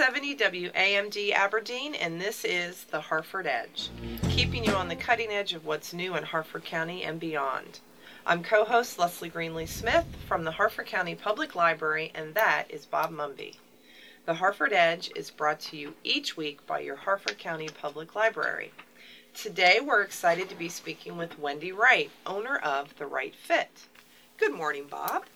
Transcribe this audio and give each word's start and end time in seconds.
970 0.00 0.70
WAMD 0.70 1.32
Aberdeen, 1.32 1.94
and 1.94 2.18
this 2.18 2.42
is 2.42 2.84
the 2.84 3.02
Harford 3.02 3.46
Edge, 3.46 3.90
keeping 4.30 4.64
you 4.64 4.72
on 4.72 4.88
the 4.88 4.96
cutting 4.96 5.28
edge 5.28 5.52
of 5.52 5.66
what's 5.66 5.92
new 5.92 6.16
in 6.16 6.24
Harford 6.24 6.64
County 6.64 7.04
and 7.04 7.20
beyond. 7.20 7.80
I'm 8.24 8.42
co 8.42 8.64
host 8.64 8.98
Leslie 8.98 9.28
Greenly 9.28 9.66
Smith 9.66 10.06
from 10.26 10.44
the 10.44 10.52
Harford 10.52 10.86
County 10.86 11.14
Public 11.14 11.54
Library, 11.54 12.12
and 12.14 12.34
that 12.34 12.64
is 12.70 12.86
Bob 12.86 13.10
Mumby. 13.10 13.56
The 14.24 14.32
Harford 14.32 14.72
Edge 14.72 15.10
is 15.14 15.30
brought 15.30 15.60
to 15.60 15.76
you 15.76 15.92
each 16.02 16.34
week 16.34 16.66
by 16.66 16.80
your 16.80 16.96
Harford 16.96 17.36
County 17.36 17.68
Public 17.68 18.14
Library. 18.14 18.72
Today 19.34 19.80
we're 19.84 20.00
excited 20.00 20.48
to 20.48 20.54
be 20.56 20.70
speaking 20.70 21.18
with 21.18 21.38
Wendy 21.38 21.72
Wright, 21.72 22.10
owner 22.26 22.56
of 22.56 22.96
The 22.96 23.04
Wright 23.04 23.34
Fit. 23.34 23.82
Good 24.38 24.54
morning, 24.54 24.86
Bob. 24.90 25.26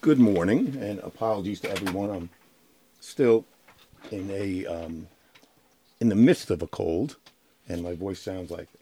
Good 0.00 0.20
morning, 0.20 0.78
and 0.80 1.00
apologies 1.00 1.58
to 1.62 1.70
everyone. 1.72 2.10
I'm 2.10 2.30
still 3.00 3.44
in 4.10 4.30
a 4.30 4.66
um, 4.66 5.08
in 6.00 6.08
the 6.08 6.14
midst 6.14 6.50
of 6.50 6.62
a 6.62 6.66
cold, 6.66 7.16
and 7.68 7.82
my 7.82 7.94
voice 7.94 8.20
sounds 8.20 8.50
like 8.50 8.68
it. 8.74 8.80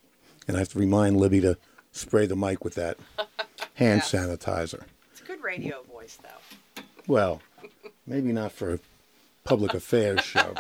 And 0.49 0.57
I 0.57 0.61
have 0.61 0.71
to 0.71 0.79
remind 0.79 1.17
Libby 1.19 1.41
to 1.43 1.57
spray 1.93 2.27
the 2.27 2.37
mic 2.37 2.65
with 2.65 2.75
that 2.75 2.99
hand 3.75 4.03
Yes. 4.05 4.13
sanitizer. 4.13 4.85
It's 5.13 5.21
a 5.21 5.25
good 5.25 5.43
radio 5.43 5.83
voice, 5.83 6.19
though. 6.23 6.83
Well, 7.07 7.43
maybe 8.07 8.33
not 8.33 8.53
for 8.53 8.75
a 8.75 8.79
public 9.45 9.75
affairs 9.75 10.21
show. 10.25 10.55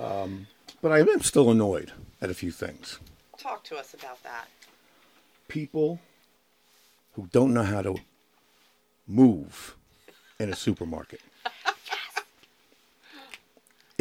Um, 0.00 0.46
but 0.80 0.90
I 0.90 1.00
am 1.00 1.20
still 1.20 1.50
annoyed 1.50 1.92
at 2.20 2.30
a 2.30 2.34
few 2.34 2.50
things. 2.50 2.98
Talk 3.38 3.62
to 3.64 3.76
us 3.76 3.94
about 3.94 4.22
that. 4.22 4.48
People 5.48 6.00
who 7.12 7.28
don't 7.30 7.52
know 7.52 7.62
how 7.64 7.82
to 7.82 7.96
move 9.06 9.76
in 10.38 10.48
a 10.50 10.56
supermarket. 10.56 11.20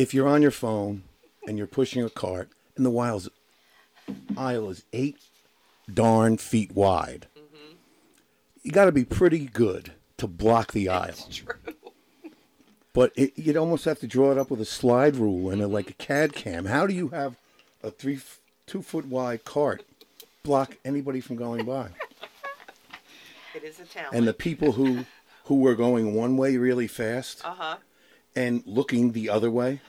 If 0.02 0.16
you're 0.16 0.28
on 0.28 0.42
your 0.42 0.50
phone 0.50 1.04
and 1.48 1.60
you're 1.60 1.68
pushing 1.68 2.04
a 2.04 2.10
cart 2.10 2.50
and 2.76 2.84
the 2.84 2.90
wiles- 2.90 3.30
aisle 4.36 4.72
is 4.72 4.84
eight 4.94 5.18
darn 5.94 6.38
feet 6.38 6.72
wide, 6.72 7.28
you 8.64 8.72
got 8.72 8.86
to 8.86 8.92
be 8.92 9.06
pretty 9.06 9.46
good 9.46 9.92
to 10.18 10.26
block 10.26 10.72
the 10.72 10.90
aisle. 10.90 11.10
It's 11.10 11.28
true. 11.28 11.54
But 12.94 13.14
it, 13.16 13.38
you'd 13.38 13.56
almost 13.56 13.86
have 13.86 14.00
to 14.00 14.08
draw 14.08 14.32
it 14.34 14.38
up 14.38 14.50
with 14.50 14.60
a 14.60 14.66
slide 14.66 15.16
rule 15.16 15.50
and 15.50 15.62
a, 15.62 15.68
like 15.68 15.90
a 15.90 15.94
CAD 15.94 16.34
cam. 16.34 16.66
How 16.66 16.86
do 16.86 16.94
you 16.94 17.08
have 17.10 17.38
a 17.82 17.90
three, 17.90 18.20
two 18.66 18.82
foot 18.82 19.06
wide 19.06 19.46
cart 19.46 19.86
block 20.44 20.76
anybody 20.84 21.22
from 21.22 21.36
going 21.36 21.64
by? 21.64 21.90
It 23.54 23.64
is 23.64 23.80
a 23.80 23.86
talent. 23.86 24.16
And 24.16 24.28
the 24.28 24.34
people 24.34 24.72
who 24.72 25.06
who 25.46 25.56
were 25.56 25.76
going 25.76 26.16
one 26.16 26.38
way 26.38 26.58
really 26.58 26.88
fast 26.88 27.46
uh 27.46 27.54
huh. 27.54 27.78
and 28.36 28.64
looking 28.66 29.12
the 29.12 29.30
other 29.30 29.52
way. 29.52 29.80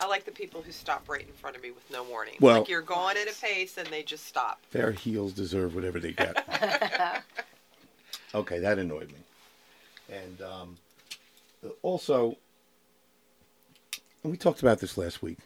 I 0.00 0.06
like 0.06 0.24
the 0.24 0.30
people 0.32 0.62
who 0.62 0.72
stop 0.72 1.08
right 1.08 1.26
in 1.26 1.32
front 1.34 1.56
of 1.56 1.62
me 1.62 1.70
with 1.70 1.90
no 1.90 2.02
warning. 2.04 2.34
Well- 2.40 2.60
like 2.60 2.68
you're 2.68 2.82
going 2.82 3.16
at 3.16 3.28
a 3.28 3.34
pace 3.40 3.78
and 3.78 3.86
they 3.88 4.02
just 4.02 4.26
stop. 4.26 4.60
Their 4.72 4.92
heels 4.92 5.32
deserve 5.32 5.74
whatever 5.74 5.98
they 5.98 6.12
get. 6.12 7.22
okay, 8.34 8.58
that 8.58 8.78
annoyed 8.78 9.08
me. 9.08 10.14
And 10.14 10.42
um, 10.42 10.76
also, 11.82 12.36
and 14.22 14.30
we 14.30 14.36
talked 14.36 14.60
about 14.62 14.80
this 14.80 14.96
last 14.98 15.22
week. 15.22 15.38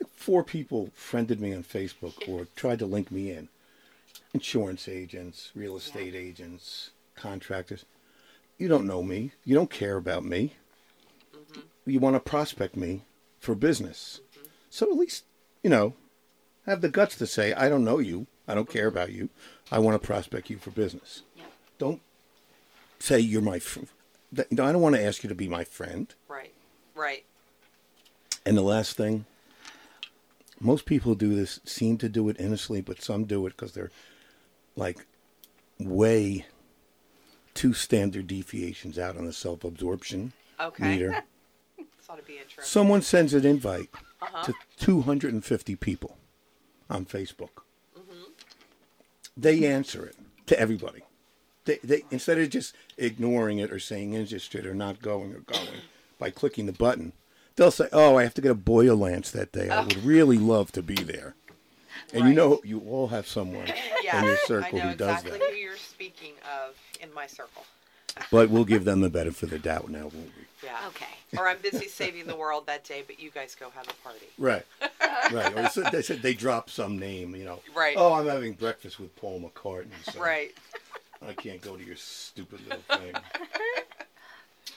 Like 0.00 0.10
four 0.10 0.42
people 0.42 0.90
friended 0.94 1.40
me 1.40 1.54
on 1.54 1.62
Facebook 1.62 2.28
or 2.28 2.46
tried 2.56 2.78
to 2.80 2.86
link 2.86 3.10
me 3.10 3.30
in. 3.30 3.48
Insurance 4.34 4.88
agents, 4.88 5.50
real 5.54 5.76
estate 5.76 6.14
agents, 6.14 6.90
contractors. 7.14 7.84
You 8.58 8.68
don't 8.68 8.86
know 8.86 9.02
me. 9.02 9.32
You 9.44 9.54
don't 9.54 9.70
care 9.70 9.96
about 9.96 10.24
me. 10.24 10.54
You 11.84 12.00
want 12.00 12.16
to 12.16 12.20
prospect 12.20 12.76
me 12.76 13.02
for 13.42 13.54
business. 13.56 14.20
So 14.70 14.86
at 14.90 14.96
least, 14.96 15.24
you 15.62 15.68
know, 15.68 15.94
have 16.64 16.80
the 16.80 16.88
guts 16.88 17.16
to 17.16 17.26
say, 17.26 17.52
I 17.52 17.68
don't 17.68 17.84
know 17.84 17.98
you. 17.98 18.28
I 18.46 18.54
don't 18.54 18.70
care 18.70 18.86
about 18.86 19.10
you. 19.12 19.28
I 19.70 19.80
want 19.80 20.00
to 20.00 20.06
prospect 20.06 20.48
you 20.48 20.58
for 20.58 20.70
business. 20.70 21.22
Yep. 21.36 21.46
Don't 21.78 22.00
say 23.00 23.18
you're 23.18 23.42
my 23.42 23.58
friend. 23.58 23.88
I 24.38 24.44
don't 24.54 24.80
want 24.80 24.94
to 24.94 25.04
ask 25.04 25.22
you 25.24 25.28
to 25.28 25.34
be 25.34 25.48
my 25.48 25.64
friend. 25.64 26.14
Right. 26.28 26.54
Right. 26.94 27.24
And 28.46 28.56
the 28.56 28.62
last 28.62 28.96
thing, 28.96 29.26
most 30.60 30.86
people 30.86 31.14
do 31.16 31.34
this, 31.34 31.58
seem 31.64 31.98
to 31.98 32.08
do 32.08 32.28
it 32.28 32.38
innocently, 32.38 32.80
but 32.80 33.02
some 33.02 33.24
do 33.24 33.44
it 33.46 33.50
because 33.56 33.72
they're 33.72 33.90
like 34.76 35.04
way 35.78 36.46
two 37.54 37.72
standard 37.74 38.28
deviations 38.28 38.98
out 38.98 39.16
on 39.16 39.26
the 39.26 39.32
self 39.32 39.64
absorption 39.64 40.32
Okay. 40.60 40.84
meter. 40.88 41.24
Ought 42.12 42.16
to 42.16 42.22
be 42.24 42.34
interesting. 42.34 42.64
Someone 42.64 43.00
sends 43.00 43.32
an 43.32 43.46
invite 43.46 43.88
Uh-huh. 44.20 44.44
to 44.44 44.54
250 44.78 45.76
people 45.76 46.18
on 46.90 47.06
Facebook. 47.06 47.62
They 49.34 49.64
answer 49.64 50.04
it 50.04 50.16
to 50.46 50.58
everybody. 50.60 51.00
They, 51.64 51.78
they 51.82 52.02
instead 52.10 52.38
of 52.38 52.50
just 52.50 52.74
ignoring 52.98 53.58
it 53.58 53.72
or 53.72 53.78
saying 53.78 54.12
interested 54.12 54.66
or 54.66 54.74
not 54.74 55.00
going 55.00 55.32
or 55.32 55.40
going 55.40 55.68
by 56.18 56.28
clicking 56.30 56.66
the 56.66 56.72
button, 56.72 57.14
they'll 57.56 57.70
say, 57.70 57.88
"Oh, 57.92 58.16
I 58.18 58.24
have 58.24 58.34
to 58.34 58.42
get 58.42 58.50
a 58.50 58.54
boil 58.54 58.96
lance 58.96 59.30
that 59.30 59.52
day. 59.52 59.70
I 59.70 59.82
would 59.82 60.04
really 60.04 60.36
love 60.36 60.70
to 60.72 60.82
be 60.82 60.96
there." 60.96 61.34
And 62.12 62.28
you 62.28 62.34
know, 62.34 62.60
you 62.62 62.80
all 62.80 63.08
have 63.08 63.26
someone 63.26 63.68
yeah, 64.04 64.18
in 64.20 64.24
your 64.26 64.36
circle 64.46 64.80
who 64.80 64.94
does 64.94 65.20
exactly 65.22 65.38
that. 65.38 65.50
who 65.50 65.56
you're 65.56 65.76
speaking 65.78 66.32
of 66.44 66.76
in 67.00 67.12
my 67.14 67.26
circle. 67.26 67.64
But 68.30 68.50
we'll 68.50 68.66
give 68.66 68.84
them 68.84 69.00
the 69.00 69.08
benefit 69.08 69.44
of 69.44 69.50
the 69.50 69.58
doubt 69.58 69.88
now, 69.88 70.02
won't 70.02 70.14
we? 70.36 70.41
Yeah. 70.62 70.78
Okay. 70.88 71.06
Or 71.38 71.48
I'm 71.48 71.58
busy 71.58 71.88
saving 71.88 72.26
the 72.26 72.36
world 72.36 72.66
that 72.66 72.84
day, 72.84 73.02
but 73.06 73.18
you 73.20 73.30
guys 73.30 73.54
go 73.54 73.70
have 73.70 73.86
a 73.88 73.94
party. 74.04 74.26
Right, 74.38 74.64
right. 75.32 75.56
Or 75.58 75.68
so- 75.68 75.82
they 75.90 76.02
said 76.02 76.22
they 76.22 76.34
dropped 76.34 76.70
some 76.70 76.98
name, 76.98 77.34
you 77.34 77.44
know. 77.44 77.60
Right. 77.74 77.96
Oh, 77.98 78.12
I'm 78.14 78.26
having 78.26 78.52
breakfast 78.52 79.00
with 79.00 79.14
Paul 79.16 79.40
McCartney. 79.40 79.88
So 80.12 80.20
Right. 80.20 80.52
I 81.26 81.32
can't 81.34 81.60
go 81.60 81.76
to 81.76 81.84
your 81.84 81.96
stupid 81.96 82.60
little 82.68 82.82
thing. 82.98 83.14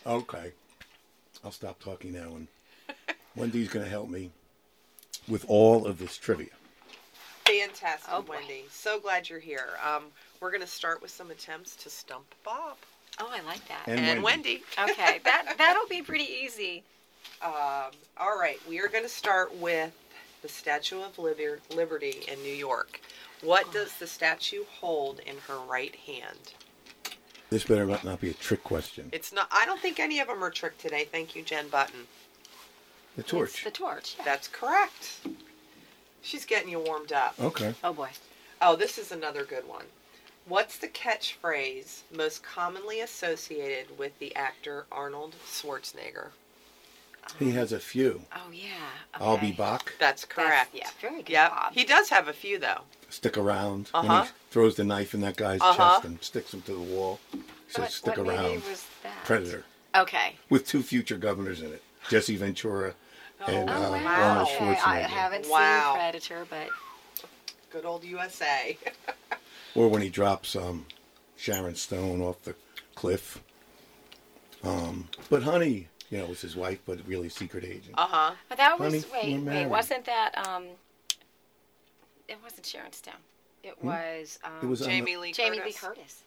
okay, 0.06 0.52
I'll 1.44 1.52
stop 1.52 1.80
talking 1.80 2.14
now, 2.14 2.36
and 2.36 2.48
Wendy's 3.36 3.70
going 3.70 3.84
to 3.86 3.90
help 3.90 4.10
me 4.10 4.32
with 5.28 5.46
all 5.48 5.86
of 5.88 5.98
this 5.98 6.18
trivia. 6.18 6.50
Fantastic, 7.46 8.10
Oh. 8.12 8.22
Wendy. 8.28 8.66
So 8.72 9.00
glad 9.00 9.30
you're 9.30 9.40
here. 9.40 9.70
Um, 9.84 10.06
we're 10.40 10.52
going 10.52 10.62
to 10.62 10.68
start 10.68 11.02
with 11.02 11.12
some 11.12 11.32
attempts 11.32 11.76
to 11.78 11.90
stump 11.90 12.26
Bob 12.44 12.78
Oh, 13.20 13.30
I 13.32 13.42
like 13.42 13.66
that. 13.68 13.84
And 13.88 14.00
and, 14.00 14.24
Wendy. 14.24 14.62
Wendy. 14.78 14.92
okay, 14.94 15.20
that 15.24 15.56
that'll 15.58 15.88
be 15.88 16.02
pretty 16.02 16.26
easy. 16.26 16.84
Um, 17.42 17.92
all 18.18 18.38
right, 18.40 18.60
we 18.68 18.80
are 18.80 18.88
going 18.88 19.04
to 19.04 19.10
start 19.10 19.56
with 19.58 19.92
the 20.42 20.48
Statue 20.50 21.02
of 21.02 21.18
Liber- 21.18 21.60
Liberty 21.74 22.24
in 22.32 22.40
New 22.42 22.54
York. 22.54 23.00
What 23.42 23.72
does 23.74 23.94
the 23.98 24.08
statue 24.08 24.64
hold 24.80 25.20
in 25.20 25.36
her 25.48 25.58
right 25.60 25.96
hand? 25.96 26.54
This 27.50 27.64
better 27.64 27.86
not 27.86 28.04
not 28.04 28.20
be 28.22 28.30
a 28.30 28.34
trick 28.34 28.64
question. 28.64 29.10
It's 29.12 29.32
not. 29.32 29.48
I 29.52 29.66
don't 29.66 29.80
think 29.80 30.00
any 30.00 30.20
of 30.20 30.28
them 30.28 30.44
are 30.44 30.50
tricked 30.50 30.82
today. 30.82 31.06
Thank 31.10 31.36
you, 31.36 31.44
Jen 31.44 31.68
Button. 31.70 32.02
The 33.16 33.22
It's 33.22 33.30
torch. 33.32 33.64
the 33.64 33.72
torch. 33.72 34.16
yeah. 34.18 34.26
That's 34.26 34.48
correct. 34.48 35.20
She's 36.22 36.44
getting 36.46 36.70
you 36.70 36.80
warmed 36.80 37.14
up. 37.14 37.36
Okay. 37.40 37.74
Oh 37.84 37.94
boy. 37.94 38.10
Oh, 38.62 38.76
this 38.76 38.98
is 38.98 39.12
another 39.12 39.44
good 39.46 39.68
one. 39.68 39.86
What's 40.48 40.78
the 40.78 40.88
catchphrase 40.88 42.02
most 42.16 42.44
commonly 42.44 43.00
associated 43.02 43.98
with 43.98 44.18
the 44.20 44.36
actor 44.36 44.86
Arnold 44.92 45.36
Schwarzenegger? 45.46 46.30
He 47.40 47.52
has 47.52 47.72
a 47.72 47.80
few. 47.80 48.22
Oh 48.36 48.52
yeah. 48.54 48.70
I'll 49.16 49.38
be 49.38 49.48
okay. 49.48 49.56
back. 49.56 49.94
That's 50.00 50.24
correct. 50.26 50.70
yeah, 50.76 50.90
very 51.02 51.24
good, 51.24 51.30
Yep. 51.32 51.50
Bob. 51.52 51.74
He 51.74 51.84
does 51.84 52.10
have 52.10 52.28
a 52.28 52.34
few 52.34 52.60
though. 52.60 52.82
Stick 53.10 53.38
around. 53.38 53.90
When 53.92 54.12
Uh-huh. 54.12 54.24
he 54.26 54.30
throws 54.52 54.76
the 54.76 54.84
knife 54.84 55.16
in 55.16 55.22
that 55.22 55.36
guy's 55.36 55.62
Uh-huh. 55.62 55.96
chest 55.96 56.06
and 56.06 56.24
sticks 56.24 56.54
him 56.54 56.62
to 56.64 56.74
the 56.74 56.80
wall. 56.80 57.20
So 57.68 57.82
What, 57.82 57.92
stick 57.92 58.18
what 58.18 58.28
around. 58.28 58.44
movie 58.44 58.70
was 58.70 58.86
that? 59.02 59.26
Predator. 59.26 59.66
Okay. 59.96 60.36
With 60.50 60.68
two 60.68 60.84
future 60.84 61.18
governors 61.18 61.62
in 61.62 61.74
it. 61.74 61.82
Jesse 62.08 62.36
Ventura 62.36 62.94
and 63.48 63.70
Oh, 63.70 63.74
uh, 63.74 63.88
Oh, 63.88 63.92
wow. 63.94 64.22
Arnold 64.22 64.48
Okay, 64.50 64.78
I 64.86 65.00
haven't 65.00 65.48
Wow. 65.50 65.94
seen 65.94 66.00
Predator, 66.00 66.46
but 66.48 66.70
Good 67.72 67.86
old 67.86 68.04
USA. 68.06 68.78
Or 69.76 69.88
when 69.90 70.02
he 70.02 70.10
drops 70.10 70.56
um, 70.56 70.86
Sharon 71.38 71.76
Stone 71.76 72.22
off 72.22 72.42
the 72.44 72.56
cliff. 72.96 73.42
Um, 74.64 75.10
but 75.30 75.44
honey, 75.44 75.90
you 76.10 76.18
know, 76.18 76.26
was 76.28 76.42
his 76.42 76.56
wife, 76.56 76.80
but 76.86 77.00
really 77.08 77.30
secret 77.30 77.64
agent. 77.64 77.94
Uh 77.98 78.08
huh. 78.08 78.32
but 78.50 78.58
that 78.58 78.80
was 78.80 79.06
Honey, 79.12 79.36
wait, 79.38 79.44
wait, 79.44 79.66
wasn't 79.68 80.06
that 80.06 80.32
um? 80.48 80.64
It 82.28 82.38
wasn't 82.42 82.66
Sharon 82.66 82.92
Stone. 82.94 83.14
It 83.64 83.76
was 83.84 84.40
um. 84.44 84.52
Hmm? 84.60 84.66
It 84.66 84.70
was 84.70 84.82
on 84.82 84.90
Jamie 84.90 85.18
Lee 85.18 85.34
Jamie 85.34 85.58
Curtis. 85.58 85.82
Lee 85.84 85.88
Curtis. 85.88 86.24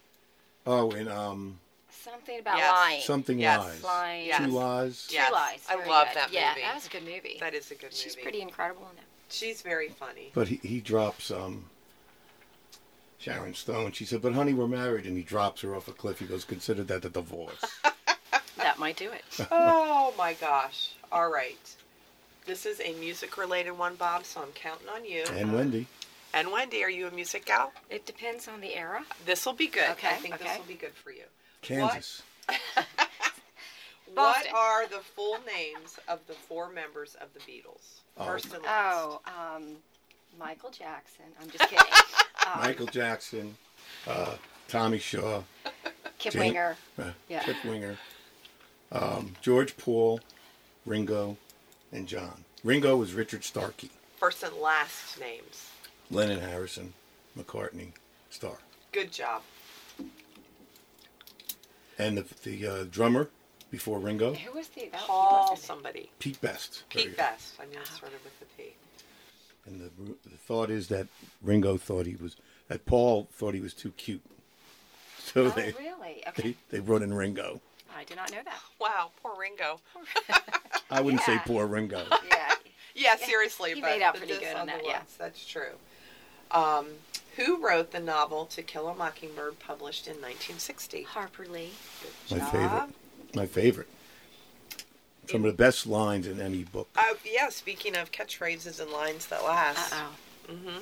Oh, 0.67 0.91
and 0.93 1.09
um, 1.09 1.59
Something 1.91 2.39
about 2.41 2.59
Yes. 2.59 2.73
lying. 2.73 3.01
something 3.03 3.39
Yes. 3.39 3.59
lies. 3.61 3.83
Lying. 3.85 4.27
Yes. 4.27 4.39
Two 4.45 4.51
lies. 4.51 5.07
True 5.09 5.15
Yes. 5.17 5.33
Lies. 5.33 5.61
I 5.69 5.77
Very 5.77 5.89
love 5.89 6.09
good. 6.09 6.17
that 6.17 6.33
Yeah, 6.33 6.49
movie. 6.51 6.61
that 6.63 6.75
was 6.75 6.87
a 6.87 6.91
good 6.91 7.05
movie. 7.05 7.37
That 7.41 7.55
is 7.55 7.71
a 7.71 7.75
good 7.75 7.93
She's 7.93 8.05
movie. 8.05 8.15
She's 8.17 8.23
pretty 8.23 8.41
incredible 8.41 8.87
in 8.91 8.97
that. 8.97 9.05
She's 9.31 9.63
very 9.63 9.89
funny. 9.89 10.31
But 10.35 10.49
he, 10.49 10.57
he 10.63 10.81
drops 10.81 11.31
um, 11.31 11.65
Sharon 13.19 13.55
Stone. 13.55 13.93
She 13.93 14.05
said, 14.05 14.23
"But 14.23 14.33
honey, 14.35 14.55
we're 14.55 14.67
married," 14.69 15.07
and 15.07 15.17
he 15.17 15.23
drops 15.23 15.61
her 15.63 15.75
off 15.75 15.89
a 15.89 15.93
cliff. 15.93 16.19
He 16.21 16.27
goes, 16.27 16.45
"Consider 16.45 16.85
that 16.85 17.05
a 17.05 17.09
divorce." 17.11 17.65
That 18.57 18.77
might 18.81 18.97
do 18.97 19.11
it. 19.13 19.25
oh 19.53 20.13
my 20.19 20.35
gosh. 20.35 20.91
All 21.13 21.31
right. 21.31 21.57
This 22.45 22.67
is 22.67 22.81
a 22.81 22.93
music 22.95 23.37
related 23.39 23.71
one, 23.73 23.95
Bob, 23.95 24.25
so 24.25 24.41
I'm 24.43 24.51
counting 24.53 24.89
on 24.89 25.05
you. 25.05 25.23
And 25.33 25.55
Wendy. 25.55 25.87
And 26.35 26.51
Wendy, 26.51 26.83
are 26.83 26.91
you 26.91 27.07
a 27.07 27.11
music 27.13 27.47
gal? 27.47 27.73
It 27.89 28.05
depends 28.05 28.49
on 28.49 28.61
the 28.61 28.75
era. 28.75 29.05
This 29.27 29.47
will 29.47 29.53
be 29.53 29.69
good. 29.69 29.89
Okay. 29.91 30.09
I 30.09 30.13
Okay, 30.15 30.21
think 30.23 30.39
this 30.39 30.59
will 30.59 30.65
be 30.65 30.75
good 30.75 30.93
for 30.95 31.13
you. 31.13 31.23
Kansas. 31.63 32.23
What 34.15 34.15
Boston. 34.15 34.53
are 34.57 34.89
the 34.89 35.01
full 35.15 35.37
names 35.47 35.99
of 36.09 36.19
the 36.27 36.33
four 36.33 36.69
members 36.71 37.15
of 37.21 37.29
the 37.35 37.41
Beatles? 37.41 38.01
Oh. 38.17 38.25
First 38.25 38.53
and 38.55 38.63
last. 38.65 38.97
Oh, 38.97 39.21
um, 39.57 39.77
Michael 40.39 40.71
Jackson. 40.71 41.27
I'm 41.41 41.49
just 41.51 41.65
kidding. 41.71 41.85
Um, 42.55 42.61
Michael 42.61 42.87
Jackson, 42.87 43.57
uh, 44.07 44.37
Tommy 44.69 44.99
Shaw, 44.99 45.43
Kip 46.19 46.33
Jane- 46.33 46.41
Winger. 46.43 46.77
uh, 46.99 47.11
Yeah. 47.29 47.43
Kip 47.43 47.57
Winger, 47.65 47.97
um, 48.93 49.35
George 49.43 49.77
Paul, 49.77 50.21
Ringo, 50.87 51.37
and 51.93 52.07
John. 52.07 52.45
Ringo 52.65 52.97
was 52.97 53.13
Richard 53.15 53.45
Starkey. 53.45 53.91
First 54.19 54.43
and 54.43 54.55
last 54.57 55.19
names. 55.21 55.71
Lennon 56.11 56.41
Harrison, 56.41 56.95
McCartney, 57.39 57.93
Starr. 58.31 58.59
Good 58.93 59.13
job. 59.13 59.43
And 61.99 62.17
the, 62.19 62.25
the 62.49 62.67
uh, 62.67 62.85
drummer 62.91 63.29
before 63.71 63.99
Ringo, 63.99 64.33
Who 64.35 64.53
was 64.53 64.69
the 64.69 64.89
that 64.93 65.01
Paul 65.01 65.49
was 65.51 65.61
somebody. 65.63 66.11
Pete 66.19 66.41
Best. 66.41 66.85
Pete. 66.89 67.17
Best. 67.17 67.55
I 67.61 67.67
knew 67.67 67.79
it 67.79 67.87
started 67.87 68.19
with 68.25 68.39
the 68.41 68.47
P. 68.57 68.75
And 69.69 69.81
the, 69.81 69.91
the 70.29 70.37
thought 70.37 70.71
is 70.71 70.89
that 70.89 71.07
Ringo 71.43 71.77
thought 71.77 72.07
he 72.07 72.17
was, 72.17 72.37
that 72.69 72.87
Paul 72.87 73.29
thought 73.33 73.55
he 73.55 73.61
was 73.61 73.75
too 73.75 73.91
cute. 73.93 74.23
So 75.23 75.45
Oh, 75.47 75.49
they, 75.51 75.73
really? 75.79 76.23
they, 76.25 76.29
Okay. 76.29 76.55
they 76.71 76.79
brought 76.81 77.03
in 77.03 77.13
Ringo. 77.13 77.61
I 77.95 78.05
did 78.05 78.17
not 78.17 78.31
know 78.33 78.39
that. 78.45 78.59
Wow, 78.81 79.11
poor 79.23 79.33
Ringo. 79.39 79.81
I 80.91 81.01
wouldn't 81.01 81.23
say 81.23 81.39
poor 81.45 81.67
Ringo. 81.67 82.05
Yeah. 82.31 82.55
Yeah, 82.95 83.15
seriously, 83.17 83.75
he 83.75 83.81
but 83.81 83.91
made 83.91 84.03
out 84.03 84.17
pretty 84.17 84.37
good 84.39 84.57
on 84.57 84.67
that, 84.67 84.81
yeah. 84.85 85.03
That's 85.19 85.45
true. 85.47 85.75
Um, 86.51 86.87
who 87.37 87.65
wrote 87.65 87.93
the 87.93 88.01
novel 88.01 88.47
To 88.47 88.63
Kill 88.63 88.89
a 88.89 88.95
Mockingbird, 88.95 89.61
published 89.61 90.09
in 90.09 90.15
1960? 90.15 91.03
Harper 91.03 91.47
Lee. 91.47 91.71
Good 92.29 92.41
My 92.41 92.45
favorite. 92.51 92.89
My 93.37 93.47
favorite. 93.47 93.87
Some 95.29 95.45
of 95.45 95.51
the 95.51 95.57
best 95.63 95.87
lines 95.87 96.27
in 96.27 96.41
any 96.41 96.65
book. 96.65 96.89
Uh, 96.97 97.03
yeah, 97.25 97.51
speaking 97.51 97.97
of 97.97 98.11
catchphrases 98.11 98.81
and 98.81 98.91
lines 98.91 99.27
that 99.27 99.45
last. 99.45 99.93
Uh 99.93 99.97
oh. 100.49 100.55
hmm 100.55 100.79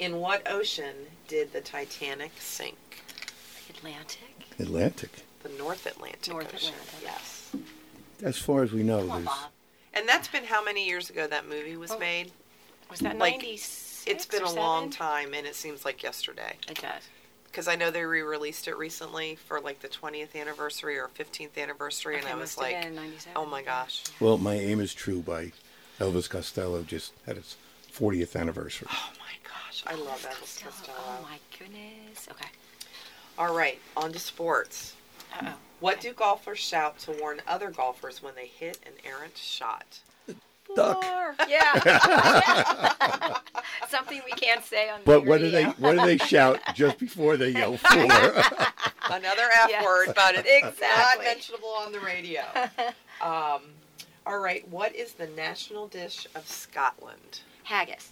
In 0.00 0.16
what 0.18 0.42
ocean 0.50 0.94
did 1.28 1.52
the 1.52 1.60
Titanic 1.60 2.32
sink? 2.40 3.02
Atlantic. 3.70 4.18
Atlantic. 4.58 5.10
The 5.44 5.48
North 5.50 5.86
Atlantic 5.86 6.28
North 6.32 6.52
Ocean. 6.54 6.74
Atlantic. 6.74 7.00
Yes. 7.04 7.56
As 8.22 8.36
far 8.38 8.64
as 8.64 8.72
we 8.72 8.82
know, 8.82 9.00
Come 9.00 9.10
on, 9.10 9.24
there's 9.24 9.36
And 9.94 10.08
that's 10.08 10.26
been 10.28 10.44
how 10.44 10.64
many 10.64 10.84
years 10.86 11.08
ago 11.10 11.28
that 11.28 11.48
movie 11.48 11.76
was 11.76 11.92
Oh, 11.92 11.98
made? 11.98 12.32
Was 12.90 12.98
that 13.00 13.16
like, 13.18 13.34
96? 13.36 14.04
It's 14.06 14.26
been 14.26 14.42
or 14.42 14.46
a 14.46 14.50
long 14.50 14.90
time, 14.90 15.34
and 15.34 15.46
it 15.46 15.54
seems 15.54 15.84
like 15.84 16.02
yesterday. 16.02 16.56
It 16.68 16.80
does. 16.80 17.02
Because 17.54 17.68
I 17.68 17.76
know 17.76 17.92
they 17.92 18.02
re-released 18.04 18.66
it 18.66 18.76
recently 18.76 19.36
for 19.36 19.60
like 19.60 19.78
the 19.78 19.86
20th 19.86 20.34
anniversary 20.34 20.98
or 20.98 21.08
15th 21.16 21.56
anniversary, 21.56 22.16
and 22.16 22.24
Okay, 22.24 22.32
I 22.32 22.36
was 22.36 22.58
like, 22.58 22.84
oh 23.36 23.46
my 23.46 23.62
gosh. 23.62 24.02
well, 24.18 24.38
my 24.38 24.54
aim 24.54 24.80
is 24.80 24.92
true 24.92 25.20
by 25.20 25.52
Elvis 26.00 26.28
Costello 26.28 26.82
just 26.82 27.12
had 27.26 27.36
its 27.36 27.56
40th 27.92 28.34
anniversary. 28.34 28.88
Oh 28.90 29.10
my 29.20 29.36
gosh, 29.44 29.84
I 29.86 29.94
love 29.94 30.20
Elvis 30.28 30.64
Costello. 30.64 30.72
Costello. 30.72 30.98
Oh 30.98 31.22
my 31.22 31.38
goodness. 31.56 32.26
Okay. 32.28 32.48
All 33.38 33.54
right, 33.54 33.78
on 33.96 34.10
to 34.12 34.18
sports. 34.18 34.96
Uh 35.32 35.50
oh. 35.50 35.54
What 35.78 36.00
do 36.00 36.12
golfers 36.12 36.58
shout 36.58 36.98
to 37.00 37.12
warn 37.12 37.40
other 37.46 37.70
golfers 37.70 38.20
when 38.20 38.34
they 38.34 38.46
hit 38.46 38.80
an 38.84 38.94
errant 39.08 39.36
shot? 39.36 40.00
Duck. 40.76 41.04
Yeah. 41.48 43.34
Something 43.88 44.20
we 44.24 44.32
can't 44.32 44.64
say 44.64 44.88
on 44.88 45.00
But 45.04 45.24
the 45.24 45.30
what 45.30 45.38
do 45.40 45.50
they 45.50 45.64
radio. 45.66 45.74
what 45.78 45.92
do 45.98 46.04
they 46.06 46.18
shout 46.18 46.60
just 46.74 46.98
before 46.98 47.36
they 47.36 47.50
yell 47.50 47.76
four? 47.76 48.02
Another 49.10 49.48
F 49.62 49.68
Yes. 49.70 49.84
word, 49.84 50.08
but 50.16 50.34
it's 50.36 50.80
not 50.80 51.22
mentionable 51.22 51.68
on 51.80 51.92
the 51.92 52.00
radio. 52.00 52.42
Um, 53.22 53.62
all 54.26 54.38
right, 54.40 54.66
what 54.68 54.94
is 54.94 55.12
the 55.12 55.28
national 55.28 55.86
dish 55.86 56.26
of 56.34 56.46
Scotland? 56.48 57.40
Haggis. 57.62 58.10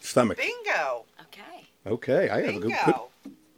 Stomach. 0.00 0.38
Bingo. 0.38 1.04
Okay. 1.20 1.66
Okay, 1.86 2.30
I 2.30 2.40
have 2.40 2.56
a 2.56 2.58
good, 2.60 2.72
good 2.84 2.94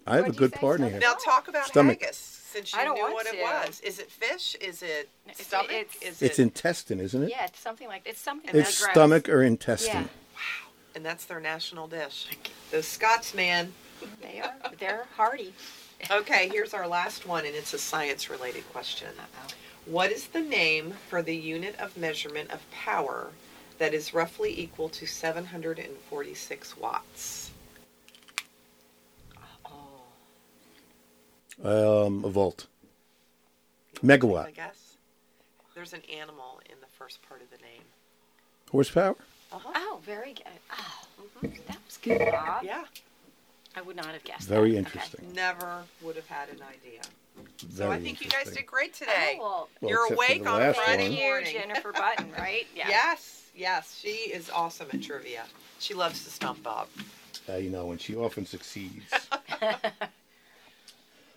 I 0.07 0.17
have 0.17 0.25
a 0.25 0.29
What'd 0.29 0.35
you 0.35 0.39
good 0.41 0.53
partner 0.53 0.89
here. 0.91 0.99
Now 0.99 1.15
talk 1.15 1.47
about 1.49 1.67
Stomach. 1.67 2.01
haggis 2.03 2.46
since 2.57 2.73
you 2.73 2.79
I 2.81 2.85
don't 2.85 2.95
knew 2.95 3.03
want 3.03 3.15
what 3.15 3.27
it 3.27 3.43
was. 3.43 3.81
Is 3.81 3.99
it 3.99 4.11
fish? 4.11 4.57
Is 4.61 4.83
it 4.83 5.09
No, 5.27 5.33
it's- 5.33 5.47
stomach? 5.47 5.71
it's- 5.73 5.97
is 6.03 6.23
It's 6.23 6.39
it? 6.39 6.43
intestine, 6.43 7.01
isn't 7.01 7.25
it? 7.25 7.31
Yeah, 7.31 7.45
it's 7.45 7.61
something 7.61 7.87
like 7.87 8.03
it's 8.07 8.21
something. 8.21 8.49
And 8.49 8.59
It's 8.59 8.69
that's 8.71 8.81
gross. 8.81 8.93
stomach 8.93 9.29
or 9.29 9.43
intestine. 9.43 10.05
Wow. 10.35 10.41
And 10.95 11.05
that's 11.05 11.27
their 11.27 11.41
national 11.41 11.87
dish. 11.89 12.27
Those 12.71 12.89
Scots, 12.89 13.35
man. 13.35 13.75
They 14.23 14.41
are. 14.41 14.55
They're 14.79 15.07
hardy. 15.17 15.53
Okay, 16.11 16.49
here's 16.49 16.73
our 16.75 16.87
last 16.87 17.27
one, 17.27 17.45
and 17.47 17.55
it's 17.55 17.73
a 17.75 17.79
science-related 17.79 18.71
question. 18.73 19.09
What 19.87 20.11
is 20.11 20.27
the 20.29 20.41
name 20.41 20.93
for 21.09 21.23
the 21.23 21.37
unit 21.37 21.79
of 21.79 21.97
measurement 21.97 22.51
of 22.51 22.69
power 22.71 23.31
that 23.79 23.93
is 23.95 24.13
roughly 24.15 24.59
equal 24.59 24.89
to 24.91 25.07
746 25.07 26.77
watts? 26.77 27.51
Oh. 29.65 30.03
Um, 31.65 32.25
a 32.25 32.29
volt. 32.29 32.67
Megawatt. 34.03 34.47
I 34.47 34.51
guess. 34.51 34.97
There's 35.75 35.93
an 35.93 36.03
animal 36.19 36.61
in 36.71 36.77
the 36.81 36.87
first 36.99 37.21
part 37.29 37.43
of 37.43 37.51
the 37.51 37.57
name. 37.59 37.83
Horsepower? 38.71 39.17
Uh-huh. 39.53 39.71
Oh, 39.75 40.01
very 40.05 40.33
good. 40.35 40.47
Oh, 40.73 41.49
that 41.69 41.77
was 41.87 41.97
good, 42.03 42.19
Bob. 42.33 42.65
Yeah, 42.65 42.85
I 43.77 43.83
would 43.83 43.97
not 43.97 44.07
have 44.07 44.25
guessed. 44.25 44.49
Very 44.49 44.73
that. 44.73 44.79
interesting. 44.79 45.33
never 45.35 45.83
would 46.03 46.17
have 46.17 46.27
had 46.27 46.49
an 46.49 46.61
idea. 46.63 47.01
So 47.75 47.91
I 47.91 48.01
think 48.01 48.23
you 48.23 48.29
guys 48.31 48.51
did 48.51 48.67
great 48.67 48.95
today. 48.95 49.39
Oh, 49.39 49.43
well, 49.43 49.69
Well, 49.83 49.91
You're 49.91 50.13
awake 50.15 50.47
on 50.47 50.75
Friday 50.75 50.75
one. 50.75 50.97
thank 50.99 51.19
you, 51.19 51.25
morning. 51.25 51.53
Jennifer 51.53 51.93
Button, 51.93 52.33
right? 52.39 52.67
Yeah. 52.75 52.89
Yes, 52.89 53.43
yes, 53.55 53.99
she 54.01 54.09
is 54.31 54.51
awesome 54.51 54.89
at 54.93 55.03
trivia. 55.03 55.45
She 55.79 55.95
loves 55.95 56.25
to 56.25 56.31
stump 56.31 56.63
Bob. 56.63 56.89
Uh, 57.49 57.57
you 57.57 57.71
know, 57.71 57.91
and 57.93 58.01
she 58.01 58.17
often 58.17 58.47
succeeds. 58.47 59.05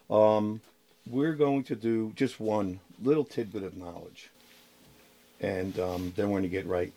um, 0.10 0.62
we're 1.10 1.34
going 1.34 1.64
to 1.64 1.76
do 1.76 2.14
just 2.16 2.40
one 2.40 2.80
little 3.02 3.24
tidbit 3.24 3.64
of 3.64 3.78
knowledge, 3.78 4.30
and 5.40 5.80
um, 5.80 6.14
then 6.16 6.28
we're 6.30 6.40
going 6.40 6.44
to 6.44 6.50
get 6.50 6.66
right 6.66 6.94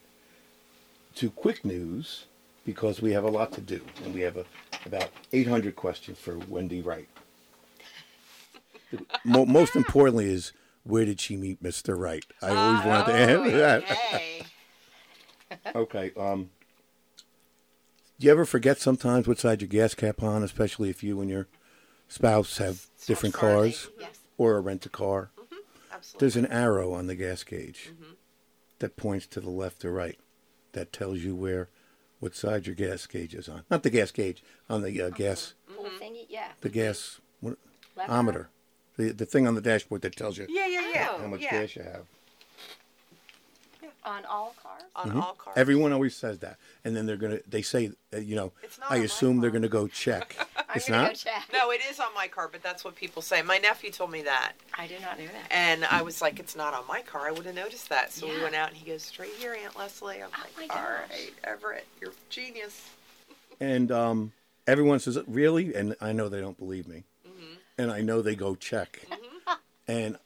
to 1.15 1.29
quick 1.29 1.63
news 1.63 2.25
because 2.65 3.01
we 3.01 3.11
have 3.11 3.23
a 3.23 3.29
lot 3.29 3.51
to 3.53 3.61
do, 3.61 3.81
and 4.03 4.13
we 4.13 4.21
have 4.21 4.37
a, 4.37 4.45
about 4.85 5.09
800 5.31 5.75
questions 5.75 6.17
for 6.17 6.37
Wendy 6.47 6.81
Wright. 6.81 7.07
Most 9.25 9.75
importantly 9.75 10.31
is 10.31 10.51
where 10.83 11.05
did 11.05 11.19
she 11.19 11.37
meet 11.37 11.63
Mr. 11.63 11.97
Wright? 11.97 12.25
I 12.41 12.49
always 12.49 12.85
wanted 12.85 13.05
to 13.05 13.13
answer 13.13 13.57
that. 13.57 13.83
Okay. 13.83 14.45
Okay. 15.75 16.11
Um, 16.17 16.49
do 18.19 18.25
you 18.25 18.31
ever 18.31 18.45
forget 18.45 18.79
sometimes 18.79 19.27
what 19.27 19.39
side 19.39 19.61
your 19.61 19.67
gas 19.67 19.93
cap 19.93 20.21
on, 20.23 20.43
especially 20.43 20.89
if 20.89 21.03
you 21.03 21.19
and 21.21 21.29
your 21.29 21.47
spouse 22.13 22.57
have 22.57 22.85
different 23.07 23.33
cars 23.35 23.89
Yes. 23.99 24.19
or 24.37 24.55
a 24.55 24.61
rent 24.61 24.85
a 24.85 24.89
car? 24.89 25.31
Absolutely. 25.91 26.19
There's 26.19 26.35
an 26.35 26.45
arrow 26.51 26.93
on 26.93 27.07
the 27.07 27.15
gas 27.15 27.43
gauge 27.43 27.91
that 28.79 28.95
points 28.97 29.25
to 29.27 29.39
the 29.39 29.49
left 29.49 29.83
or 29.83 29.91
right 29.91 30.19
that 30.73 30.93
tells 30.93 31.19
you 31.19 31.35
where 31.35 31.69
what 32.19 32.35
side 32.35 32.67
your 32.67 32.75
gas 32.75 33.05
gauge 33.07 33.33
is 33.33 33.49
on. 33.49 33.63
Not 33.69 33.83
the 33.83 33.89
gas 33.89 34.11
gauge, 34.11 34.43
on 34.69 34.81
the 34.81 35.01
uh, 35.01 35.09
gas 35.09 35.53
Little 35.67 35.85
thingy, 35.99 36.25
yeah. 36.29 36.49
the 36.61 36.69
gas 36.69 37.19
what, 37.41 37.57
ometer. 38.07 38.49
The 38.97 39.11
the 39.11 39.25
thing 39.25 39.47
on 39.47 39.55
the 39.55 39.61
dashboard 39.61 40.01
that 40.03 40.15
tells 40.15 40.37
you 40.37 40.45
Yeah, 40.49 40.67
yeah, 40.67 40.91
yeah. 40.93 41.17
How 41.17 41.27
much 41.27 41.41
yeah. 41.41 41.61
gas 41.61 41.75
you 41.75 41.83
have. 41.83 42.05
On 44.05 44.25
all 44.25 44.53
cars. 44.61 44.81
On 44.97 45.09
Mhm. 45.11 45.21
all 45.21 45.33
cars. 45.33 45.57
Everyone 45.57 45.93
always 45.93 46.15
says 46.15 46.39
that, 46.39 46.57
and 46.83 46.95
then 46.95 47.05
they're 47.05 47.15
gonna. 47.17 47.39
They 47.47 47.61
say, 47.61 47.91
uh, 48.13 48.17
you 48.17 48.35
know, 48.35 48.51
I 48.89 48.97
assume 48.97 49.39
they're 49.39 49.49
gonna 49.51 49.67
go 49.69 49.87
check. 49.87 50.35
It's 50.75 50.89
not. 50.89 51.09
go 51.09 51.13
check. 51.13 51.43
No, 51.53 51.69
it 51.69 51.81
is 51.87 51.99
on 51.99 52.11
my 52.15 52.27
car, 52.27 52.49
but 52.51 52.63
that's 52.63 52.83
what 52.83 52.95
people 52.95 53.21
say. 53.21 53.43
My 53.43 53.59
nephew 53.59 53.91
told 53.91 54.09
me 54.09 54.23
that. 54.23 54.53
I 54.73 54.87
did 54.87 55.01
not 55.01 55.19
know 55.19 55.27
that. 55.27 55.51
And 55.51 55.85
I 55.85 56.01
was 56.01 56.19
like, 56.19 56.39
it's 56.39 56.55
not 56.55 56.73
on 56.73 56.87
my 56.87 57.01
car. 57.03 57.27
I 57.27 57.31
would 57.31 57.45
have 57.45 57.53
noticed 57.53 57.89
that. 57.89 58.11
So 58.11 58.27
we 58.27 58.41
went 58.41 58.55
out 58.55 58.69
and 58.69 58.77
he 58.77 58.89
goes, 58.89 59.03
straight 59.03 59.33
here, 59.33 59.55
Aunt 59.63 59.77
Leslie. 59.77 60.23
I'm 60.23 60.29
Oh 60.35 60.41
like, 60.41 60.69
my 60.71 60.75
all 60.75 60.81
gosh. 60.81 61.09
right, 61.11 61.33
Everett, 61.43 61.85
you're 62.01 62.13
genius. 62.31 62.89
And 63.59 63.91
um, 63.91 64.33
everyone 64.65 64.97
says, 64.99 65.19
"Really?" 65.27 65.75
And 65.75 65.95
I 66.01 66.11
know 66.11 66.27
they 66.27 66.41
don't 66.41 66.57
believe 66.57 66.87
me, 66.87 67.03
Mm-hmm. 67.27 67.53
and 67.77 67.91
I 67.91 68.01
know 68.01 68.23
they 68.23 68.35
go 68.35 68.55
check, 68.55 68.99
and 69.87 70.17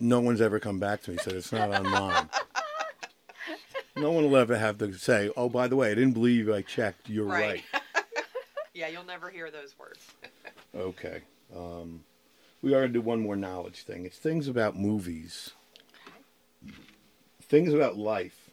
no 0.00 0.20
one's 0.20 0.40
ever 0.40 0.58
come 0.58 0.78
back 0.80 1.02
to 1.02 1.10
me 1.10 1.16
and 1.16 1.20
said 1.22 1.34
it's 1.34 1.52
not 1.52 1.70
on 1.70 1.86
mine. 1.86 2.30
no 3.96 4.10
one 4.10 4.24
will 4.30 4.36
ever 4.36 4.56
have 4.56 4.78
to 4.78 4.92
say, 4.94 5.30
"Oh, 5.36 5.48
by 5.48 5.68
the 5.68 5.76
way, 5.76 5.90
I 5.90 5.94
didn't 5.94 6.14
believe. 6.14 6.48
I 6.50 6.62
checked. 6.62 7.08
You're 7.08 7.26
right." 7.26 7.62
yeah, 8.74 8.88
you'll 8.88 9.04
never 9.04 9.30
hear 9.30 9.50
those 9.50 9.78
words. 9.78 10.00
Okay. 10.74 11.20
Um, 11.54 12.02
we 12.62 12.72
are 12.72 12.80
going 12.80 12.94
to 12.94 12.98
do 12.98 13.02
one 13.02 13.20
more 13.20 13.36
knowledge 13.36 13.82
thing. 13.82 14.06
It's 14.06 14.16
things 14.16 14.48
about 14.48 14.74
movies, 14.74 15.50
things 17.42 17.74
about 17.74 17.98
life 17.98 18.48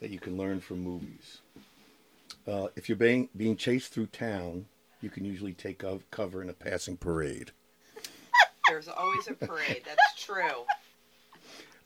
that 0.00 0.08
you 0.08 0.18
can 0.18 0.38
learn 0.38 0.60
from 0.60 0.78
movies. 0.80 1.42
Uh, 2.48 2.68
if 2.76 2.88
you're 2.88 2.96
being 2.96 3.28
being 3.36 3.56
chased 3.56 3.92
through 3.92 4.06
town, 4.06 4.64
you 5.02 5.10
can 5.10 5.26
usually 5.26 5.52
take 5.52 5.84
cover 6.10 6.40
in 6.40 6.48
a 6.48 6.54
passing 6.54 6.96
parade. 6.96 7.50
There's 8.68 8.88
always 8.88 9.28
a 9.28 9.34
parade. 9.34 9.82
That's 9.84 10.24
true. 10.24 10.64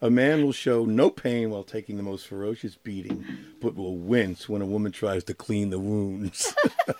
A 0.00 0.11
man 0.11 0.45
will 0.45 0.52
show 0.52 0.85
no 0.85 1.11
pain 1.11 1.50
while 1.50 1.64
taking 1.64 1.97
the 1.97 2.05
most 2.05 2.28
ferocious 2.28 2.76
beating, 2.76 3.25
but 3.61 3.75
will 3.75 3.97
wince 3.97 4.49
when 4.49 4.62
a 4.62 4.67
woman 4.67 4.93
tries 4.93 5.25
to 5.25 5.35
clean 5.35 5.71
the 5.71 5.81
wounds. 5.81 6.55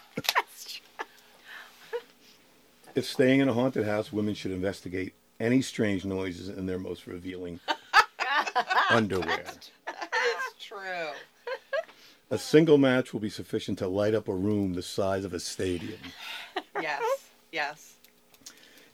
if 2.97 3.05
staying 3.05 3.38
in 3.38 3.49
a 3.49 3.52
haunted 3.52 3.87
house, 3.87 4.12
women 4.12 4.35
should 4.35 4.50
investigate 4.50 5.14
any 5.38 5.62
strange 5.62 6.05
noises 6.05 6.49
in 6.49 6.67
their 6.67 6.81
most 6.81 7.07
revealing 7.07 7.61
underwear. 8.90 9.45
That 9.87 10.09
is 10.14 10.61
true. 10.61 11.12
A 12.33 12.38
single 12.38 12.78
match 12.78 13.12
will 13.12 13.21
be 13.21 13.31
sufficient 13.31 13.78
to 13.78 13.87
light 13.87 14.14
up 14.14 14.26
a 14.26 14.35
room 14.35 14.75
the 14.75 14.83
size 14.83 15.25
of 15.25 15.33
a 15.33 15.40
stadium. 15.40 16.00
Yes. 16.83 17.02
Yes. 17.52 17.95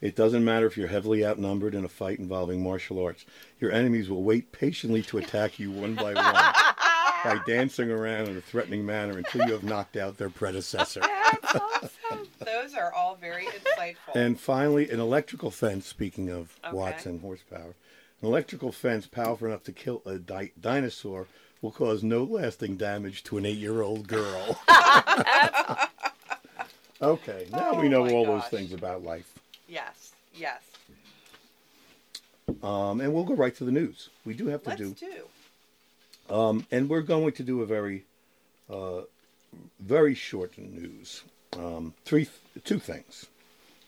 It 0.05 0.15
doesn't 0.15 0.45
matter 0.45 0.67
if 0.67 0.77
you're 0.77 0.87
heavily 0.87 1.25
outnumbered 1.25 1.73
in 1.73 1.83
a 1.83 1.89
fight 1.89 2.19
involving 2.19 2.61
martial 2.61 3.03
arts. 3.03 3.25
Your 3.59 3.71
enemies 3.71 4.07
will 4.07 4.21
wait 4.21 4.51
patiently 4.51 5.01
to 5.01 5.17
attack 5.17 5.57
you 5.57 5.71
one 5.71 5.95
by 5.95 6.13
one 6.13 6.13
by 7.23 7.39
dancing 7.47 7.89
around 7.89 8.27
in 8.27 8.37
a 8.37 8.41
threatening 8.41 8.85
manner 8.85 9.17
until 9.17 9.47
you 9.47 9.53
have 9.53 9.63
knocked 9.63 9.97
out 9.97 10.19
their 10.19 10.29
predecessor. 10.29 10.99
That's 10.99 11.55
awesome. 11.55 12.27
Those 12.45 12.75
are 12.75 12.93
all 12.93 13.15
very 13.15 13.47
insightful. 13.47 14.13
And 14.13 14.39
finally, 14.39 14.91
an 14.91 14.99
electrical 14.99 15.49
fence, 15.49 15.87
speaking 15.87 16.29
of 16.29 16.55
Okay. 16.63 16.75
watts 16.75 17.07
and 17.07 17.19
horsepower, 17.19 17.73
an 18.21 18.27
electrical 18.27 18.71
fence 18.71 19.07
powerful 19.07 19.47
enough 19.47 19.63
to 19.63 19.71
kill 19.71 20.03
a 20.05 20.19
di- 20.19 20.51
dinosaur 20.61 21.25
will 21.63 21.71
cause 21.71 22.03
no 22.03 22.23
lasting 22.23 22.77
damage 22.77 23.23
to 23.23 23.39
an 23.39 23.45
eight 23.47 23.57
year 23.57 23.81
old 23.81 24.07
girl. 24.07 24.61
okay, 27.01 27.47
now 27.51 27.73
we 27.73 27.87
Oh 27.87 27.89
know 27.89 28.05
my 28.05 28.11
all 28.11 28.25
those 28.25 28.45
things 28.49 28.71
about 28.71 29.03
life. 29.03 29.31
Yes. 29.67 30.13
Yes. 30.33 30.61
Um, 32.63 33.01
and 33.01 33.13
we'll 33.13 33.23
go 33.23 33.33
right 33.35 33.55
to 33.55 33.63
the 33.63 33.71
news. 33.71 34.09
We 34.25 34.33
do 34.33 34.47
have 34.47 34.63
to 34.63 34.69
Let's 34.69 34.81
do. 34.81 34.95
do. 36.29 36.33
Um, 36.35 36.65
and 36.71 36.89
we're 36.89 37.01
going 37.01 37.31
to 37.33 37.43
do 37.43 37.61
a 37.61 37.65
very, 37.65 38.03
uh, 38.69 39.01
very 39.79 40.15
short 40.15 40.57
news. 40.57 41.23
Um, 41.53 41.93
three, 42.05 42.27
two 42.63 42.79
things. 42.79 43.27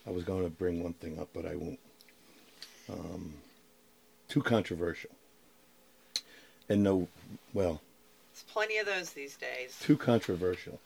I 0.06 0.10
was 0.10 0.24
going 0.24 0.42
to 0.44 0.50
bring 0.50 0.82
one 0.82 0.94
thing 0.94 1.18
up, 1.18 1.28
but 1.34 1.44
I 1.46 1.54
won't. 1.56 1.78
Um, 2.90 3.34
too 4.28 4.40
controversial. 4.42 5.10
And 6.68 6.82
no, 6.82 7.08
well, 7.52 7.80
There's 8.32 8.44
plenty 8.52 8.78
of 8.78 8.86
those 8.86 9.10
these 9.10 9.36
days. 9.36 9.78
too 9.80 9.96
controversial. 9.96 10.80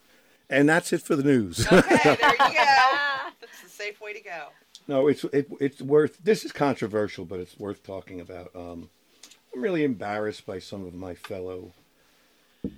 And 0.51 0.69
that's 0.69 0.93
it 0.93 1.03
for 1.03 1.17
the 1.17 1.23
news. 1.23 1.67
Okay, 1.73 1.99
there 2.05 2.13
you 2.33 2.39
go. 2.39 2.47
That's 3.41 3.63
the 3.63 3.69
safe 3.69 4.01
way 4.03 4.13
to 4.13 4.21
go. 4.21 4.49
No, 4.89 5.07
it's 5.07 5.25
it, 5.25 5.49
it's 5.61 5.81
worth. 5.81 6.19
This 6.23 6.45
is 6.45 6.53
controversial, 6.53 7.25
but 7.25 7.41
it's 7.41 7.59
worth 7.59 7.83
talking 7.83 8.21
about. 8.21 8.51
Um, 8.55 8.91
I'm 9.55 9.63
really 9.63 9.85
embarrassed 9.85 10.47
by 10.47 10.59
some 10.59 10.85
of 10.87 10.95
my 10.95 11.15
fellow 11.15 11.73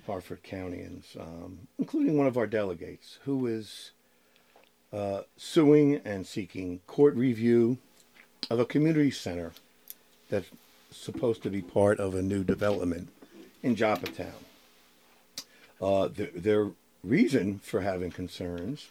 Harford 0.05 0.43
Countyans, 0.43 1.19
um, 1.19 1.67
including 1.79 2.17
one 2.17 2.27
of 2.27 2.37
our 2.37 2.47
delegates, 2.47 3.19
who 3.23 3.47
is 3.47 3.91
uh, 4.93 5.21
suing 5.37 6.01
and 6.05 6.25
seeking 6.27 6.79
court 6.87 7.15
review 7.15 7.77
of 8.49 8.59
a 8.59 8.65
community 8.65 9.11
center 9.11 9.51
that's 10.29 10.49
supposed 10.91 11.43
to 11.43 11.49
be 11.49 11.61
part 11.61 11.99
of 11.99 12.13
a 12.13 12.21
new 12.21 12.43
development 12.43 13.09
in 13.63 13.75
Joppatowne. 13.75 14.31
Uh, 15.81 16.07
th- 16.09 16.31
their 16.33 16.71
reason 17.03 17.59
for 17.59 17.81
having 17.81 18.11
concerns 18.11 18.89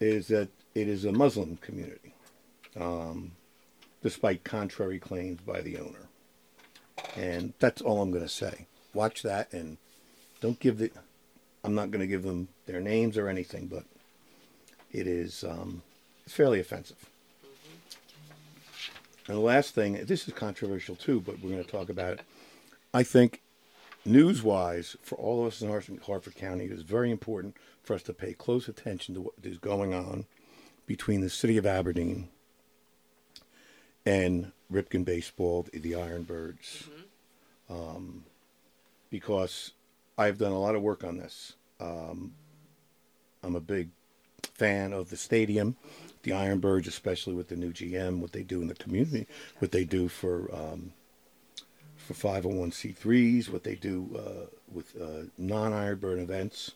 is 0.00 0.28
that 0.28 0.48
it 0.76 0.88
is 0.88 1.06
a 1.06 1.12
Muslim 1.12 1.56
community, 1.56 2.12
um, 2.78 3.32
despite 4.02 4.44
contrary 4.44 4.98
claims 4.98 5.40
by 5.40 5.62
the 5.62 5.78
owner. 5.78 6.10
And 7.16 7.54
that's 7.58 7.80
all 7.80 8.02
I'm 8.02 8.10
going 8.10 8.22
to 8.22 8.28
say. 8.28 8.66
Watch 8.92 9.22
that 9.22 9.50
and 9.54 9.78
don't 10.40 10.60
give 10.60 10.76
the. 10.76 10.90
I'm 11.64 11.74
not 11.74 11.90
going 11.90 12.02
to 12.02 12.06
give 12.06 12.24
them 12.24 12.48
their 12.66 12.80
names 12.80 13.16
or 13.16 13.28
anything, 13.28 13.68
but 13.68 13.84
it 14.92 15.06
is 15.06 15.44
um, 15.44 15.82
it's 16.24 16.34
fairly 16.34 16.60
offensive. 16.60 17.08
And 19.28 19.36
the 19.38 19.40
last 19.40 19.74
thing, 19.74 20.04
this 20.04 20.28
is 20.28 20.34
controversial 20.34 20.94
too, 20.94 21.22
but 21.22 21.40
we're 21.40 21.50
going 21.50 21.64
to 21.64 21.70
talk 21.70 21.88
about 21.88 22.12
it. 22.12 22.20
I 22.92 23.02
think 23.02 23.40
news-wise, 24.04 24.94
for 25.02 25.16
all 25.16 25.40
of 25.40 25.48
us 25.48 25.62
in 25.62 25.98
Harford 26.00 26.36
County, 26.36 26.66
it 26.66 26.70
is 26.70 26.82
very 26.82 27.10
important 27.10 27.56
for 27.82 27.94
us 27.94 28.02
to 28.04 28.12
pay 28.12 28.34
close 28.34 28.68
attention 28.68 29.14
to 29.14 29.22
what 29.22 29.34
is 29.42 29.58
going 29.58 29.94
on 29.94 30.26
between 30.86 31.20
the 31.20 31.30
city 31.30 31.56
of 31.56 31.66
Aberdeen 31.66 32.28
and 34.04 34.52
Ripken 34.72 35.04
Baseball, 35.04 35.66
the 35.72 35.92
Ironbirds, 35.92 36.88
um, 37.68 38.24
because 39.10 39.72
I've 40.16 40.38
done 40.38 40.52
a 40.52 40.58
lot 40.58 40.74
of 40.74 40.82
work 40.82 41.04
on 41.04 41.16
this. 41.16 41.54
Um, 41.80 42.32
I'm 43.42 43.56
a 43.56 43.60
big 43.60 43.90
fan 44.54 44.92
of 44.92 45.10
the 45.10 45.16
stadium, 45.16 45.76
the 46.22 46.30
Ironbirds, 46.30 46.86
especially 46.86 47.34
with 47.34 47.48
the 47.48 47.56
new 47.56 47.72
GM, 47.72 48.20
what 48.20 48.32
they 48.32 48.42
do 48.42 48.62
in 48.62 48.68
the 48.68 48.74
community, 48.74 49.26
what 49.58 49.72
they 49.72 49.84
do 49.84 50.08
for 50.08 50.50
um, 50.54 50.92
for 51.96 52.14
501c3s, 52.14 53.48
what 53.48 53.64
they 53.64 53.74
do 53.74 54.08
uh, 54.16 54.46
with 54.72 54.94
uh, 55.00 55.26
non-Ironbird 55.36 56.22
events, 56.22 56.72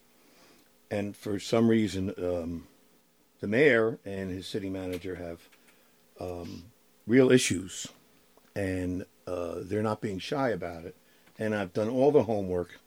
and 0.90 1.16
for 1.16 1.38
some 1.38 1.68
reason, 1.68 2.12
um, 2.18 2.66
the 3.40 3.48
mayor 3.48 3.98
and 4.04 4.30
his 4.30 4.46
city 4.46 4.68
manager 4.70 5.16
have 5.16 5.40
um, 6.20 6.64
real 7.06 7.30
issues, 7.30 7.86
and 8.54 9.04
uh, 9.26 9.56
they're 9.62 9.82
not 9.82 10.00
being 10.00 10.18
shy 10.18 10.50
about 10.50 10.84
it. 10.84 10.94
And 11.38 11.54
I've 11.54 11.72
done 11.72 11.88
all 11.88 12.12
the 12.12 12.24
homework, 12.24 12.78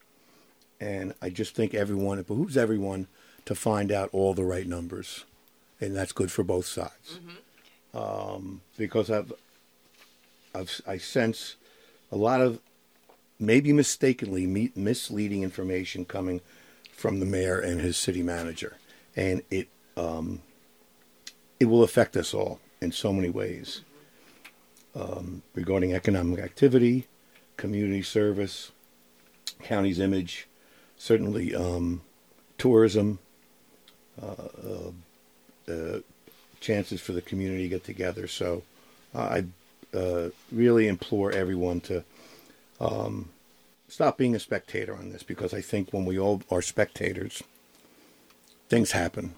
and 0.79 1.13
I 1.21 1.29
just 1.29 1.55
think 1.55 1.73
everyone, 1.73 2.19
it 2.19 2.27
behooves 2.27 2.55
everyone 2.55 3.07
to 3.45 3.55
find 3.55 3.91
out 3.91 4.09
all 4.11 4.33
the 4.33 4.43
right 4.45 4.67
numbers, 4.67 5.25
and 5.81 5.95
that's 5.95 6.11
good 6.11 6.31
for 6.31 6.43
both 6.43 6.65
sides. 6.65 7.19
Um, 7.93 8.61
because 8.77 9.09
I've, 9.09 9.33
I've, 10.53 10.81
I 10.87 10.97
sense 10.97 11.55
a 12.11 12.15
lot 12.15 12.41
of 12.41 12.59
maybe 13.39 13.73
mistakenly 13.73 14.45
me- 14.45 14.71
misleading 14.75 15.43
information 15.43 16.05
coming 16.05 16.41
from 16.91 17.19
the 17.19 17.25
mayor 17.25 17.59
and 17.59 17.81
his 17.81 17.97
city 17.97 18.21
manager, 18.21 18.77
and 19.15 19.41
it 19.49 19.67
um, 19.97 20.41
it 21.59 21.65
will 21.65 21.83
affect 21.83 22.17
us 22.17 22.33
all 22.33 22.59
in 22.81 22.91
so 22.91 23.13
many 23.13 23.29
ways 23.29 23.81
um, 24.95 25.41
regarding 25.55 25.93
economic 25.93 26.39
activity, 26.39 27.07
community 27.57 28.01
service, 28.01 28.71
county's 29.61 29.99
image, 29.99 30.47
certainly 30.97 31.55
um, 31.55 32.01
tourism, 32.57 33.19
uh, 34.21 34.47
uh, 34.67 35.71
uh, 35.71 35.99
chances 36.59 37.01
for 37.01 37.13
the 37.13 37.21
community 37.21 37.63
to 37.63 37.69
get 37.69 37.83
together. 37.83 38.27
So 38.27 38.63
I 39.15 39.45
uh, 39.93 40.29
really 40.51 40.87
implore 40.87 41.31
everyone 41.31 41.81
to 41.81 42.03
um, 42.79 43.29
stop 43.87 44.17
being 44.17 44.35
a 44.35 44.39
spectator 44.39 44.95
on 44.95 45.11
this 45.11 45.23
because 45.23 45.53
I 45.53 45.61
think 45.61 45.91
when 45.91 46.05
we 46.05 46.19
all 46.19 46.41
are 46.51 46.61
spectators, 46.61 47.43
things 48.69 48.91
happen 48.91 49.35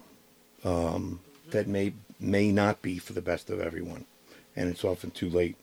um, 0.66 1.20
that 1.50 1.66
may 1.68 1.92
may 2.20 2.50
not 2.50 2.82
be 2.82 2.98
for 2.98 3.12
the 3.12 3.22
best 3.22 3.48
of 3.50 3.60
everyone, 3.60 4.04
and 4.56 4.68
it's 4.68 4.84
often 4.84 5.10
too 5.10 5.30
late 5.30 5.56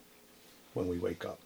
when 0.73 0.87
we 0.87 0.97
wake 0.97 1.25
up. 1.25 1.39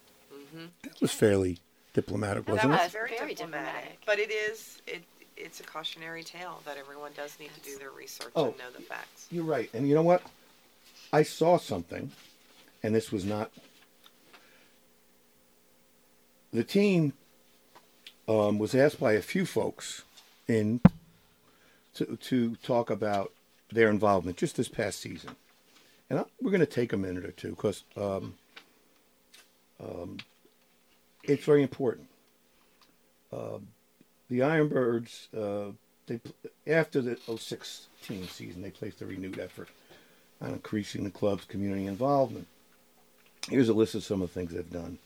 That 0.82 1.00
was 1.00 1.12
fairly 1.12 1.58
diplomatic, 1.92 2.48
wasn't 2.48 2.70
was 2.70 2.80
it? 2.80 2.82
was 2.84 2.92
very, 2.92 3.10
very 3.18 3.34
diplomatic. 3.34 3.66
diplomatic. 3.74 3.98
But 4.06 4.18
it 4.18 4.30
is 4.30 4.80
it 4.86 5.02
it's 5.36 5.60
a 5.60 5.62
cautionary 5.64 6.22
tale 6.24 6.62
that 6.64 6.76
everyone 6.78 7.12
does 7.14 7.38
need 7.38 7.50
to 7.54 7.60
do 7.60 7.78
their 7.78 7.90
research 7.90 8.32
Oh. 8.34 8.46
and 8.46 8.58
know 8.58 8.70
the 8.74 8.82
facts. 8.82 9.26
You're 9.30 9.44
right. 9.44 9.68
And 9.74 9.88
you 9.88 9.94
know 9.94 10.02
what? 10.02 10.22
I 11.12 11.22
saw 11.22 11.58
something, 11.58 12.10
and 12.82 12.94
this 12.94 13.10
was 13.12 13.24
not. 13.24 13.50
The 16.52 16.64
team 16.64 17.12
um, 18.28 18.58
was 18.58 18.74
asked 18.74 18.98
by 19.00 19.12
a 19.12 19.22
few 19.22 19.44
folks 19.44 20.02
in 20.46 20.80
to 21.94 22.16
to 22.16 22.56
talk 22.56 22.90
about 22.90 23.32
their 23.72 23.90
involvement 23.90 24.36
just 24.36 24.56
this 24.56 24.68
past 24.68 25.00
season, 25.00 25.36
and 26.10 26.20
I, 26.20 26.24
we're 26.40 26.50
going 26.50 26.60
to 26.60 26.66
take 26.66 26.92
a 26.92 26.96
minute 26.96 27.24
or 27.24 27.32
two 27.32 27.50
because 27.50 27.84
um, 27.96 28.34
um, 29.80 30.18
it's 31.22 31.44
very 31.44 31.62
important. 31.62 32.08
Uh, 33.32 33.58
the 34.30 34.40
Ironbirds, 34.40 35.28
uh, 35.36 35.72
they 36.06 36.20
after 36.66 37.00
the 37.00 37.18
06 37.36 37.86
team 38.02 38.26
season, 38.28 38.62
they 38.62 38.70
placed 38.70 39.02
a 39.02 39.06
renewed 39.06 39.38
effort 39.38 39.68
on 40.40 40.50
increasing 40.50 41.04
the 41.04 41.10
club's 41.10 41.44
community 41.44 41.86
involvement. 41.86 42.46
Here's 43.48 43.68
a 43.68 43.74
list 43.74 43.94
of 43.94 44.04
some 44.04 44.22
of 44.22 44.28
the 44.28 44.34
things 44.34 44.52
they've 44.52 44.70
done. 44.70 44.98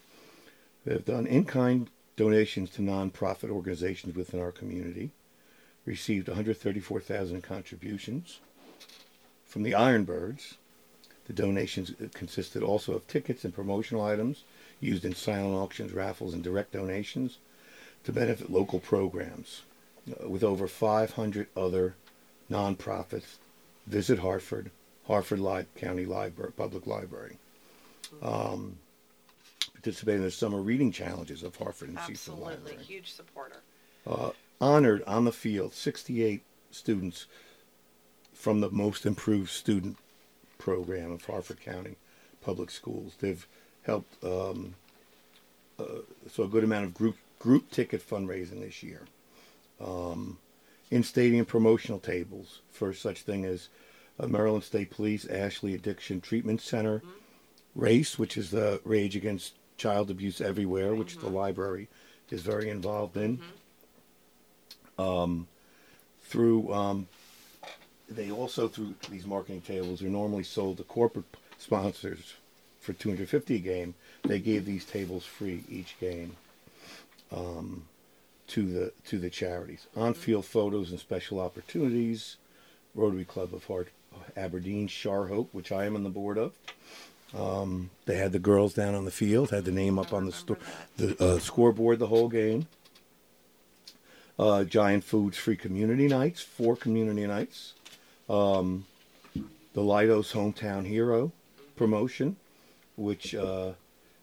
They've 0.85 1.05
done 1.05 1.27
in-kind 1.27 1.91
donations 2.17 2.71
to 2.71 2.83
nonprofit 2.83 3.51
organizations 3.51 4.15
within 4.15 4.41
our 4.41 4.53
community, 4.53 5.11
received 5.87 6.29
134,000 6.29 7.43
contributions 7.43 8.41
from 9.53 9.65
the 9.65 9.73
Ironbirds. 9.73 10.55
The 11.27 11.35
donations 11.35 11.93
consisted 12.15 12.63
also 12.63 12.95
of 12.95 13.07
tickets 13.07 13.45
and 13.45 13.55
promotional 13.55 14.03
items 14.03 14.45
used 14.81 15.05
in 15.05 15.15
silent 15.15 15.55
auctions, 15.55 15.93
raffles, 15.93 16.33
and 16.33 16.43
direct 16.43 16.73
donations 16.73 17.37
to 18.05 18.13
benefit 18.13 18.51
local 18.51 18.81
programs. 18.81 19.63
Uh, 20.11 20.29
with 20.29 20.43
over 20.43 20.67
500 20.67 21.47
other 21.55 21.95
nonprofits, 22.51 23.37
visit 23.87 24.21
Harford, 24.21 24.71
Harford 25.07 25.39
Li- 25.39 25.67
County 25.77 26.07
Library, 26.07 26.53
Public 26.57 26.87
Library. 26.87 27.37
Um, 28.23 28.79
participate 29.75 30.17
in 30.17 30.23
the 30.23 30.31
summer 30.31 30.61
reading 30.61 30.91
challenges 30.91 31.43
of 31.43 31.55
Harford 31.57 31.91
and 31.91 31.99
Cecil 32.01 32.35
Absolutely. 32.35 32.55
Library. 32.55 32.85
Huge 32.85 33.13
supporter. 33.13 33.57
Uh, 34.07 34.31
honored 34.61 35.03
on 35.07 35.25
the 35.25 35.33
field 35.33 35.75
68 35.75 36.43
students 36.71 37.27
from 38.43 38.61
the 38.61 38.71
most 38.71 39.07
improved 39.07 39.49
student 39.49 39.97
program 40.59 41.13
of 41.13 41.25
Harford 41.25 41.61
County 41.61 41.95
Public 42.41 42.73
Schools. 42.73 43.15
They've 43.21 43.47
helped 43.83 44.13
um, 44.25 44.75
uh, 45.79 46.03
so 46.29 46.43
a 46.43 46.49
good 46.49 46.65
amount 46.65 46.87
of 46.87 46.93
group 46.93 47.17
group 47.39 47.71
ticket 47.71 48.05
fundraising 48.05 48.61
this 48.61 48.83
year. 48.83 49.03
Um, 49.81 50.39
in 50.91 51.05
stadium 51.05 51.47
promotional 51.47 52.01
tables 52.01 52.63
for 52.73 52.93
such 52.93 53.23
thing 53.23 53.45
as 53.45 53.69
uh, 54.19 54.27
Maryland 54.27 54.65
State 54.65 54.91
Police 54.91 55.25
Ashley 55.25 55.73
Addiction 55.73 56.21
Treatment 56.21 56.61
Center, 56.61 57.01
RACE, 57.77 58.19
which 58.19 58.37
is 58.37 58.51
the 58.51 58.81
Rage 58.85 59.15
Against 59.15 59.55
Child 59.77 60.11
Abuse 60.11 60.41
Everywhere, 60.41 60.97
which 60.97 61.19
the 61.19 61.29
library 61.29 61.87
is 62.29 62.43
very 62.43 62.69
involved 62.69 63.17
in. 63.17 63.41
Um, 64.99 65.47
through 66.25 66.73
um, 66.73 67.07
they 68.09 68.31
also 68.31 68.69
through 68.69 68.95
these 69.11 69.27
marketing 69.27 69.63
tables 69.63 70.03
are 70.03 70.09
normally 70.09 70.45
sold 70.45 70.77
to 70.79 70.83
corporate 70.85 71.27
sponsors 71.59 72.35
for 72.81 72.93
250 72.93 73.57
a 73.57 73.59
game. 73.59 73.95
They 74.25 74.41
gave 74.41 74.65
these 74.65 74.85
tables 74.85 75.25
free 75.25 75.65
each 75.69 75.99
game 76.01 76.37
um, 77.35 77.85
to 78.49 78.67
the 78.67 78.93
to 79.07 79.19
the 79.19 79.31
charities. 79.31 79.87
On-field 79.97 80.45
photos 80.45 80.91
and 80.91 81.01
special 81.01 81.41
opportunities. 81.41 82.37
Rotary 82.95 83.25
Club 83.25 83.55
of 83.55 83.65
Hart, 83.65 83.89
Aberdeen, 84.37 84.87
Sharhope, 84.87 85.49
which 85.53 85.73
I 85.73 85.87
am 85.87 85.97
on 85.97 86.03
the 86.03 86.11
board 86.11 86.37
of. 86.37 86.53
Um, 87.35 87.91
they 88.05 88.19
had 88.19 88.33
the 88.33 88.39
girls 88.39 88.75
down 88.75 88.95
on 88.95 89.07
the 89.07 89.11
field, 89.11 89.51
had 89.51 89.65
the 89.65 89.71
name 89.73 89.99
up 89.99 90.13
on 90.13 90.27
the 90.27 90.33
sto- 90.33 90.59
the 90.99 91.17
uh, 91.23 91.39
scoreboard 91.39 91.99
the 91.99 92.09
whole 92.09 92.29
game. 92.29 92.67
Uh, 94.39 94.65
Giant 94.65 95.05
Foods 95.05 95.39
Free 95.39 95.57
Community 95.57 96.09
Nights, 96.09 96.43
four 96.43 96.77
community 96.77 97.27
nights. 97.27 97.75
Um, 98.33 98.87
the 99.75 99.83
Lidos 99.83 100.33
Hometown 100.33 100.87
Hero 100.87 101.33
promotion, 101.77 102.37
which 102.97 103.35
uh, 103.35 103.73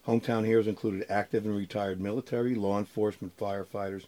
Hometown 0.07 0.45
Heroes 0.45 0.65
included 0.65 1.05
active 1.09 1.45
and 1.45 1.55
retired 1.55 2.01
military, 2.01 2.55
law 2.55 2.79
enforcement, 2.79 3.37
firefighters, 3.37 4.05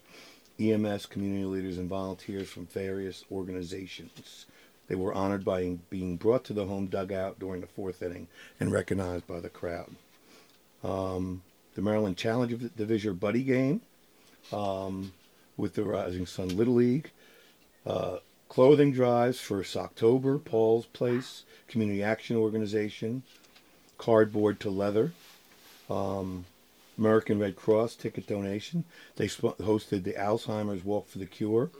EMS, 0.58 1.06
community 1.06 1.44
leaders, 1.44 1.78
and 1.78 1.88
volunteers 1.88 2.48
from 2.48 2.66
various 2.66 3.24
organizations. 3.30 4.46
They 4.88 4.96
were 4.96 5.14
honored 5.14 5.44
by 5.44 5.78
being 5.88 6.16
brought 6.16 6.44
to 6.46 6.52
the 6.52 6.66
home 6.66 6.86
dugout 6.86 7.38
during 7.38 7.60
the 7.60 7.68
fourth 7.68 8.02
inning 8.02 8.26
and 8.58 8.72
recognized 8.72 9.28
by 9.28 9.38
the 9.38 9.48
crowd. 9.48 9.94
Um, 10.82 11.42
the 11.76 11.82
Maryland 11.82 12.16
Challenge 12.16 12.70
Division 12.76 13.14
Buddy 13.14 13.44
Game 13.44 13.80
um, 14.52 15.12
with 15.56 15.74
the 15.74 15.84
Rising 15.84 16.26
Sun 16.26 16.56
Little 16.56 16.74
League. 16.74 17.12
Uh, 17.86 18.16
clothing 18.52 18.92
drives 18.92 19.40
for 19.40 19.62
Socktober, 19.62 20.38
Paul's 20.44 20.84
Place, 20.84 21.44
Community 21.68 22.02
Action 22.02 22.36
Organization, 22.36 23.22
Cardboard 23.96 24.60
to 24.60 24.68
Leather, 24.68 25.14
um, 25.88 26.44
American 26.98 27.38
Red 27.38 27.56
Cross 27.56 27.94
ticket 27.94 28.26
donation. 28.26 28.84
They 29.16 29.26
sp- 29.32 29.56
hosted 29.56 30.04
the 30.04 30.12
Alzheimer's 30.12 30.84
Walk 30.84 31.08
for 31.08 31.16
the 31.16 31.24
Cure, 31.24 31.70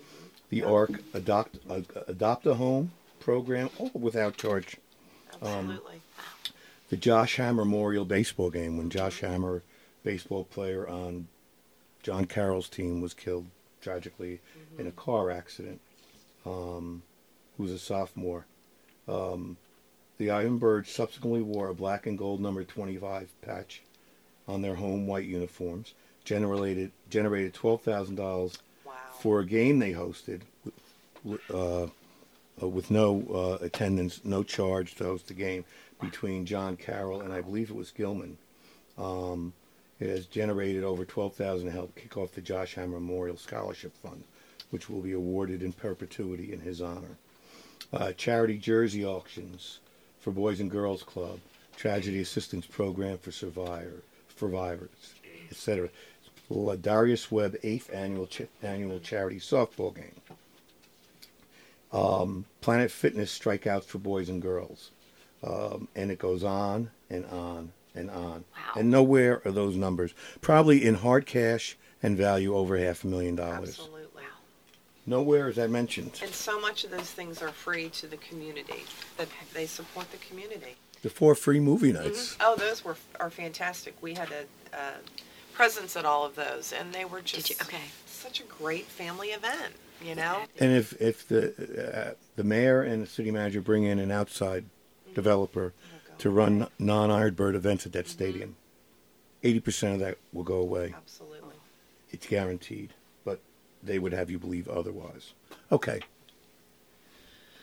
the 0.48 0.62
ARC 0.62 0.92
Adopt 1.12 1.58
uh, 1.68 1.82
Adopt 2.08 2.46
a 2.46 2.54
Home 2.54 2.92
program, 3.20 3.68
all 3.76 3.90
without 3.92 4.38
charge. 4.38 4.78
Absolutely. 5.42 6.00
The 6.88 6.96
Josh 6.96 7.36
Hammer 7.36 7.66
Memorial 7.66 8.06
Baseball 8.06 8.48
game 8.48 8.78
when 8.78 8.88
Josh 8.88 9.20
Hammer, 9.20 9.62
baseball 10.04 10.44
player 10.44 10.88
on 10.88 11.28
John 12.02 12.24
Carroll's 12.24 12.70
team, 12.70 13.02
was 13.02 13.12
killed 13.12 13.48
tragically 13.82 14.40
in 14.78 14.86
a 14.86 14.92
car 14.92 15.30
accident. 15.30 15.78
Um, 16.44 17.02
who 17.56 17.64
was 17.64 17.72
a 17.72 17.78
sophomore. 17.78 18.46
Um, 19.06 19.56
the 20.18 20.28
Ironbirds 20.28 20.86
subsequently 20.86 21.42
wore 21.42 21.68
a 21.68 21.74
black 21.74 22.06
and 22.06 22.16
gold 22.16 22.40
number 22.40 22.64
25 22.64 23.28
patch 23.42 23.82
on 24.48 24.62
their 24.62 24.74
home 24.74 25.06
white 25.06 25.26
uniforms. 25.26 25.94
Generated 26.24 26.92
generated 27.10 27.52
twelve 27.52 27.82
thousand 27.82 28.14
dollars 28.14 28.58
wow. 28.84 28.92
for 29.18 29.40
a 29.40 29.44
game 29.44 29.80
they 29.80 29.92
hosted, 29.92 30.42
with, 31.24 31.40
uh, 31.52 31.88
uh, 32.62 32.68
with 32.68 32.92
no 32.92 33.24
uh, 33.34 33.64
attendance, 33.64 34.20
no 34.22 34.44
charge 34.44 34.94
to 34.94 35.04
host 35.04 35.26
the 35.26 35.34
game 35.34 35.64
between 36.00 36.46
John 36.46 36.76
Carroll 36.76 37.22
and 37.22 37.32
I 37.32 37.40
believe 37.40 37.70
it 37.70 37.76
was 37.76 37.90
Gilman. 37.90 38.38
Um, 38.96 39.52
it 39.98 40.10
has 40.10 40.26
generated 40.26 40.84
over 40.84 41.04
twelve 41.04 41.34
thousand 41.34 41.66
to 41.66 41.72
help 41.72 41.96
kick 41.96 42.16
off 42.16 42.30
the 42.30 42.40
Josh 42.40 42.76
Hammer 42.76 43.00
Memorial 43.00 43.36
Scholarship 43.36 43.96
Fund, 43.96 44.22
which 44.72 44.88
will 44.88 45.02
be 45.02 45.12
awarded 45.12 45.62
in 45.62 45.70
perpetuity 45.70 46.50
in 46.50 46.60
his 46.60 46.80
honor. 46.80 47.18
Uh, 47.92 48.10
charity 48.12 48.56
jersey 48.56 49.04
auctions 49.04 49.80
for 50.18 50.30
Boys 50.30 50.60
and 50.60 50.70
Girls 50.70 51.02
Club, 51.02 51.40
Tragedy 51.76 52.20
Assistance 52.22 52.64
Program 52.64 53.18
for 53.18 53.32
survivor, 53.32 54.02
survivors, 54.34 55.14
etc. 55.50 55.90
Darius 56.80 57.30
Webb 57.30 57.56
eighth 57.62 57.92
annual 57.92 58.26
ch- 58.26 58.48
annual 58.62 58.98
charity 58.98 59.38
softball 59.38 59.94
game. 59.94 60.14
Um, 61.92 62.46
Planet 62.62 62.90
Fitness 62.90 63.38
strikeouts 63.38 63.84
for 63.84 63.98
boys 63.98 64.30
and 64.30 64.40
girls, 64.40 64.90
um, 65.44 65.88
and 65.94 66.10
it 66.10 66.18
goes 66.18 66.42
on 66.42 66.90
and 67.10 67.26
on 67.26 67.72
and 67.94 68.10
on. 68.10 68.44
Wow. 68.54 68.72
And 68.76 68.90
nowhere 68.90 69.42
are 69.44 69.52
those 69.52 69.76
numbers. 69.76 70.14
Probably 70.40 70.82
in 70.82 70.94
hard 70.94 71.26
cash 71.26 71.76
and 72.02 72.16
value 72.16 72.54
over 72.54 72.78
half 72.78 73.04
a 73.04 73.06
million 73.06 73.36
dollars. 73.36 73.68
Absolutely. 73.68 74.01
Nowhere 75.06 75.48
is 75.48 75.56
that 75.56 75.70
mentioned. 75.70 76.20
And 76.22 76.32
so 76.32 76.60
much 76.60 76.84
of 76.84 76.90
those 76.90 77.10
things 77.10 77.42
are 77.42 77.48
free 77.48 77.88
to 77.90 78.06
the 78.06 78.16
community. 78.18 78.84
That 79.16 79.28
they 79.52 79.66
support 79.66 80.10
the 80.12 80.18
community. 80.18 80.76
The 81.02 81.10
four 81.10 81.34
free 81.34 81.58
movie 81.58 81.92
nights. 81.92 82.36
Oh, 82.40 82.54
those 82.56 82.84
were 82.84 82.96
are 83.18 83.30
fantastic. 83.30 83.94
We 84.00 84.14
had 84.14 84.28
a 84.30 84.76
uh, 84.76 84.92
presence 85.52 85.96
at 85.96 86.04
all 86.04 86.24
of 86.24 86.36
those, 86.36 86.72
and 86.72 86.92
they 86.92 87.04
were 87.04 87.20
just 87.20 87.50
you? 87.50 87.56
Okay. 87.62 87.82
such 88.06 88.40
a 88.40 88.44
great 88.44 88.84
family 88.86 89.28
event. 89.28 89.74
You 90.04 90.14
know, 90.16 90.42
And 90.58 90.72
if 90.72 91.00
if 91.00 91.26
the 91.28 92.10
uh, 92.10 92.14
the 92.36 92.44
mayor 92.44 92.82
and 92.82 93.02
the 93.02 93.06
city 93.06 93.30
manager 93.30 93.60
bring 93.60 93.84
in 93.84 93.98
an 93.98 94.10
outside 94.10 94.64
developer 95.14 95.72
to 96.18 96.30
run 96.30 96.68
non 96.78 97.10
Ironbird 97.10 97.54
events 97.54 97.86
at 97.86 97.92
that 97.92 98.08
stadium, 98.08 98.56
eighty 99.42 99.60
percent 99.60 99.94
of 99.94 100.00
that 100.00 100.18
will 100.32 100.42
go 100.44 100.56
away. 100.56 100.94
absolutely. 100.96 101.56
It's 102.10 102.26
guaranteed. 102.26 102.94
But 103.82 103.88
they 103.88 103.98
would 103.98 104.12
have 104.12 104.30
you 104.30 104.38
believe 104.38 104.68
otherwise. 104.68 105.34
Okay. 105.70 106.00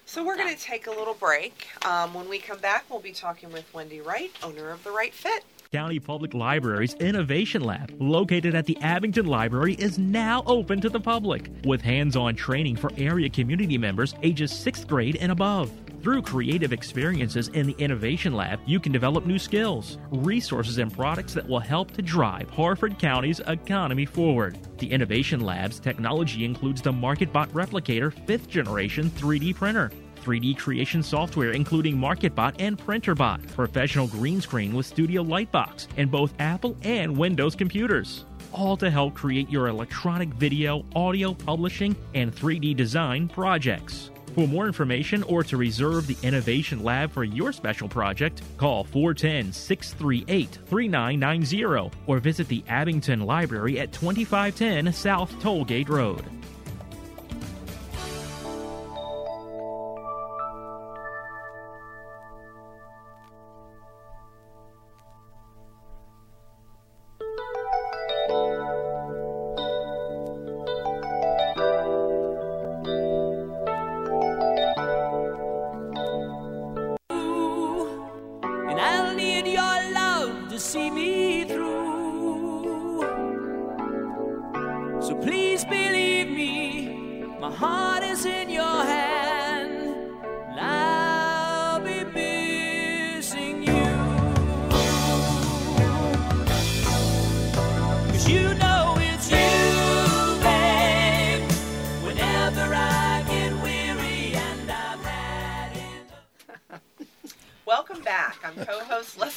So 0.06 0.26
we're 0.26 0.38
going 0.38 0.54
to 0.56 0.60
take 0.60 0.88
a 0.88 0.92
little 0.92 1.14
break. 1.14 1.68
Um, 1.86 2.16
when 2.16 2.28
we 2.28 2.40
come 2.40 2.58
back, 2.58 2.86
we'll 2.90 3.00
be 3.00 3.12
talking 3.12 3.52
with 3.52 3.72
Wendy 3.74 4.02
Wright, 4.02 4.32
owner 4.42 4.72
of 4.72 4.84
the 4.84 4.92
Wright 4.92 5.14
Fit. 5.14 5.44
County 5.72 6.00
Public 6.00 6.34
Library's 6.34 6.96
Innovation 6.96 7.62
Lab, 7.62 7.96
located 8.00 8.56
at 8.56 8.66
the 8.66 8.76
Abingdon 8.82 9.28
Library, 9.28 9.76
is 9.76 10.00
now 10.00 10.42
open 10.48 10.82
to 10.82 10.90
the 10.90 11.00
public 11.00 11.52
with 11.64 11.80
hands 11.82 12.16
on 12.16 12.36
training 12.36 12.76
for 12.76 12.92
area 12.98 13.30
community 13.30 13.78
members 13.78 14.16
ages 14.24 14.52
6th 14.52 14.88
grade 14.88 15.16
and 15.18 15.32
above. 15.32 15.72
Through 16.02 16.22
creative 16.22 16.72
experiences 16.72 17.50
in 17.50 17.68
the 17.68 17.76
Innovation 17.78 18.34
Lab, 18.34 18.62
you 18.66 18.80
can 18.80 18.94
develop 18.94 19.26
new 19.26 19.38
skills, 19.38 19.98
resources, 20.12 20.78
and 20.78 20.94
products 20.94 21.34
that 21.34 21.46
will 21.46 21.60
help 21.60 21.92
to 21.92 22.02
drive 22.02 22.50
Harford 22.50 22.98
County's 22.98 23.42
economy 23.42 24.06
forward. 24.06 24.58
The 24.78 24.90
Innovation 24.90 25.42
Lab's 25.42 25.78
technology 25.78 26.46
includes 26.46 26.82
the 26.82 26.94
MakerBot 26.94 27.50
Replicator 27.50 28.14
5th 28.26 28.48
generation 28.48 29.10
3D 29.10 29.56
printer. 29.56 29.92
3D 30.24 30.58
creation 30.58 31.04
software 31.04 31.52
including 31.52 31.98
MakerBot 31.98 32.56
and 32.60 32.78
Printrbot, 32.78 33.54
professional 33.54 34.08
green 34.08 34.40
screen 34.40 34.74
with 34.74 34.86
Studio 34.86 35.22
Lightbox, 35.22 35.88
and 35.98 36.10
both 36.10 36.34
Apple 36.40 36.78
and 36.84 37.18
Windows 37.18 37.56
computers. 37.56 38.24
All 38.54 38.78
to 38.78 38.90
help 38.90 39.16
create 39.16 39.50
your 39.50 39.68
electronic 39.68 40.30
video, 40.30 40.86
audio 40.96 41.34
publishing, 41.34 41.94
and 42.14 42.34
3D 42.34 42.74
design 42.76 43.28
projects. 43.28 44.12
For 44.36 44.48
more 44.48 44.68
information 44.68 45.24
or 45.24 45.44
to 45.44 45.58
reserve 45.58 46.08
the 46.08 46.18
Innovation 46.24 46.84
Lab 46.84 47.12
for 47.12 47.24
your 47.24 47.52
special 47.52 47.90
project, 47.90 48.42
call 48.58 48.84
410 48.84 49.52
638 49.52 50.60
3990 50.68 51.92
or 52.08 52.20
visit 52.20 52.48
the 52.48 52.64
Abingdon 52.68 53.22
Library 53.22 53.80
at 53.80 53.92
2510 53.92 54.94
South 54.94 55.32
Tollgate 55.42 55.90
Road. 55.90 56.24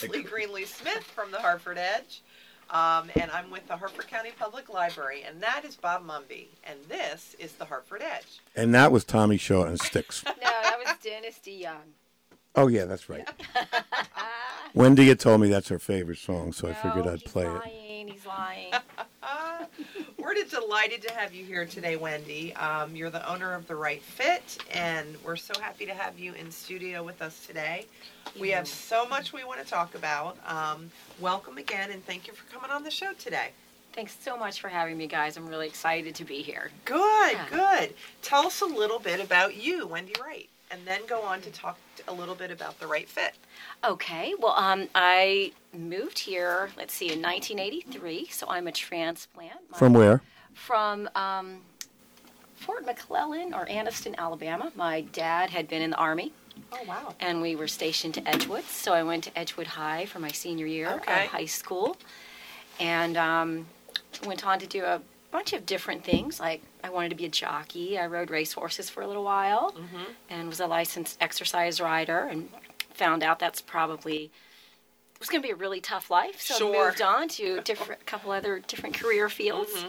Leslie 0.02 0.22
Greenly 0.22 0.64
Smith 0.64 1.02
from 1.04 1.30
the 1.30 1.38
Harford 1.38 1.78
Edge, 1.78 2.22
um, 2.70 3.10
and 3.20 3.30
I'm 3.30 3.50
with 3.50 3.66
the 3.68 3.76
Harford 3.76 4.08
County 4.08 4.30
Public 4.38 4.68
Library, 4.68 5.22
and 5.26 5.40
that 5.42 5.64
is 5.64 5.76
Bob 5.76 6.06
Mumby, 6.06 6.46
and 6.64 6.78
this 6.88 7.36
is 7.38 7.52
the 7.52 7.64
Harford 7.64 8.02
Edge. 8.02 8.40
And 8.56 8.74
that 8.74 8.90
was 8.92 9.04
Tommy 9.04 9.36
Shaw 9.36 9.64
and 9.64 9.80
Styx. 9.80 10.24
No, 10.42 10.48
that 10.62 10.76
was 10.84 10.94
Dennis 11.02 11.38
DeYoung. 11.44 11.92
Oh 12.54 12.66
yeah, 12.66 12.84
that's 12.84 13.08
right. 13.08 13.26
Wendy 14.74 15.08
had 15.08 15.20
told 15.20 15.40
me 15.40 15.48
that's 15.48 15.68
her 15.68 15.78
favorite 15.78 16.18
song, 16.18 16.52
so 16.52 16.68
I 16.68 16.74
figured 16.74 17.06
I'd 17.06 17.20
he's 17.20 17.30
play 17.30 17.46
it. 17.46 17.62
Lying. 18.02 18.14
He's 18.14 18.26
lying. 18.26 18.72
We're 20.18 20.34
delighted 20.50 21.02
to 21.02 21.12
have 21.12 21.32
you 21.34 21.44
here 21.44 21.64
today, 21.66 21.96
Wendy. 21.96 22.54
Um, 22.56 22.96
you're 22.96 23.10
the 23.10 23.28
owner 23.30 23.54
of 23.54 23.66
the 23.68 23.76
Wright 23.76 24.02
Fit, 24.02 24.58
and 24.72 25.16
we're 25.24 25.36
so 25.36 25.52
happy 25.60 25.86
to 25.86 25.94
have 25.94 26.18
you 26.18 26.32
in 26.34 26.50
studio 26.50 27.02
with 27.04 27.22
us 27.22 27.46
today. 27.46 27.86
We 28.40 28.50
have 28.50 28.66
so 28.66 29.06
much 29.06 29.32
we 29.32 29.44
want 29.44 29.60
to 29.62 29.66
talk 29.66 29.94
about. 29.94 30.36
Um, 30.46 30.90
welcome 31.20 31.58
again, 31.58 31.90
and 31.92 32.04
thank 32.04 32.26
you 32.26 32.32
for 32.32 32.50
coming 32.52 32.70
on 32.70 32.82
the 32.82 32.90
show 32.90 33.12
today. 33.14 33.50
Thanks 33.92 34.16
so 34.20 34.36
much 34.36 34.60
for 34.60 34.68
having 34.68 34.96
me, 34.96 35.06
guys. 35.06 35.36
I'm 35.36 35.46
really 35.48 35.66
excited 35.68 36.14
to 36.16 36.24
be 36.24 36.42
here. 36.42 36.70
Good, 36.84 37.32
Yeah. 37.32 37.46
good. 37.50 37.94
Tell 38.22 38.46
us 38.46 38.62
a 38.62 38.66
little 38.66 38.98
bit 38.98 39.20
about 39.20 39.54
you, 39.56 39.86
Wendy 39.86 40.14
Wright, 40.20 40.48
and 40.72 40.80
then 40.87 41.00
go 41.06 41.22
on 41.22 41.40
to 41.42 41.50
talk 41.50 41.78
a 42.08 42.12
little 42.12 42.35
bit 42.35 42.50
about 42.50 42.80
the 42.80 42.87
Wright 42.87 43.08
Fit. 43.08 43.35
Okay, 43.85 44.35
well, 44.38 44.52
um, 44.52 44.88
I 44.94 45.52
moved 45.76 46.18
here, 46.18 46.70
let's 46.76 46.94
see, 46.94 47.12
in 47.12 47.20
1983, 47.22 48.26
so 48.30 48.46
I'm 48.48 48.66
a 48.66 48.72
transplant. 48.72 49.58
My- 49.70 49.78
From 49.78 49.92
where? 49.92 50.22
From 50.54 51.08
um, 51.14 51.58
Fort 52.56 52.85
McClellan 52.87 53.52
or 53.54 53.66
Anniston, 53.66 54.16
Alabama. 54.16 54.72
My 54.74 55.02
dad 55.02 55.50
had 55.50 55.68
been 55.68 55.82
in 55.82 55.90
the 55.90 55.96
Army, 55.96 56.32
Oh 56.72 56.78
wow. 56.87 57.14
and 57.20 57.40
we 57.42 57.54
were 57.54 57.68
stationed 57.68 58.14
to 58.14 58.28
Edgewood, 58.28 58.64
so 58.64 58.92
I 58.94 59.02
went 59.02 59.24
to 59.24 59.38
Edgewood 59.38 59.66
High 59.68 60.06
for 60.06 60.18
my 60.20 60.30
senior 60.32 60.66
year 60.66 60.90
Okay. 60.90 61.24
of 61.24 61.30
high 61.30 61.46
school, 61.46 61.96
and 62.80 63.16
um, 63.16 63.66
went 64.26 64.46
on 64.46 64.58
to 64.58 64.66
do 64.66 64.85
a 64.85 65.00
bunch 65.32 65.52
of 65.52 65.66
different 65.66 66.04
things. 66.04 66.38
Like 66.38 66.62
I 66.84 66.90
wanted 66.90 67.08
to 67.10 67.16
be 67.16 67.24
a 67.24 67.28
jockey. 67.28 67.98
I 67.98 68.06
rode 68.06 68.30
racehorses 68.30 68.88
for 68.90 69.02
a 69.02 69.06
little 69.08 69.24
while, 69.24 69.72
Mm-hmm. 69.72 70.04
and 70.30 70.48
was 70.48 70.60
a 70.60 70.66
licensed 70.66 71.16
exercise 71.20 71.80
rider, 71.80 72.20
and 72.30 72.48
found 72.94 73.22
out 73.24 73.38
that's 73.38 73.60
probably 73.60 74.30
it 75.14 75.20
was 75.20 75.28
going 75.28 75.40
to 75.42 75.46
be 75.48 75.52
a 75.52 75.56
really 75.56 75.80
tough 75.80 76.10
life. 76.10 76.40
So 76.40 76.58
Sure. 76.58 76.76
I 76.84 76.86
moved 76.88 77.02
on 77.02 77.28
to 77.28 77.60
different 77.62 78.04
couple 78.06 78.30
other 78.32 78.60
different 78.66 78.94
career 78.96 79.28
fields. 79.28 79.72
Mm-hmm. 79.72 79.88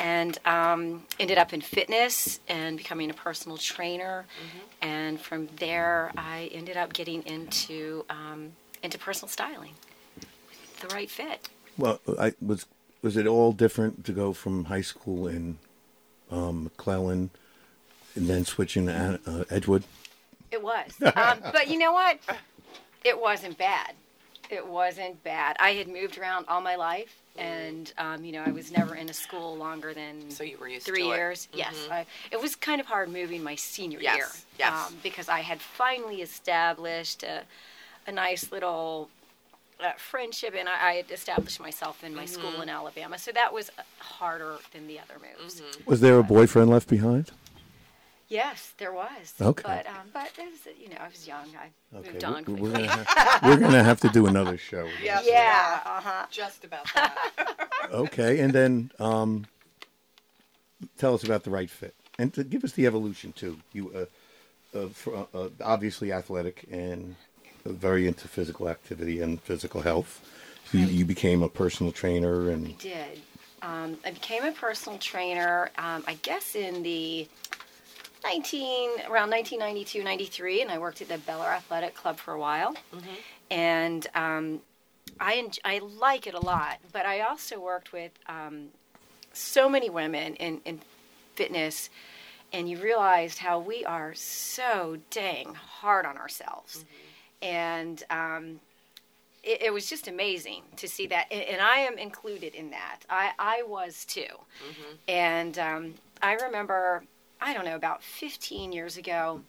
And 0.00 0.38
um, 0.46 1.02
ended 1.18 1.38
up 1.38 1.52
in 1.52 1.60
fitness 1.60 2.38
and 2.48 2.76
becoming 2.78 3.10
a 3.10 3.14
personal 3.14 3.56
trainer, 3.58 4.26
Mm-hmm. 4.28 4.88
and 4.88 5.20
from 5.20 5.48
there 5.56 6.12
I 6.16 6.48
ended 6.52 6.76
up 6.76 6.92
getting 6.92 7.24
into 7.26 8.04
um, 8.08 8.52
into 8.80 8.96
personal 8.96 9.28
styling, 9.28 9.74
the 10.80 10.86
Wright 10.94 11.10
fit. 11.10 11.48
Well, 11.76 12.00
I 12.16 12.34
was 12.40 12.64
was 13.02 13.16
it 13.16 13.26
all 13.26 13.52
different 13.52 14.04
to 14.06 14.12
go 14.12 14.32
from 14.32 14.64
high 14.64 14.80
school 14.80 15.26
in 15.26 15.58
um, 16.30 16.64
McClellan 16.64 17.30
and 18.14 18.28
then 18.28 18.44
switching 18.44 18.86
to 18.86 19.20
uh, 19.26 19.44
Edgewood? 19.50 19.84
It 20.50 20.62
was. 20.62 20.92
Um, 21.14 21.38
but 21.52 21.68
you 21.68 21.78
know 21.78 21.92
what? 21.92 22.18
It 23.04 23.20
wasn't 23.20 23.58
bad. 23.58 23.92
It 24.50 24.66
wasn't 24.66 25.22
bad. 25.22 25.56
I 25.60 25.70
had 25.70 25.88
moved 25.88 26.16
around 26.16 26.46
all 26.48 26.62
my 26.62 26.76
life, 26.76 27.14
and 27.36 27.92
um, 27.98 28.24
you 28.24 28.32
know, 28.32 28.42
I 28.42 28.50
was 28.50 28.72
never 28.72 28.94
in 28.94 29.08
a 29.10 29.12
school 29.12 29.56
longer 29.56 29.92
than 29.92 30.30
So 30.30 30.42
you 30.42 30.56
were 30.58 30.68
used 30.68 30.86
three 30.86 31.02
to 31.02 31.12
it. 31.12 31.16
years. 31.16 31.48
Yes, 31.52 31.86
I, 31.90 32.06
it 32.32 32.40
was 32.40 32.56
kind 32.56 32.80
of 32.80 32.86
hard 32.86 33.10
moving 33.10 33.42
my 33.42 33.54
senior 33.54 34.00
Yes, 34.00 34.16
year. 34.16 34.28
yes. 34.58 34.88
Um, 34.88 34.96
because 35.02 35.28
I 35.28 35.40
had 35.40 35.60
finally 35.60 36.22
established 36.22 37.22
a, 37.22 37.42
a 38.06 38.12
nice 38.12 38.50
little 38.50 39.10
uh, 39.82 39.92
friendship, 39.96 40.54
and 40.58 40.68
I, 40.68 40.88
I 40.90 40.92
had 40.94 41.10
established 41.10 41.60
myself 41.60 42.02
in 42.04 42.14
my 42.14 42.24
Mm-hmm. 42.24 42.32
school 42.48 42.62
in 42.62 42.68
Alabama. 42.68 43.18
So 43.18 43.30
that 43.32 43.52
was 43.52 43.70
uh, 43.78 43.82
harder 43.98 44.56
than 44.72 44.86
the 44.86 44.98
other 45.00 45.14
moves. 45.20 45.60
Mm-hmm. 45.60 45.90
Was 45.90 46.00
there 46.00 46.18
a 46.18 46.22
boyfriend 46.22 46.70
left 46.70 46.88
behind? 46.88 47.30
Yes, 48.28 48.74
there 48.76 48.92
was. 48.92 49.32
Okay. 49.40 49.62
But 49.64 49.86
um, 49.86 50.08
but 50.12 50.30
it 50.38 50.44
was, 50.50 50.74
you 50.78 50.90
know, 50.90 50.96
I 51.00 51.08
was 51.08 51.26
young. 51.26 51.46
I 51.58 51.96
Okay, 51.98 52.10
moved 52.12 52.24
on 52.24 52.34
we- 52.36 52.42
quickly. 52.44 52.60
we're 52.62 52.72
gonna 52.72 52.86
have, 52.88 53.42
we're 53.42 53.56
gonna 53.56 53.82
have 53.84 54.00
to 54.00 54.08
do 54.10 54.26
another 54.26 54.58
show. 54.58 54.86
Yes, 55.02 55.24
Yeah. 55.26 55.80
we. 55.84 55.90
Uh 55.90 56.00
huh. 56.02 56.26
Just 56.30 56.64
about 56.64 56.86
that. 56.94 57.16
Okay, 57.90 58.40
and 58.40 58.52
then 58.52 58.90
um, 59.00 59.46
tell 60.98 61.14
us 61.14 61.24
about 61.24 61.44
the 61.44 61.50
Wright 61.50 61.70
fit, 61.70 61.94
and 62.18 62.32
to 62.34 62.44
give 62.44 62.64
us 62.64 62.72
the 62.72 62.86
evolution 62.86 63.32
too. 63.32 63.56
You 63.72 63.90
uh, 64.74 64.78
uh, 64.78 64.88
for, 64.88 65.26
uh, 65.34 65.38
uh, 65.38 65.48
obviously 65.64 66.12
athletic 66.12 66.66
and 66.70 67.16
very 67.72 68.06
into 68.06 68.28
physical 68.28 68.68
activity 68.68 69.20
and 69.20 69.40
physical 69.42 69.82
health. 69.82 70.20
You, 70.72 70.80
you 70.86 71.04
became 71.04 71.42
a 71.42 71.48
personal 71.48 71.92
trainer, 71.92 72.50
and 72.50 72.68
I 72.68 72.72
did. 72.72 73.20
Um, 73.62 73.98
I 74.04 74.10
became 74.10 74.44
a 74.44 74.52
personal 74.52 74.98
trainer, 74.98 75.70
um, 75.78 76.04
I 76.06 76.14
guess, 76.22 76.54
in 76.54 76.82
the 76.82 77.26
19 78.24 78.90
around 79.10 79.30
1992, 79.30 80.02
93, 80.04 80.62
and 80.62 80.70
I 80.70 80.78
worked 80.78 81.00
at 81.00 81.08
the 81.08 81.18
Bel 81.18 81.42
Air 81.42 81.52
Athletic 81.52 81.94
Club 81.94 82.18
for 82.18 82.34
a 82.34 82.38
while. 82.38 82.74
And 83.50 84.06
um, 84.14 84.60
I 85.18 85.36
en- 85.36 85.50
I 85.64 85.78
like 85.78 86.26
it 86.26 86.34
a 86.34 86.40
lot, 86.40 86.78
but 86.92 87.06
I 87.06 87.20
also 87.20 87.58
worked 87.58 87.92
with 87.92 88.12
um, 88.28 88.68
so 89.32 89.68
many 89.68 89.88
women 89.88 90.34
in, 90.36 90.60
in 90.64 90.80
fitness, 91.34 91.88
and 92.52 92.68
you 92.68 92.78
realized 92.78 93.38
how 93.38 93.58
we 93.58 93.84
are 93.84 94.14
so 94.14 94.98
dang 95.10 95.54
hard 95.54 96.04
on 96.04 96.18
ourselves. 96.18 96.84
And 97.42 98.02
um, 98.10 98.60
it, 99.42 99.62
it 99.62 99.72
was 99.72 99.88
just 99.88 100.08
amazing 100.08 100.62
to 100.76 100.88
see 100.88 101.06
that, 101.08 101.26
and, 101.30 101.42
and 101.42 101.62
I 101.62 101.78
am 101.78 101.98
included 101.98 102.54
in 102.54 102.70
that. 102.70 103.00
I, 103.08 103.32
I 103.38 103.62
was 103.62 104.04
too, 104.04 104.26
and 105.06 105.58
um, 105.58 105.94
I 106.22 106.34
remember, 106.34 107.04
I 107.40 107.54
don't 107.54 107.64
know, 107.64 107.76
about 107.76 108.02
15 108.02 108.72
years 108.72 108.96
ago, 108.96 109.42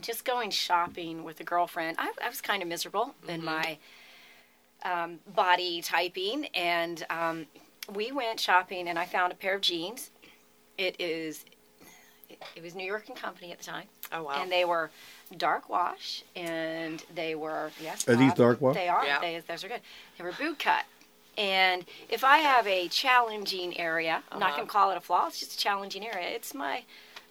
just 0.00 0.24
going 0.24 0.50
shopping 0.50 1.22
with 1.22 1.38
a 1.40 1.44
girlfriend. 1.44 1.96
I, 1.98 2.10
I 2.24 2.28
was 2.28 2.40
kind 2.40 2.62
of 2.62 2.68
miserable 2.68 3.14
in 3.28 3.44
my 3.44 3.78
um, 4.84 5.20
body 5.34 5.80
typing, 5.82 6.46
and 6.54 7.04
um, 7.10 7.46
we 7.94 8.10
went 8.12 8.40
shopping, 8.40 8.88
and 8.88 8.98
I 8.98 9.04
found 9.06 9.32
a 9.32 9.36
pair 9.36 9.54
of 9.54 9.60
jeans. 9.60 10.10
It 10.78 10.96
is, 10.98 11.44
it, 12.32 12.42
it 12.56 12.62
was 12.62 12.74
New 12.74 12.84
York 12.86 13.04
and 13.08 13.16
Company 13.16 13.52
at 13.52 13.58
the 13.58 13.64
time 13.64 13.86
Oh 14.12 14.24
wow. 14.24 14.40
and 14.42 14.50
they 14.50 14.64
were 14.64 14.90
dark 15.36 15.68
wash, 15.68 16.22
and 16.36 17.02
they 17.14 17.34
were 17.34 17.70
yes. 17.80 18.08
Are 18.08 18.16
these 18.16 18.34
dark 18.34 18.60
wash? 18.60 18.74
They 18.74 18.88
are. 18.88 19.04
Yeah. 19.04 19.20
They, 19.20 19.40
those 19.46 19.64
are 19.64 19.68
good. 19.68 19.80
They 20.18 20.24
were 20.24 20.32
boot 20.32 20.58
cut, 20.58 20.84
and 21.38 21.84
if 22.08 22.22
I 22.24 22.38
have 22.38 22.66
a 22.66 22.88
challenging 22.88 23.78
area, 23.78 24.22
I'm 24.30 24.38
not 24.38 24.48
Uh-huh. 24.50 24.56
going 24.58 24.66
to 24.68 24.72
call 24.72 24.90
it 24.90 24.96
a 24.96 25.00
flaw. 25.00 25.26
It's 25.28 25.40
just 25.40 25.54
a 25.54 25.58
challenging 25.58 26.06
area. 26.06 26.28
It's 26.28 26.54
my 26.54 26.82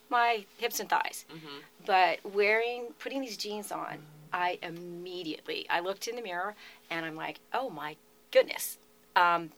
my 0.09 0.45
hips 0.57 0.79
and 0.79 0.89
thighs. 0.89 1.25
Mm-hmm. 1.33 1.57
But 1.85 2.19
wearing 2.33 2.87
putting 2.99 3.21
these 3.21 3.37
jeans 3.37 3.71
on, 3.71 3.99
I 4.33 4.57
immediately 4.63 5.65
I 5.69 5.79
looked 5.79 6.07
in 6.07 6.15
the 6.15 6.21
mirror 6.21 6.55
and 6.89 7.05
I'm 7.05 7.15
like, 7.15 7.39
oh 7.53 7.69
my 7.69 7.95
goodness. 8.31 8.77
Um, 9.15 9.51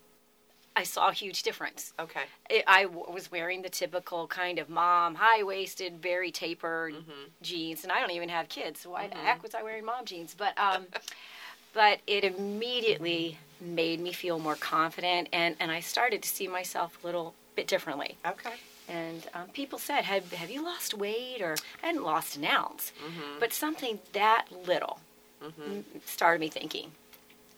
I 0.75 0.83
saw 0.83 1.09
a 1.09 1.13
huge 1.13 1.43
difference. 1.43 1.93
Okay. 1.99 2.23
It, 2.49 2.63
I 2.67 2.83
w- 2.83 3.05
was 3.11 3.31
wearing 3.31 3.61
the 3.61 3.69
typical 3.69 4.25
kind 4.27 4.57
of 4.57 4.69
mom, 4.69 5.15
high 5.15 5.43
waisted, 5.43 6.01
very 6.01 6.31
tapered 6.31 6.93
Mm-hmm. 6.95 7.25
jeans, 7.43 7.83
and 7.83 7.91
I 7.91 7.99
don't 7.99 8.11
even 8.11 8.29
have 8.29 8.49
kids, 8.49 8.81
so 8.81 8.89
why 8.91 9.07
the 9.07 9.15
heck 9.15 9.43
was 9.43 9.53
I 9.53 9.61
wearing 9.61 9.85
mom 9.85 10.05
jeans? 10.05 10.35
But 10.35 10.57
um, 10.57 10.87
but 11.73 11.99
it 12.07 12.23
immediately 12.23 13.37
made 13.61 13.99
me 13.99 14.11
feel 14.13 14.39
more 14.39 14.55
confident, 14.55 15.29
and 15.31 15.55
and 15.59 15.71
I 15.71 15.79
started 15.79 16.21
to 16.23 16.29
see 16.29 16.47
myself 16.47 16.97
a 17.03 17.05
little 17.05 17.35
bit 17.55 17.67
differently. 17.67 18.17
Okay. 18.25 18.53
And 18.89 19.25
um, 19.33 19.47
people 19.49 19.79
said, 19.79 20.03
"Have 20.05 20.31
have 20.33 20.49
you 20.49 20.63
lost 20.63 20.93
weight?" 20.93 21.41
Or 21.41 21.55
I 21.83 21.85
hadn't 21.87 22.03
lost 22.03 22.35
an 22.35 22.45
ounce, 22.45 22.91
Mm-hmm. 22.99 23.39
but 23.39 23.53
something 23.53 23.99
that 24.13 24.45
little 24.65 24.99
m- 25.41 25.85
started 26.05 26.39
me 26.41 26.49
thinking, 26.49 26.91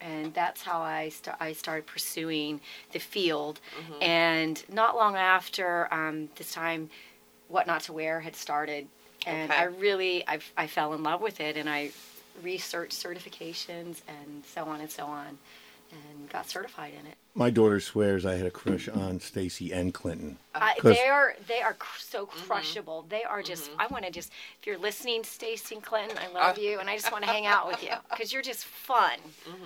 and 0.02 0.34
that's 0.34 0.62
how 0.64 0.82
I 0.82 1.10
st- 1.10 1.36
I 1.40 1.54
started 1.54 1.86
pursuing 1.86 2.62
the 2.92 3.00
field. 3.00 3.60
Mm-hmm. 3.80 4.04
And 4.04 4.64
not 4.72 4.96
long 4.96 5.16
after 5.16 5.94
um, 5.94 6.30
this 6.36 6.52
time, 6.54 6.90
what 7.48 7.68
not 7.68 7.82
to 7.84 7.94
wear 7.94 8.20
had 8.22 8.36
started, 8.36 8.88
and 9.26 9.52
Okay. 9.52 9.62
I 9.62 9.66
really 9.66 10.28
I, 10.28 10.40
I 10.58 10.68
fell 10.68 10.94
in 10.94 11.04
love 11.04 11.22
with 11.22 11.40
it, 11.40 11.58
and 11.58 11.70
I 11.70 11.92
researched 12.44 12.94
certifications 12.94 14.02
and 14.08 14.44
so 14.46 14.66
on 14.66 14.82
and 14.82 14.92
so 14.92 15.06
on, 15.06 15.38
and 15.91 16.30
got 16.30 16.50
certified 16.50 16.93
in 17.00 17.06
it. 17.06 17.15
My 17.34 17.50
daughter 17.50 17.80
swears 17.82 18.26
I 18.26 18.36
had 18.36 18.45
a 18.45 18.52
crush 18.52 18.88
on 18.88 19.19
Stacy 19.19 19.71
and 19.74 19.93
Clinton. 19.93 20.38
I, 20.54 20.76
'Cause- 20.80 20.95
they 20.95 21.08
are 21.08 21.36
they 21.48 21.62
are 21.62 21.74
cr- 21.74 22.00
so 22.00 22.26
crushable. 22.26 23.06
They 23.10 23.24
are 23.24 23.41
just. 23.43 23.69
I 23.78 23.88
want 23.88 24.06
to 24.06 24.12
just. 24.12 24.32
If 24.62 24.65
you're 24.67 24.78
listening, 24.78 25.24
Stacy 25.26 25.76
and 25.76 25.84
Clinton, 25.84 26.17
I 26.17 26.28
love 26.32 26.58
Uh. 26.58 26.62
you, 26.62 26.80
and 26.80 26.89
I 26.89 26.95
just 26.95 27.12
want 27.12 27.24
to 27.26 27.30
hang 27.30 27.45
out 27.45 27.67
with 27.67 27.84
you 27.84 27.89
because 28.10 28.32
you're 28.32 28.41
just 28.41 28.63
fun. 28.65 29.19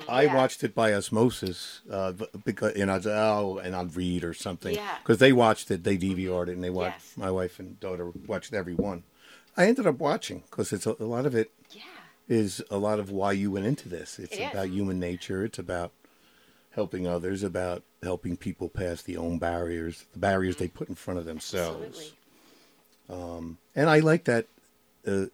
I 0.08 0.24
Yeah. 0.24 0.36
watched 0.36 0.64
it 0.64 0.74
by 0.74 0.94
osmosis, 0.94 1.82
uh, 1.92 2.14
b- 2.14 2.26
because 2.44 2.74
and 2.74 2.92
I'd 2.92 3.06
oh, 3.06 3.60
and 3.64 3.76
I'd 3.76 3.96
read 3.96 4.24
or 4.24 4.34
something. 4.34 4.74
Yeah. 4.76 4.98
Because 5.04 5.20
they 5.20 5.32
watched 5.32 5.70
it, 5.70 5.84
they 5.84 5.98
DVR'd 5.98 6.50
it, 6.50 6.54
and 6.54 6.64
they 6.64 6.70
watched. 6.72 7.02
Yes. 7.10 7.18
My 7.18 7.30
wife 7.32 7.60
and 7.60 7.80
daughter 7.80 8.12
watched 8.28 8.54
every 8.54 8.74
one. 8.76 9.04
I 9.56 9.68
ended 9.68 9.86
up 9.86 10.00
watching 10.00 10.44
because 10.50 10.74
it's 10.74 10.88
a, 10.88 10.96
a 11.00 11.04
lot 11.06 11.26
of 11.28 11.36
it 11.36 11.52
Yeah. 11.72 11.82
is 12.28 12.62
a 12.72 12.78
lot 12.78 13.00
of 13.00 13.12
why 13.12 13.34
you 13.34 13.52
went 13.52 13.66
into 13.68 13.90
this. 13.90 14.18
It's 14.18 14.34
It 14.34 14.42
is. 14.42 14.52
about 14.52 14.70
human 14.70 15.00
nature. 15.00 15.44
It's 15.44 15.60
about 15.60 15.92
helping 16.72 17.08
others, 17.08 17.44
about 17.44 17.84
helping 18.04 18.38
people 18.38 18.70
past 18.70 19.06
the 19.06 19.18
own 19.18 19.38
barriers, 19.38 20.06
the 20.14 20.20
barriers 20.20 20.58
they 20.58 20.68
put 20.68 20.90
in 20.90 20.96
front 20.96 21.20
of 21.20 21.26
themselves. 21.26 21.86
Absolutely. 21.86 23.58
And 23.76 23.90
I 23.90 24.00
like 24.00 24.26
that 24.26 24.46
uh, 25.08 25.26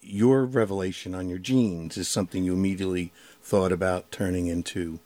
your 0.00 0.44
revelation 0.44 1.14
on 1.14 1.28
your 1.28 1.38
genes 1.38 1.96
is 1.96 2.08
something 2.08 2.44
you 2.44 2.52
immediately 2.52 3.12
thought 3.42 3.72
about 3.72 4.10
turning 4.10 4.46
into 4.48 4.98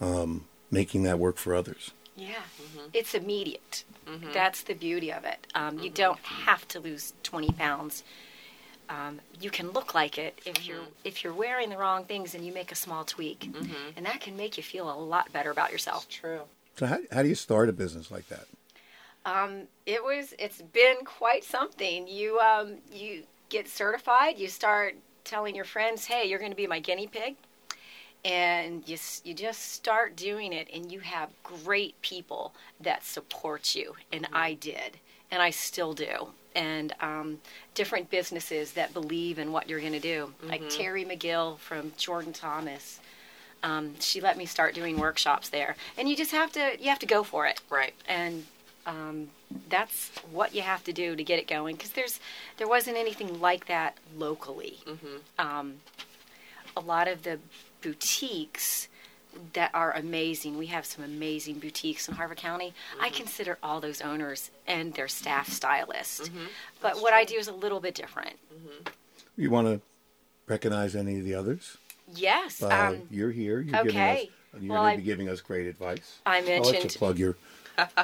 um, 0.00 0.46
making 0.70 1.02
that 1.04 1.18
work 1.18 1.36
for 1.38 1.54
others. 1.54 1.92
Yeah. 2.16 2.42
It's 2.92 3.14
immediate. 3.14 3.84
That's 4.32 4.62
the 4.62 4.74
beauty 4.74 5.10
of 5.12 5.24
it. 5.24 5.46
Um, 5.54 5.78
You 5.78 5.90
don't 5.90 6.20
have 6.20 6.68
to 6.68 6.80
lose 6.80 7.14
20 7.22 7.52
pounds. 7.52 8.04
Um, 8.88 9.20
you 9.40 9.50
can 9.50 9.70
look 9.70 9.94
like 9.94 10.18
it 10.18 10.38
if 10.44 10.66
you're 10.66 10.84
if 11.04 11.24
you're 11.24 11.32
wearing 11.32 11.70
the 11.70 11.76
wrong 11.78 12.04
things 12.04 12.34
and 12.34 12.44
you 12.44 12.52
make 12.52 12.70
a 12.70 12.74
small 12.74 13.04
tweak, 13.04 13.48
and 13.96 14.04
that 14.06 14.20
can 14.20 14.36
make 14.36 14.56
you 14.56 14.62
feel 14.62 14.90
a 14.90 14.98
lot 14.98 15.32
better 15.32 15.50
about 15.50 15.72
yourself. 15.72 16.04
It's 16.06 16.16
true. 16.16 16.40
So 16.76 16.86
how, 16.86 16.98
how 17.12 17.22
do 17.22 17.28
you 17.28 17.34
start 17.34 17.68
a 17.68 17.72
business 17.72 18.10
like 18.10 18.28
that? 18.28 18.46
Um, 19.24 19.62
it 19.86 20.02
was. 20.04 20.34
It's 20.38 20.60
been 20.60 20.96
quite 21.04 21.44
something. 21.44 22.06
You 22.06 22.38
um, 22.40 22.76
you 22.92 23.22
get 23.48 23.68
certified. 23.68 24.38
You 24.38 24.48
start 24.48 24.96
telling 25.24 25.54
your 25.54 25.64
friends, 25.64 26.04
"Hey, 26.04 26.28
you're 26.28 26.38
going 26.38 26.50
to 26.52 26.56
be 26.56 26.66
my 26.66 26.80
guinea 26.80 27.06
pig," 27.06 27.36
and 28.24 28.86
you 28.86 28.94
s- 28.94 29.22
you 29.24 29.32
just 29.34 29.72
start 29.72 30.16
doing 30.16 30.52
it, 30.52 30.68
and 30.74 30.90
you 30.92 31.00
have 31.00 31.30
great 31.42 32.00
people 32.02 32.54
that 32.80 33.04
support 33.04 33.74
you. 33.74 33.94
And 34.12 34.28
I 34.32 34.54
did, 34.54 34.98
and 35.34 35.42
I 35.42 35.50
still 35.50 35.92
do. 35.92 36.28
And 36.54 36.94
um, 37.00 37.40
different 37.74 38.08
businesses 38.10 38.72
that 38.74 38.94
believe 38.94 39.40
in 39.40 39.50
what 39.50 39.68
you're 39.68 39.80
going 39.80 39.92
to 39.92 39.98
do, 39.98 40.32
like 40.44 40.62
Terry 40.70 41.04
McGill 41.04 41.58
from 41.58 41.92
Jordan 41.98 42.32
Thomas. 42.32 43.00
Um, 43.64 43.94
she 43.98 44.20
let 44.20 44.38
me 44.38 44.46
start 44.46 44.72
doing 44.74 44.98
workshops 44.98 45.48
there, 45.48 45.74
and 45.98 46.08
you 46.08 46.14
just 46.14 46.30
have 46.30 46.52
to 46.52 46.76
you 46.80 46.88
have 46.90 47.00
to 47.00 47.06
go 47.06 47.22
for 47.24 47.46
it 47.46 47.60
Right. 47.68 47.94
and 48.06 48.44
um, 48.86 49.30
that's 49.70 50.10
what 50.30 50.54
you 50.54 50.60
have 50.60 50.84
to 50.84 50.92
do 50.92 51.16
to 51.16 51.24
get 51.24 51.38
it 51.38 51.48
going 51.48 51.74
because 51.74 51.90
there's 51.92 52.20
there 52.58 52.68
wasn't 52.68 52.96
anything 52.98 53.40
like 53.40 53.66
that 53.66 53.96
locally. 54.16 54.78
Um, 55.38 55.76
a 56.76 56.80
lot 56.80 57.08
of 57.08 57.22
the 57.22 57.38
boutiques 57.80 58.88
that 59.52 59.70
are 59.74 59.92
amazing. 59.92 60.58
We 60.58 60.66
have 60.66 60.84
some 60.86 61.04
amazing 61.04 61.58
boutiques 61.58 62.08
in 62.08 62.14
Harford 62.14 62.38
County. 62.38 62.72
I 63.00 63.08
consider 63.10 63.58
all 63.62 63.80
those 63.80 64.00
owners 64.00 64.50
and 64.66 64.94
their 64.94 65.08
staff 65.08 65.48
stylists. 65.48 66.30
But 66.80 67.00
what 67.00 67.12
I 67.12 67.24
do 67.24 67.36
is 67.36 67.48
a 67.48 67.52
little 67.52 67.80
bit 67.80 67.94
different. 67.94 68.36
You 69.36 69.50
want 69.50 69.66
to 69.68 69.80
recognize 70.46 70.94
any 70.94 71.18
of 71.18 71.24
the 71.24 71.34
others? 71.34 71.76
Yes. 72.14 72.62
Uh, 72.62 72.68
um, 72.68 73.02
you're 73.10 73.30
here. 73.30 73.60
You're 73.60 73.80
okay. 73.80 73.84
giving 73.84 74.00
us. 74.00 74.62
You're 74.62 74.72
Well, 74.72 74.82
going 74.82 74.96
to 74.96 75.02
be 75.02 75.04
giving 75.04 75.28
us 75.28 75.40
great 75.40 75.66
advice. 75.66 76.18
I 76.24 76.40
mentioned. 76.40 76.54
I'll 76.54 76.62
let 76.62 76.72
mentioned 76.72 76.92
you 76.94 76.98
plug 76.98 77.18
your 77.18 77.36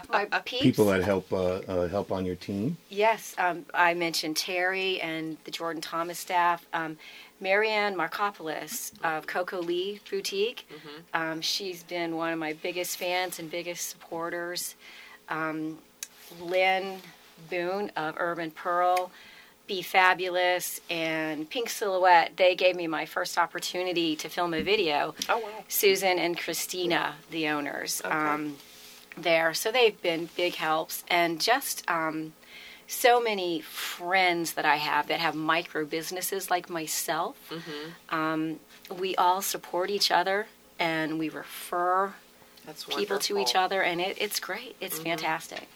my 0.08 0.24
peeps. 0.44 0.62
people 0.62 0.84
that 0.86 1.02
help 1.02 1.32
uh, 1.32 1.36
uh, 1.68 1.88
help 1.88 2.10
on 2.12 2.24
your 2.26 2.36
team. 2.36 2.76
Yes, 2.88 3.34
um, 3.38 3.64
I 3.74 3.94
mentioned 3.94 4.36
Terry 4.36 5.00
and 5.00 5.36
the 5.44 5.50
Jordan 5.50 5.80
Thomas 5.82 6.18
staff. 6.18 6.66
Um, 6.72 6.96
Marianne 7.42 7.96
Markopoulos 7.96 8.92
of 9.02 9.26
Coco 9.26 9.62
Lee 9.62 10.00
Boutique. 10.10 10.68
Um, 11.14 11.40
she's 11.40 11.82
been 11.82 12.16
one 12.16 12.32
of 12.34 12.38
my 12.38 12.52
biggest 12.52 12.98
fans 12.98 13.38
and 13.38 13.50
biggest 13.50 13.88
supporters. 13.88 14.74
Um, 15.30 15.78
Lynn 16.40 16.98
Boone 17.48 17.90
of 17.96 18.14
Urban 18.18 18.50
Pearl, 18.50 19.10
Be 19.66 19.80
Fabulous, 19.80 20.82
and 20.90 21.48
Pink 21.48 21.70
Silhouette. 21.70 22.32
They 22.36 22.54
gave 22.54 22.76
me 22.76 22.86
my 22.86 23.06
first 23.06 23.38
opportunity 23.38 24.16
to 24.16 24.28
film 24.28 24.52
a 24.52 24.60
video. 24.62 25.14
Oh 25.28 25.38
wow. 25.38 25.48
Susan 25.68 26.18
and 26.18 26.36
Christina, 26.38 27.14
the 27.30 27.48
owners, 27.48 28.02
Okay. 28.04 28.14
um, 28.14 28.56
there. 29.20 29.54
So 29.54 29.70
they've 29.70 30.00
been 30.02 30.28
big 30.36 30.54
helps, 30.56 31.04
and 31.08 31.40
just 31.40 31.88
um, 31.90 32.32
so 32.86 33.20
many 33.20 33.60
friends 33.60 34.54
that 34.54 34.64
I 34.64 34.76
have 34.76 35.06
that 35.08 35.20
have 35.20 35.34
micro 35.34 35.84
businesses 35.84 36.50
like 36.50 36.68
myself. 36.70 37.36
Mm-hmm. 37.50 38.14
Um, 38.14 38.60
we 38.94 39.14
all 39.16 39.42
support 39.42 39.90
each 39.90 40.10
other, 40.10 40.46
and 40.78 41.18
we 41.18 41.28
refer 41.28 42.14
That's 42.66 42.84
people 42.84 43.18
to 43.20 43.38
each 43.38 43.54
other, 43.54 43.82
and 43.82 44.00
it, 44.00 44.16
it's 44.20 44.40
great. 44.40 44.76
It's 44.80 44.96
Mm-hmm. 44.96 45.04
fantastic. 45.04 45.68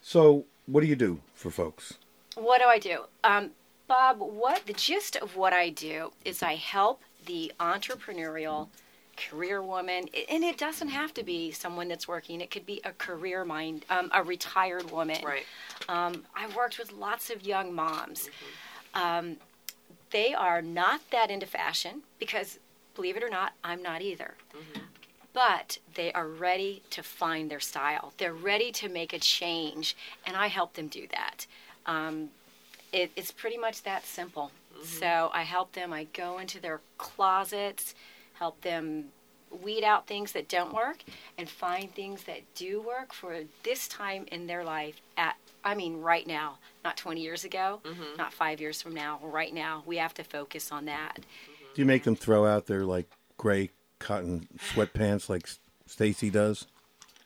So, 0.00 0.44
what 0.66 0.80
do 0.82 0.86
you 0.86 0.96
do 0.96 1.20
for 1.34 1.50
folks? 1.50 1.94
What 2.34 2.58
do 2.60 2.66
I 2.66 2.78
do? 2.78 3.02
Um, 3.24 3.50
Bob, 3.88 4.18
what 4.20 4.64
the 4.66 4.72
gist 4.72 5.16
of 5.16 5.36
what 5.36 5.52
I 5.52 5.68
do 5.68 6.12
is 6.24 6.42
I 6.42 6.54
help 6.54 7.02
the 7.26 7.52
entrepreneurial 7.60 8.68
career 9.16 9.62
woman, 9.62 10.08
and 10.28 10.42
it 10.44 10.58
doesn't 10.58 10.88
have 10.88 11.12
to 11.14 11.22
be 11.22 11.50
someone 11.50 11.88
that's 11.88 12.08
working. 12.08 12.40
It 12.40 12.50
could 12.50 12.66
be 12.66 12.80
a 12.84 12.92
career 12.92 13.44
mind, 13.44 13.84
um, 13.90 14.10
a 14.14 14.22
retired 14.22 14.90
woman. 14.90 15.22
Right. 15.24 15.44
Um, 15.88 16.24
I've 16.34 16.56
worked 16.56 16.78
with 16.78 16.92
lots 16.92 17.30
of 17.30 17.44
young 17.44 17.74
moms. 17.74 18.30
Um, 18.94 19.36
they 20.10 20.34
are 20.34 20.62
not 20.62 21.00
that 21.10 21.30
into 21.30 21.46
fashion 21.46 22.02
because, 22.18 22.58
believe 22.94 23.16
it 23.16 23.22
or 23.22 23.30
not, 23.30 23.52
I'm 23.64 23.82
not 23.82 24.02
either. 24.02 24.34
But 25.32 25.78
they 25.94 26.12
are 26.12 26.28
ready 26.28 26.82
to 26.90 27.02
find 27.02 27.50
their 27.50 27.60
style. 27.60 28.12
They're 28.18 28.34
ready 28.34 28.70
to 28.72 28.88
make 28.88 29.14
a 29.14 29.18
change, 29.18 29.96
and 30.26 30.36
I 30.36 30.48
help 30.48 30.74
them 30.74 30.88
do 30.88 31.06
that. 31.10 31.46
Um, 31.86 32.28
it, 32.92 33.10
it's 33.16 33.32
pretty 33.32 33.56
much 33.56 33.82
that 33.84 34.04
simple. 34.04 34.52
So 34.84 35.30
I 35.32 35.42
help 35.42 35.72
them. 35.72 35.92
I 35.92 36.04
go 36.12 36.38
into 36.38 36.60
their 36.60 36.80
closets, 36.98 37.94
help 38.42 38.60
them 38.62 39.04
weed 39.62 39.84
out 39.84 40.08
things 40.08 40.32
that 40.32 40.48
don't 40.48 40.74
work, 40.74 41.04
and 41.38 41.48
find 41.48 41.94
things 41.94 42.24
that 42.24 42.40
do 42.56 42.82
work 42.82 43.12
for 43.12 43.42
this 43.62 43.86
time 43.86 44.24
in 44.32 44.48
their 44.48 44.64
life. 44.64 45.00
At 45.16 45.36
I 45.62 45.76
mean, 45.76 46.00
right 46.00 46.26
now, 46.26 46.58
not 46.82 46.96
20 46.96 47.20
years 47.20 47.44
ago, 47.44 47.80
mm-hmm. 47.84 48.16
not 48.16 48.32
five 48.32 48.60
years 48.60 48.82
from 48.82 48.94
now. 48.94 49.20
Right 49.22 49.54
now, 49.54 49.84
we 49.86 49.98
have 49.98 50.12
to 50.14 50.24
focus 50.24 50.72
on 50.72 50.86
that. 50.86 51.18
Do 51.74 51.82
you 51.82 51.86
make 51.86 52.02
them 52.02 52.16
throw 52.16 52.44
out 52.44 52.66
their 52.66 52.84
like 52.84 53.08
gray 53.36 53.70
cotton 54.00 54.48
sweatpants 54.72 55.28
like 55.28 55.48
Stacy 55.86 56.28
does? 56.28 56.66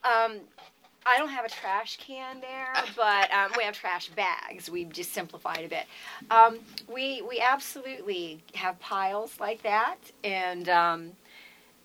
Um, 0.04 0.40
I 1.06 1.18
don't 1.18 1.28
have 1.28 1.44
a 1.44 1.48
trash 1.48 1.96
can 1.98 2.40
there, 2.40 2.72
but 2.96 3.30
um, 3.32 3.52
we 3.56 3.64
have 3.64 3.74
trash 3.78 4.08
bags. 4.08 4.68
We've 4.68 4.90
just 4.92 5.12
simplified 5.12 5.64
a 5.64 5.68
bit. 5.68 5.84
Um, 6.30 6.58
we 6.92 7.22
we 7.22 7.40
absolutely 7.40 8.42
have 8.54 8.78
piles 8.80 9.38
like 9.40 9.62
that, 9.62 9.96
and 10.24 10.68
um, 10.68 11.12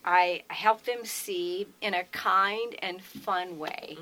I 0.04 0.44
help 0.48 0.84
them 0.86 1.06
see 1.06 1.68
in 1.82 1.94
a 1.94 2.04
kind 2.06 2.76
and 2.82 3.02
fun 3.02 3.60
way 3.60 3.98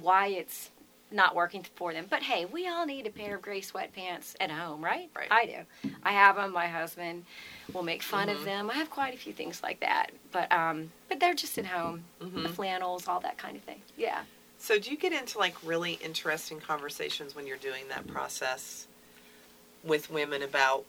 why 0.00 0.28
it's 0.28 0.70
not 1.10 1.34
working 1.34 1.62
for 1.74 1.92
them. 1.92 2.06
But 2.08 2.22
hey, 2.22 2.46
we 2.46 2.66
all 2.66 2.86
need 2.86 3.06
a 3.06 3.10
pair 3.10 3.36
of 3.36 3.42
gray 3.42 3.60
sweatpants 3.60 4.34
at 4.40 4.50
home, 4.50 4.82
right? 4.82 5.10
Right. 5.14 5.28
I 5.30 5.44
do. 5.44 5.90
I 6.02 6.12
have 6.12 6.36
them. 6.36 6.54
My 6.54 6.68
husband 6.68 7.26
will 7.74 7.82
make 7.82 8.02
fun 8.02 8.28
Mm-hmm. 8.28 8.38
of 8.38 8.44
them. 8.46 8.70
I 8.70 8.74
have 8.74 8.88
quite 8.88 9.12
a 9.14 9.18
few 9.18 9.34
things 9.34 9.62
like 9.62 9.80
that. 9.80 10.06
But 10.30 10.50
um, 10.50 10.90
but 11.10 11.20
they're 11.20 11.34
just 11.34 11.58
at 11.58 11.66
home. 11.66 12.04
Mm-hmm. 12.22 12.44
The 12.44 12.48
flannels, 12.48 13.06
all 13.08 13.20
that 13.20 13.36
kind 13.36 13.56
of 13.58 13.62
thing. 13.62 13.82
Yeah. 13.98 14.22
So 14.62 14.78
do 14.78 14.92
you 14.92 14.96
get 14.96 15.12
into 15.12 15.38
like 15.38 15.56
really 15.64 15.94
interesting 15.94 16.60
conversations 16.60 17.34
when 17.34 17.48
you're 17.48 17.56
doing 17.56 17.82
that 17.88 18.06
process 18.06 18.86
with 19.82 20.08
women 20.08 20.42
about 20.42 20.84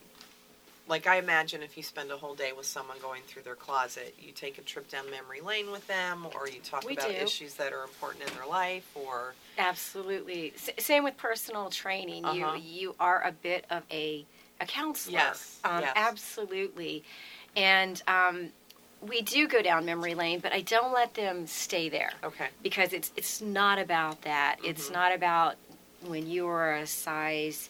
like 0.87 1.07
I 1.07 1.15
imagine 1.17 1.63
if 1.63 1.75
you 1.75 1.81
spend 1.81 2.11
a 2.11 2.17
whole 2.17 2.35
day 2.35 2.51
with 2.55 2.67
someone 2.67 2.97
going 3.01 3.23
through 3.25 3.41
their 3.41 3.55
closet, 3.55 4.13
you 4.21 4.31
take 4.31 4.59
a 4.59 4.61
trip 4.61 4.89
down 4.89 5.09
memory 5.09 5.41
lane 5.41 5.71
with 5.71 5.87
them 5.87 6.27
or 6.35 6.47
you 6.47 6.59
talk 6.63 6.85
We 6.85 6.93
about 6.93 7.09
do. 7.09 7.15
issues 7.15 7.55
that 7.55 7.73
are 7.73 7.81
important 7.81 8.29
in 8.29 8.35
their 8.35 8.45
life 8.45 8.87
or 8.93 9.33
Absolutely. 9.57 10.53
S- 10.55 10.69
same 10.77 11.03
with 11.03 11.17
personal 11.17 11.71
training. 11.71 12.25
Uh-huh. 12.25 12.53
You 12.53 12.61
you 12.61 12.95
are 12.99 13.23
a 13.25 13.31
bit 13.31 13.65
of 13.71 13.81
a 13.89 14.23
a 14.61 14.67
counselor. 14.67 15.13
Yes, 15.13 15.59
Um, 15.63 15.81
yes. 15.81 15.93
Absolutely. 15.95 17.03
And 17.55 18.01
um, 18.07 18.49
we 19.07 19.21
do 19.21 19.47
go 19.47 19.61
down 19.61 19.85
memory 19.85 20.15
lane, 20.15 20.39
but 20.39 20.53
I 20.53 20.61
don't 20.61 20.93
let 20.93 21.13
them 21.13 21.45
stay 21.47 21.89
there 21.89 22.11
okay. 22.23 22.47
because 22.61 22.93
it's 22.93 23.11
it's 23.17 23.41
not 23.41 23.79
about 23.79 24.21
that. 24.23 24.57
It's 24.63 24.85
Mm-hmm. 24.85 24.93
not 24.93 25.13
about 25.13 25.55
when 26.07 26.29
you 26.29 26.45
were 26.45 26.73
a 26.75 26.87
size 26.87 27.69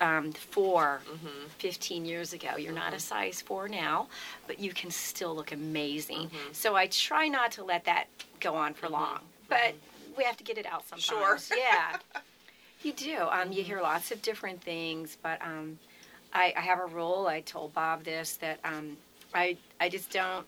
um, 0.00 0.32
4 0.32 1.00
Mhm. 1.06 1.48
15 1.58 2.04
years 2.04 2.32
ago. 2.32 2.56
You're 2.56 2.72
not 2.72 2.92
a 2.92 2.96
Mm-hmm. 2.96 2.98
size 2.98 3.40
four 3.42 3.68
now, 3.68 4.08
but 4.46 4.58
you 4.58 4.72
can 4.72 4.90
still 4.90 5.34
look 5.34 5.52
amazing. 5.52 6.28
Mm-hmm. 6.28 6.52
So 6.52 6.74
I 6.76 6.86
try 6.88 7.28
not 7.28 7.52
to 7.52 7.64
let 7.64 7.84
that 7.84 8.06
go 8.40 8.54
on 8.54 8.74
for 8.74 8.88
long, 8.88 9.20
but 9.48 9.74
we 10.16 10.24
have 10.24 10.36
to 10.38 10.44
get 10.44 10.58
it 10.58 10.66
out 10.66 10.84
sometimes. 10.88 11.46
Sure. 11.48 11.56
yeah, 11.58 11.96
you 12.82 12.92
do. 12.92 13.26
Um, 13.30 13.52
you 13.52 13.62
hear 13.62 13.80
lots 13.80 14.10
of 14.10 14.20
different 14.22 14.60
things, 14.62 15.16
but 15.22 15.40
um, 15.40 15.78
I, 16.34 16.52
I 16.56 16.60
have 16.60 16.80
a 16.80 16.86
rule. 16.86 17.26
I 17.28 17.40
told 17.40 17.72
Bob 17.72 18.04
this 18.04 18.34
that 18.38 18.58
um, 18.64 18.96
I 19.34 19.56
I 19.80 19.88
just 19.88 20.10
don't 20.10 20.46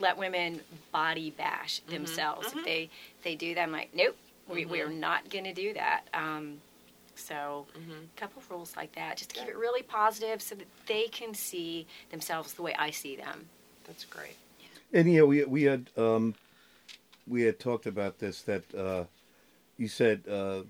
let 0.00 0.16
women 0.18 0.60
body 0.92 1.30
bash 1.30 1.80
themselves. 1.88 2.52
If 2.52 2.64
they 2.64 2.90
they 3.22 3.34
do 3.34 3.54
that, 3.54 3.62
I'm 3.62 3.72
like, 3.72 3.90
nope, 3.94 4.16
we, 4.48 4.64
we're 4.64 4.88
not 4.88 5.30
going 5.30 5.44
to 5.44 5.52
do 5.52 5.74
that. 5.74 6.02
Um, 6.12 6.60
so, 7.16 7.66
a 7.76 8.20
couple 8.20 8.42
of 8.42 8.50
rules 8.50 8.76
like 8.76 8.92
that, 8.96 9.16
just 9.16 9.30
to 9.30 9.36
keep 9.36 9.48
it 9.48 9.56
really 9.56 9.82
positive, 9.82 10.42
so 10.42 10.56
that 10.56 10.66
they 10.86 11.06
can 11.06 11.32
see 11.32 11.86
themselves 12.10 12.54
the 12.54 12.62
way 12.62 12.74
I 12.76 12.90
see 12.90 13.14
them. 13.14 13.46
That's 13.86 14.04
great. 14.04 14.36
And 14.92 15.12
yeah, 15.12 15.22
we 15.22 15.44
we 15.44 15.62
had 15.62 15.90
um, 15.96 16.34
we 17.28 17.42
had 17.42 17.60
talked 17.60 17.86
about 17.86 18.18
this 18.18 18.42
that 18.42 18.74
uh, 18.74 19.04
you 19.76 19.86
said 19.86 20.22
uh, 20.28 20.62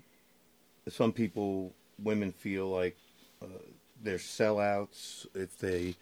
some 0.87 1.11
people, 1.11 1.73
women 2.03 2.31
feel 2.31 2.69
like 2.69 2.95
uh, 3.41 3.47
they're 4.03 4.17
sellouts 4.17 5.25
if 5.33 5.57
they 5.57 5.95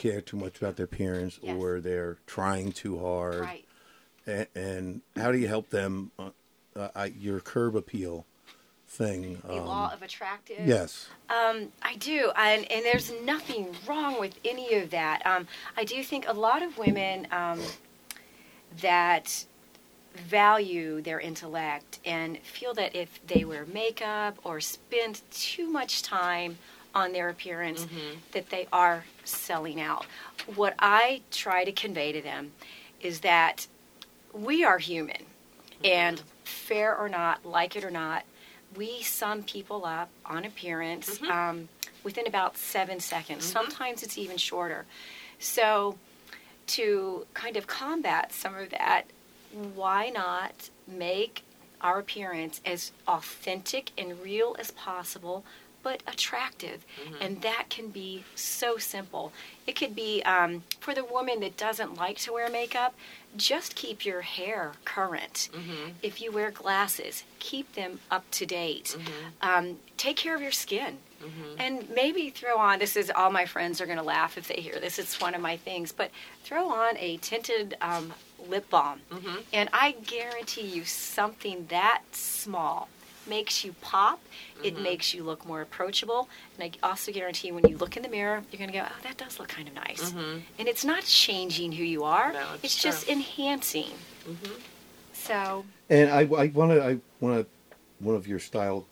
care 0.00 0.20
too 0.20 0.36
much 0.36 0.58
about 0.58 0.76
their 0.76 0.84
appearance 0.86 1.38
Yes. 1.42 1.56
or 1.56 1.80
they're 1.80 2.16
trying 2.26 2.72
too 2.72 2.98
hard. 2.98 3.40
Right. 3.40 3.64
And, 4.26 4.46
and 4.54 5.00
how 5.16 5.30
do 5.30 5.38
you 5.38 5.46
help 5.48 5.70
them? 5.70 6.10
Uh, 6.18 6.30
uh, 6.76 7.08
your 7.18 7.40
curb 7.40 7.76
appeal 7.76 8.24
thing. 8.86 9.40
The 9.44 9.58
um, 9.58 9.66
law 9.66 9.92
of 9.92 10.02
attractive. 10.02 10.66
yes. 10.66 11.08
Um, 11.28 11.68
I 11.82 11.96
do, 11.96 12.30
and 12.36 12.70
and 12.70 12.84
there's 12.84 13.12
nothing 13.24 13.68
wrong 13.86 14.18
with 14.20 14.34
any 14.44 14.74
of 14.74 14.90
that. 14.90 15.24
Um, 15.26 15.46
I 15.76 15.84
do 15.84 16.02
think 16.02 16.26
a 16.28 16.32
lot 16.32 16.62
of 16.62 16.76
women 16.78 17.26
um, 17.32 17.60
that 18.80 19.44
value 20.14 21.00
their 21.00 21.20
intellect 21.20 22.00
and 22.04 22.38
feel 22.38 22.74
that 22.74 22.94
if 22.94 23.20
they 23.26 23.44
wear 23.44 23.64
makeup 23.66 24.38
or 24.44 24.60
spend 24.60 25.20
too 25.30 25.68
much 25.70 26.02
time 26.02 26.58
on 26.94 27.12
their 27.12 27.28
appearance, 27.28 27.86
that 28.32 28.50
they 28.50 28.66
are 28.72 29.04
selling 29.30 29.80
out. 29.80 30.06
What 30.54 30.74
I 30.78 31.22
try 31.30 31.64
to 31.64 31.72
convey 31.72 32.12
to 32.12 32.22
them 32.22 32.52
is 33.00 33.20
that 33.20 33.66
we 34.32 34.64
are 34.64 34.78
human, 34.78 35.16
mm-hmm. 35.16 35.86
and 35.86 36.22
fair 36.44 36.96
or 36.96 37.08
not, 37.08 37.44
like 37.44 37.76
it 37.76 37.84
or 37.84 37.90
not, 37.90 38.24
we 38.76 39.02
sum 39.02 39.42
people 39.42 39.84
up 39.84 40.10
on 40.24 40.44
appearance 40.44 41.18
mm-hmm. 41.18 41.30
um, 41.30 41.68
within 42.04 42.26
about 42.26 42.56
seven 42.56 43.00
seconds. 43.00 43.44
Mm-hmm. 43.44 43.52
Sometimes 43.52 44.02
it's 44.02 44.16
even 44.16 44.36
shorter. 44.36 44.86
So, 45.38 45.96
to 46.68 47.26
kind 47.34 47.56
of 47.56 47.66
combat 47.66 48.32
some 48.32 48.54
of 48.54 48.70
that, 48.70 49.04
why 49.74 50.10
not 50.10 50.70
make 50.86 51.42
our 51.80 51.98
appearance 51.98 52.60
as 52.64 52.92
authentic 53.08 53.90
and 53.98 54.20
real 54.22 54.54
as 54.58 54.70
possible, 54.70 55.44
but 55.82 56.02
attractive? 56.06 56.84
And 57.20 57.42
that 57.42 57.66
can 57.70 57.88
be 57.88 58.24
so 58.34 58.76
simple. 58.78 59.32
It 59.66 59.76
could 59.76 59.94
be 59.94 60.22
um, 60.24 60.62
for 60.80 60.94
the 60.94 61.04
woman 61.04 61.40
that 61.40 61.56
doesn't 61.56 61.94
like 61.96 62.18
to 62.18 62.32
wear 62.32 62.50
makeup, 62.50 62.94
just 63.36 63.74
keep 63.76 64.04
your 64.04 64.22
hair 64.22 64.72
current. 64.84 65.48
If 66.02 66.20
you 66.20 66.32
wear 66.32 66.50
glasses, 66.50 67.24
keep 67.38 67.74
them 67.74 68.00
up 68.10 68.24
to 68.32 68.46
date. 68.46 68.96
Um, 69.40 69.78
take 69.96 70.16
care 70.16 70.34
of 70.34 70.42
your 70.42 70.52
skin. 70.52 70.98
And 71.58 71.88
maybe 71.90 72.30
throw 72.30 72.56
on, 72.56 72.78
this 72.78 72.96
is 72.96 73.12
all 73.14 73.30
my 73.30 73.44
friends 73.44 73.80
are 73.80 73.86
going 73.86 73.98
to 73.98 74.02
laugh 74.04 74.38
if 74.38 74.48
they 74.48 74.60
hear 74.60 74.80
this, 74.80 74.98
it's 74.98 75.20
one 75.20 75.34
of 75.34 75.42
my 75.42 75.56
things, 75.58 75.92
but 75.92 76.10
throw 76.44 76.68
on 76.70 76.96
a 76.96 77.18
tinted 77.18 77.76
um, 77.82 78.14
lip 78.48 78.70
balm. 78.70 79.00
And 79.52 79.68
I 79.72 79.92
guarantee 80.06 80.62
you 80.66 80.84
something 80.86 81.66
that 81.68 82.02
small 82.12 82.88
makes 83.26 83.64
you 83.64 83.74
pop, 83.80 84.20
it 84.64 84.78
makes 84.80 85.14
you 85.14 85.22
look 85.24 85.46
more 85.46 85.60
approachable, 85.60 86.28
and 86.58 86.64
I 86.82 86.86
also 86.86 87.12
guarantee 87.12 87.52
when 87.52 87.66
you 87.68 87.76
look 87.78 87.96
in 87.96 88.02
the 88.02 88.08
mirror, 88.08 88.42
you're 88.50 88.58
going 88.58 88.70
to 88.72 88.76
go, 88.78 88.84
oh, 88.88 88.96
that 89.02 89.16
does 89.16 89.38
look 89.38 89.48
kind 89.48 89.68
of 89.68 89.74
nice. 89.74 90.12
And 90.12 90.68
it's 90.68 90.84
not 90.84 91.04
changing 91.04 91.72
who 91.72 91.84
you 91.84 92.04
are, 92.04 92.32
No, 92.32 92.46
it's 92.54 92.64
it's 92.64 92.82
just 92.82 93.04
true. 93.06 93.14
enhancing. 93.14 93.90
So, 95.12 95.64
And 95.88 96.10
I, 96.10 96.20
I 96.20 96.46
want 96.48 96.72
to, 96.72 96.82
I 96.84 96.98
want 97.20 97.44
to, 97.44 97.46
one 97.98 98.14
of 98.16 98.26
your 98.26 98.38
style 98.38 98.86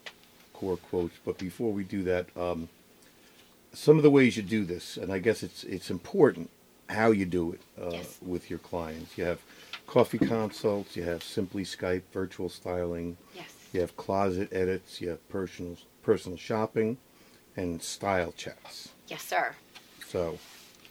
core 0.53 0.77
quotes. 0.77 1.15
But 1.25 1.37
before 1.37 1.71
we 1.73 1.83
do 1.83 2.03
that, 2.03 2.27
um, 2.37 2.69
some 3.73 3.97
of 3.97 4.03
the 4.03 4.11
ways 4.11 4.37
you 4.37 4.43
do 4.43 4.63
this, 4.65 4.97
and 4.97 5.11
I 5.11 5.19
guess 5.19 5.41
it's 5.43 5.63
it's 5.63 5.89
important 5.89 6.49
how 6.89 7.11
you 7.11 7.25
do 7.25 7.53
it 7.53 7.61
uh, 7.81 7.89
Yes. 7.91 8.17
with 8.21 8.49
your 8.49 8.59
clients. 8.59 9.17
You 9.17 9.23
have 9.25 9.39
coffee 9.87 10.17
consults. 10.19 10.95
You 10.95 11.03
have 11.03 11.23
simply 11.23 11.63
Skype 11.63 12.03
virtual 12.11 12.49
styling. 12.49 13.17
yes. 13.35 13.45
You 13.73 13.81
have 13.81 13.95
closet 13.95 14.49
edits. 14.51 15.01
You 15.01 15.09
have 15.09 15.29
personal 15.29 15.77
personal 16.01 16.37
shopping, 16.37 16.97
and 17.55 17.81
style 17.81 18.33
checks. 18.35 18.89
Yes, 19.07 19.21
sir. 19.23 19.55
So 20.07 20.37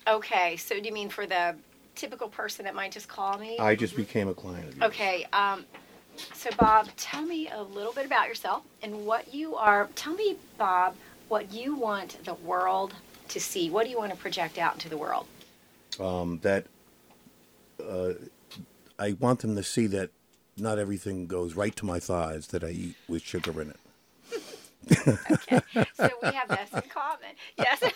Okay, 0.06 0.56
so 0.56 0.80
do 0.80 0.86
you 0.86 0.92
mean 0.92 1.10
for 1.10 1.26
the 1.26 1.54
typical 1.94 2.28
person 2.28 2.64
that 2.64 2.74
might 2.74 2.92
just 2.92 3.08
call 3.08 3.38
me? 3.38 3.58
I 3.58 3.74
just 3.74 3.96
became 3.96 4.28
a 4.28 4.34
client 4.34 4.68
of 4.68 4.76
yours. 4.76 4.90
Okay, 4.90 5.26
um, 5.32 5.64
so 6.32 6.50
Bob, 6.58 6.88
tell 6.96 7.22
me 7.22 7.48
a 7.48 7.62
little 7.62 7.92
bit 7.92 8.06
about 8.06 8.28
yourself 8.28 8.62
and 8.82 9.04
what 9.04 9.34
you 9.34 9.54
are. 9.56 9.88
Tell 9.96 10.14
me, 10.14 10.36
Bob, 10.56 10.94
what 11.28 11.52
you 11.52 11.76
want 11.76 12.24
the 12.24 12.34
world 12.34 12.94
to 13.28 13.40
see. 13.40 13.68
What 13.68 13.84
do 13.84 13.90
you 13.90 13.98
want 13.98 14.12
to 14.12 14.16
project 14.16 14.56
out 14.56 14.74
into 14.74 14.88
the 14.88 14.96
world? 14.96 15.26
um, 16.00 16.38
that 16.42 16.66
uh, 17.84 18.12
I 18.98 19.12
want 19.12 19.40
them 19.40 19.56
to 19.56 19.62
see 19.62 19.86
that 19.88 20.10
not 20.61 20.78
everything 20.78 21.26
goes 21.26 21.54
right 21.54 21.74
to 21.76 21.86
my 21.86 21.98
thighs 21.98 22.48
that 22.48 22.64
I 22.64 22.70
eat 22.70 22.96
with 23.09 23.22
sugar 23.22 23.61
in 23.61 23.70
it. 23.70 23.76
Okay, 24.90 25.61
so 25.94 26.11
we 26.22 26.30
have 26.30 26.48
this 26.48 26.72
in 26.72 26.88
common. 26.88 27.34
Yes. 27.59 27.82
I 27.82 27.90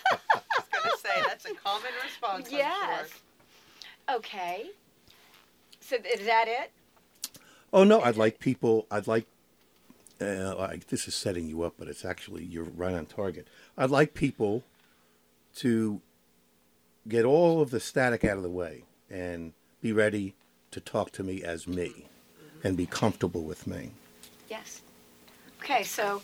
was 0.56 0.66
going 0.72 0.90
to 0.90 0.98
say 0.98 1.22
that's 1.26 1.44
a 1.46 1.54
common 1.54 1.90
response. 2.04 2.48
I'm 2.48 2.52
yes. 2.52 3.08
sure. 3.08 4.16
Okay. 4.16 4.66
So 5.80 5.96
is 5.96 6.26
that 6.26 6.46
it? 6.48 6.72
Oh 7.72 7.84
no, 7.84 8.00
I'd 8.00 8.16
like 8.16 8.38
people. 8.38 8.86
I'd 8.90 9.06
like. 9.06 9.26
Uh, 10.20 10.54
like 10.56 10.86
this 10.86 11.08
is 11.08 11.16
setting 11.16 11.48
you 11.48 11.62
up, 11.62 11.74
but 11.76 11.88
it's 11.88 12.04
actually 12.04 12.44
you're 12.44 12.64
right 12.64 12.94
on 12.94 13.06
target. 13.06 13.48
I'd 13.76 13.90
like 13.90 14.14
people 14.14 14.62
to 15.56 16.00
get 17.08 17.24
all 17.24 17.60
of 17.60 17.70
the 17.70 17.80
static 17.80 18.24
out 18.24 18.36
of 18.36 18.44
the 18.44 18.48
way 18.48 18.84
and 19.10 19.52
be 19.80 19.92
ready 19.92 20.34
to 20.70 20.80
talk 20.80 21.10
to 21.12 21.24
me 21.24 21.42
as 21.42 21.66
me 21.66 22.06
and 22.64 22.76
be 22.76 22.86
comfortable 22.86 23.42
with 23.42 23.66
me. 23.66 23.90
Yes. 24.48 24.82
Okay, 25.62 25.82
so 25.82 26.22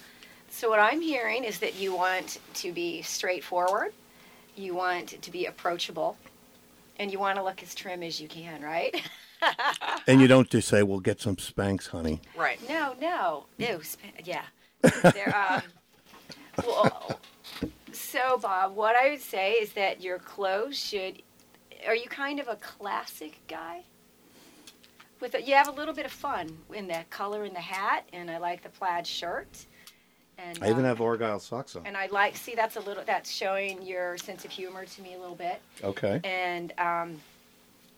so 0.50 0.68
what 0.68 0.80
I'm 0.80 1.00
hearing 1.00 1.44
is 1.44 1.58
that 1.60 1.74
you 1.76 1.94
want 1.94 2.38
to 2.54 2.72
be 2.72 3.02
straightforward, 3.02 3.92
you 4.56 4.74
want 4.74 5.20
to 5.22 5.30
be 5.30 5.46
approachable, 5.46 6.16
and 6.98 7.12
you 7.12 7.18
want 7.18 7.36
to 7.36 7.44
look 7.44 7.62
as 7.62 7.74
trim 7.74 8.02
as 8.02 8.20
you 8.20 8.28
can, 8.28 8.62
right? 8.62 8.94
And 10.08 10.20
you 10.20 10.26
don't 10.26 10.50
just 10.50 10.66
say, 10.66 10.82
"Well, 10.82 10.98
get 10.98 11.20
some 11.20 11.36
Spanx, 11.36 11.86
honey." 11.86 12.20
Right. 12.36 12.58
No, 12.68 12.94
no, 13.00 13.44
no. 13.58 13.78
sp- 13.86 14.18
Yeah. 14.24 14.42
There. 15.12 15.32
Um, 15.36 15.62
well, 16.66 17.20
so 17.92 18.38
Bob, 18.42 18.74
what 18.74 18.96
I 18.96 19.10
would 19.10 19.20
say 19.20 19.52
is 19.52 19.74
that 19.74 20.02
your 20.02 20.18
clothes 20.18 20.76
should. 20.76 21.22
Are 21.86 21.94
you 21.94 22.08
kind 22.08 22.40
of 22.40 22.48
a 22.48 22.56
classic 22.56 23.38
guy? 23.46 23.82
With 25.20 25.34
a, 25.34 25.42
you 25.42 25.54
have 25.54 25.68
a 25.68 25.72
little 25.72 25.94
bit 25.94 26.06
of 26.06 26.12
fun 26.12 26.56
in 26.74 26.86
the 26.88 27.00
color 27.10 27.44
in 27.44 27.52
the 27.52 27.60
hat, 27.60 28.04
and 28.12 28.30
I 28.30 28.38
like 28.38 28.62
the 28.62 28.68
plaid 28.68 29.06
shirt. 29.06 29.66
And 30.38 30.58
I 30.62 30.70
even 30.70 30.84
uh, 30.84 30.88
have 30.88 31.00
Argyle 31.00 31.40
socks 31.40 31.74
on. 31.74 31.84
and 31.84 31.96
I 31.96 32.06
like 32.06 32.36
see 32.36 32.54
that's 32.54 32.76
a 32.76 32.80
little 32.80 33.02
that's 33.04 33.28
showing 33.30 33.82
your 33.82 34.16
sense 34.18 34.44
of 34.44 34.52
humor 34.52 34.84
to 34.84 35.02
me 35.02 35.14
a 35.14 35.18
little 35.18 35.34
bit, 35.34 35.60
Okay. 35.82 36.20
and 36.22 36.72
um, 36.78 37.20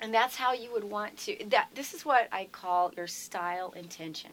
and 0.01 0.14
that's 0.14 0.37
how 0.37 0.55
you 0.55 0.73
would 0.73 0.85
want 0.85 1.14
to. 1.18 1.37
That 1.51 1.68
this 1.75 1.93
is 1.93 2.07
what 2.07 2.29
I 2.33 2.47
call 2.51 2.95
your 2.97 3.07
style 3.07 3.73
intention, 3.77 4.31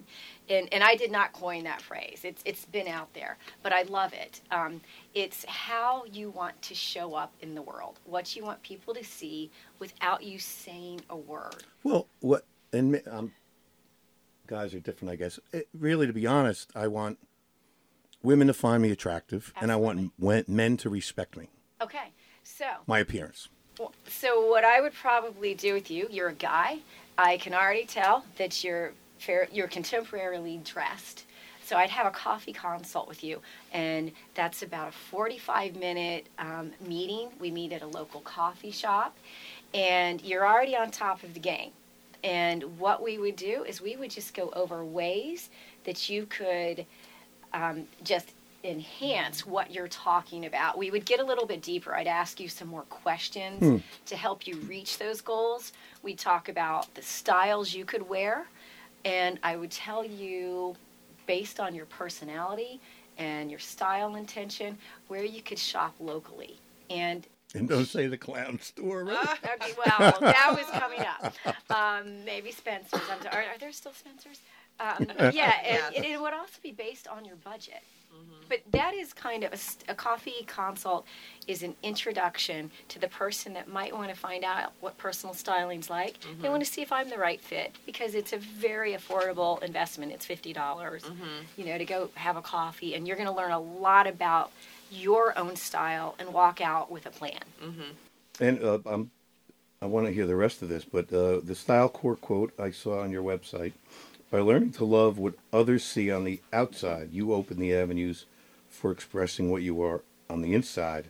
and 0.50 0.70
and 0.72 0.86
I 0.86 0.96
did 0.96 1.12
not 1.12 1.34
coin 1.34 1.66
that 1.66 1.82
phrase. 1.82 2.22
It's 2.24 2.42
it's 2.46 2.64
been 2.64 2.88
out 2.88 3.14
there, 3.14 3.36
but 3.62 3.74
I 3.74 3.82
love 3.82 4.14
it. 4.14 4.40
Um, 4.52 4.80
it's 5.14 5.44
how 5.44 6.06
you 6.06 6.30
want 6.30 6.62
to 6.62 6.74
show 6.76 7.14
up 7.14 7.34
in 7.42 7.56
the 7.56 7.62
world, 7.62 8.00
what 8.06 8.38
you 8.38 8.44
want 8.46 8.64
people 8.64 8.94
to 8.94 9.04
see 9.04 9.52
without 9.80 10.24
you 10.24 10.40
saying 10.40 11.02
a 11.10 11.18
word. 11.18 11.66
Well, 11.84 12.08
what 12.22 12.46
and 12.74 13.02
um, 13.10 13.32
guys 14.48 14.74
are 14.74 14.80
different, 14.80 15.12
I 15.12 15.16
guess. 15.16 15.40
It, 15.52 15.68
really, 15.78 16.08
to 16.08 16.14
be 16.14 16.26
honest, 16.26 16.72
I 16.76 16.88
want 16.88 17.20
women 18.24 18.48
to 18.48 18.54
find 18.54 18.82
me 18.82 18.92
attractive, 18.92 19.54
and 19.62 19.72
I 19.72 19.76
want 19.76 20.12
men 20.20 20.78
to 20.78 20.90
respect 20.90 21.38
me, 21.38 21.50
Okay, 21.82 22.12
so 22.44 22.66
my 22.88 23.00
appearance. 23.00 23.50
So 24.08 24.50
what 24.50 24.64
I 24.64 24.82
would 24.82 24.94
probably 24.94 25.54
do 25.54 25.74
with 25.74 25.92
you, 25.92 26.08
you're 26.10 26.30
a 26.30 26.34
guy. 26.34 26.80
I 27.18 27.38
can 27.38 27.54
already 27.54 27.86
tell 27.86 28.26
that 28.38 28.64
you're 28.64 28.94
fair, 29.20 29.48
you're 29.52 29.68
contemporarily 29.68 30.64
dressed. 30.64 31.26
So 31.64 31.76
I'd 31.76 31.90
have 31.90 32.08
a 32.08 32.12
coffee 32.12 32.54
consult 32.54 33.08
with 33.08 33.24
you, 33.24 33.42
and 33.74 34.12
that's 34.36 34.64
about 34.64 34.88
a 34.88 34.92
45 34.92 35.76
minute 35.76 36.28
um, 36.40 36.72
meeting. 36.88 37.30
We 37.40 37.52
meet 37.52 37.74
at 37.74 37.82
a 37.82 37.88
local 37.88 38.22
coffee 38.22 38.72
shop, 38.72 39.18
and 39.74 40.22
you're 40.22 40.48
already 40.48 40.76
on 40.76 40.92
top 40.92 41.24
of 41.24 41.34
the 41.34 41.40
game. 41.40 41.72
And 42.24 42.80
what 42.80 43.02
we 43.02 43.18
would 43.18 43.36
do 43.36 43.64
is 43.64 43.82
we 43.82 43.96
would 43.96 44.12
just 44.12 44.34
go 44.34 44.50
over 44.54 44.84
ways 44.84 45.50
that 45.84 46.10
you 46.10 46.26
could 46.26 46.86
um, 47.54 47.86
just 48.04 48.34
enhance 48.64 49.46
what 49.46 49.72
you're 49.72 49.88
talking 49.88 50.46
about. 50.46 50.78
We 50.78 50.92
would 50.92 51.06
get 51.06 51.20
a 51.20 51.24
little 51.24 51.46
bit 51.46 51.62
deeper. 51.62 51.96
I'd 51.96 52.08
ask 52.08 52.40
you 52.40 52.50
some 52.50 52.68
more 52.68 52.84
questions 52.84 53.82
to 54.08 54.16
help 54.16 54.48
you 54.48 54.58
reach 54.62 54.98
those 54.98 55.22
goals. 55.22 55.74
We 56.04 56.16
talk 56.16 56.50
about 56.50 56.94
the 56.96 57.02
styles 57.02 57.74
you 57.74 57.86
could 57.86 58.08
wear, 58.08 58.48
and 59.06 59.40
I 59.44 59.56
would 59.56 59.72
tell 59.72 60.04
you, 60.04 60.76
based 61.28 61.60
on 61.60 61.76
your 61.76 61.86
personality 61.86 62.80
and 63.18 63.50
your 63.50 63.60
style 63.60 64.16
intention, 64.16 64.78
where 65.08 65.24
you 65.24 65.42
could 65.42 65.60
shop 65.60 65.96
locally. 66.00 66.58
And 66.90 67.26
And 67.58 67.68
don't 67.68 67.86
say 67.86 68.08
the 68.08 68.18
clown 68.18 68.60
store. 68.60 69.04
Right? 69.04 69.38
Okay, 69.44 69.74
well, 69.78 70.18
that 70.22 70.54
was 70.56 70.66
coming 70.80 71.02
up. 71.02 71.34
Um, 71.70 72.24
maybe 72.24 72.52
Spencer's. 72.52 73.02
I'm. 73.12 73.28
Are, 73.28 73.42
are 73.42 73.58
there 73.60 73.74
still 73.74 73.92
Spencer's? 73.92 74.40
Um, 74.80 75.08
yeah, 75.34 75.54
and, 75.66 75.96
and 75.96 76.06
it 76.06 76.20
would 76.20 76.34
also 76.34 76.60
be 76.64 76.72
based 76.72 77.08
on 77.08 77.26
your 77.26 77.36
budget. 77.38 77.84
But 78.50 78.60
that 78.72 78.94
is 78.94 79.12
kind 79.14 79.44
of 79.44 79.54
a 79.90 79.94
coffee 79.94 80.46
consult 80.48 81.06
is 81.48 81.62
an 81.64 81.76
introduction 81.84 82.72
to 82.88 82.98
the 82.98 83.10
person 83.10 83.54
that 83.54 83.68
might 83.68 83.94
want 83.94 84.10
to 84.10 84.16
find 84.16 84.46
out 84.46 84.72
what 84.80 84.98
personal 84.98 85.34
styling's 85.34 85.90
like. 85.90 86.16
They 86.42 86.48
want 86.50 86.64
to 86.64 86.72
see 86.72 86.82
if 86.82 86.92
I'm 86.94 87.10
the 87.10 87.18
right 87.18 87.42
fit 87.42 87.76
because 87.86 88.16
it's 88.16 88.32
a 88.32 88.38
very 88.38 88.94
affordable 88.94 89.62
investment. 89.62 90.14
It's 90.14 90.26
fifty 90.26 90.54
dollars, 90.54 91.04
you 91.58 91.66
know, 91.66 91.78
to 91.78 91.86
go 91.86 92.10
have 92.16 92.38
a 92.38 92.42
coffee, 92.42 92.96
and 92.96 93.06
you're 93.06 93.18
going 93.18 93.28
to 93.28 93.36
learn 93.36 93.52
a 93.52 93.60
lot 93.60 94.08
about 94.08 94.52
your 94.92 95.38
own 95.38 95.56
style 95.56 96.16
and 96.20 96.34
walk 96.34 96.62
out 96.62 96.92
with 96.92 97.06
a 97.06 97.10
plan. 97.10 97.40
And 98.40 98.64
uh, 98.64 98.80
I'm, 98.86 99.12
I 99.82 99.86
want 99.86 100.08
to 100.08 100.14
hear 100.14 100.26
the 100.26 100.36
rest 100.36 100.62
of 100.62 100.70
this, 100.70 100.86
but 100.86 101.12
uh, 101.14 101.40
the 101.44 101.56
style 101.56 101.90
core 101.90 102.16
quote 102.16 102.54
I 102.60 102.72
saw 102.72 103.02
on 103.02 103.12
your 103.12 103.24
website 103.24 103.74
by 104.30 104.40
learning 104.40 104.72
to 104.74 104.86
love 104.86 105.18
what 105.18 105.36
others 105.54 105.84
see 105.84 106.12
on 106.12 106.24
the 106.24 106.42
outside, 106.52 107.10
you 107.14 107.34
open 107.34 107.60
the 107.60 107.74
avenues 107.74 108.26
for 108.70 108.92
expressing 108.92 109.50
what 109.50 109.62
you 109.62 109.82
are 109.82 110.02
on 110.30 110.42
the 110.42 110.54
inside 110.54 111.06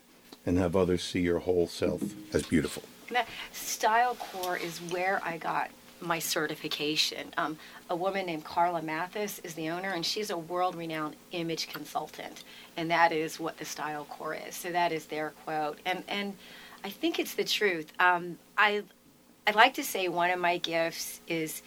and 0.45 0.57
have 0.57 0.75
others 0.75 1.03
see 1.03 1.21
your 1.21 1.39
whole 1.39 1.67
self 1.67 2.01
as 2.33 2.43
beautiful. 2.43 2.83
That 3.09 3.27
Style 3.51 4.15
Core 4.15 4.57
is 4.57 4.79
where 4.91 5.21
I 5.23 5.37
got 5.37 5.71
my 6.01 6.19
certification. 6.19 7.33
Um, 7.37 7.57
a 7.89 7.95
woman 7.95 8.25
named 8.25 8.43
Carla 8.43 8.81
Mathis 8.81 9.39
is 9.43 9.53
the 9.53 9.69
owner, 9.69 9.91
and 9.91 10.05
she's 10.05 10.29
a 10.29 10.37
world-renowned 10.37 11.15
image 11.31 11.67
consultant, 11.69 12.43
and 12.75 12.89
that 12.91 13.11
is 13.11 13.39
what 13.39 13.57
the 13.57 13.65
Style 13.65 14.05
Core 14.05 14.35
is. 14.35 14.55
So 14.55 14.71
that 14.71 14.91
is 14.91 15.05
their 15.05 15.31
quote, 15.45 15.79
and 15.85 16.03
and 16.07 16.35
I 16.83 16.89
think 16.89 17.19
it's 17.19 17.35
the 17.35 17.43
truth. 17.43 17.91
Um, 17.99 18.37
I 18.57 18.83
I 19.45 19.51
like 19.51 19.73
to 19.75 19.83
say 19.83 20.07
one 20.07 20.29
of 20.29 20.39
my 20.39 20.57
gifts 20.57 21.21
is 21.27 21.61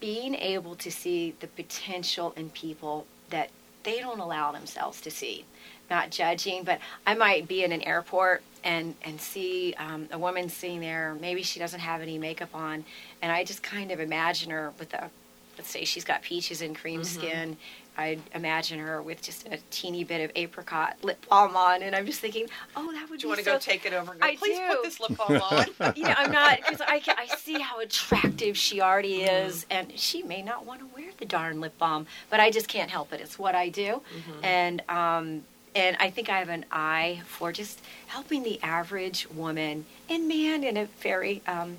being 0.00 0.34
able 0.34 0.74
to 0.76 0.90
see 0.90 1.34
the 1.40 1.46
potential 1.46 2.32
in 2.36 2.50
people 2.50 3.06
that 3.30 3.50
they 3.84 4.00
don't 4.00 4.20
allow 4.20 4.52
themselves 4.52 5.00
to 5.02 5.10
see. 5.10 5.44
Not 5.90 6.10
judging, 6.10 6.64
but 6.64 6.78
I 7.06 7.14
might 7.14 7.46
be 7.46 7.62
in 7.62 7.72
an 7.72 7.82
airport 7.82 8.42
and 8.64 8.94
and 9.02 9.20
see 9.20 9.74
um, 9.78 10.08
a 10.10 10.18
woman 10.18 10.48
sitting 10.48 10.80
there. 10.80 11.16
Maybe 11.20 11.42
she 11.42 11.60
doesn't 11.60 11.80
have 11.80 12.00
any 12.00 12.18
makeup 12.18 12.54
on, 12.54 12.84
and 13.22 13.30
I 13.30 13.44
just 13.44 13.62
kind 13.62 13.90
of 13.92 14.00
imagine 14.00 14.50
her 14.50 14.72
with 14.78 14.92
a, 14.94 15.10
let's 15.56 15.70
say 15.70 15.84
she's 15.84 16.04
got 16.04 16.22
peaches 16.22 16.62
and 16.62 16.74
cream 16.74 17.04
skin. 17.04 17.56
I 17.96 18.18
imagine 18.34 18.80
her 18.80 19.00
with 19.00 19.22
just 19.22 19.46
a 19.46 19.58
teeny 19.70 20.02
bit 20.02 20.20
of 20.20 20.32
apricot 20.34 20.96
lip 21.02 21.24
balm 21.30 21.56
on, 21.56 21.80
and 21.80 21.94
I'm 21.94 22.06
just 22.06 22.18
thinking, 22.18 22.46
oh, 22.74 22.90
that 22.92 23.08
would 23.08 23.20
Do 23.20 23.22
be 23.22 23.22
you 23.22 23.28
want 23.28 23.38
to 23.38 23.44
so 23.44 23.52
go 23.52 23.58
take 23.58 23.86
it 23.86 23.92
over 23.92 24.10
and 24.10 24.20
go, 24.20 24.26
I 24.26 24.34
please 24.34 24.58
do. 24.58 24.66
put 24.66 24.82
this 24.82 24.98
lip 24.98 25.16
balm 25.16 25.40
on? 25.40 25.66
you 25.96 26.02
know, 26.02 26.14
I'm 26.16 26.32
not 26.32 26.58
because 26.58 26.80
I 26.80 26.98
can, 26.98 27.14
I 27.16 27.26
see 27.36 27.60
how 27.60 27.78
attractive 27.78 28.56
she 28.56 28.80
already 28.80 29.20
Mm-hmm. 29.20 29.46
is, 29.46 29.64
and 29.70 29.92
she 29.96 30.24
may 30.24 30.42
not 30.42 30.66
want 30.66 30.80
to 30.80 30.86
wear 30.92 31.06
the 31.18 31.24
darn 31.24 31.60
lip 31.60 31.78
balm, 31.78 32.06
but 32.30 32.40
I 32.40 32.50
just 32.50 32.66
can't 32.66 32.90
help 32.90 33.12
it. 33.12 33.20
It's 33.20 33.38
what 33.38 33.54
I 33.54 33.68
do, 33.68 34.00
Mm-hmm. 34.12 34.44
and 34.44 34.82
um, 34.88 35.44
and 35.74 35.96
I 35.98 36.10
think 36.10 36.28
I 36.28 36.38
have 36.38 36.48
an 36.48 36.64
eye 36.70 37.22
for 37.26 37.52
just 37.52 37.80
helping 38.06 38.42
the 38.42 38.62
average 38.62 39.28
woman 39.30 39.86
and 40.08 40.28
man 40.28 40.62
in 40.62 40.76
a 40.76 40.86
very 41.00 41.42
um, 41.46 41.78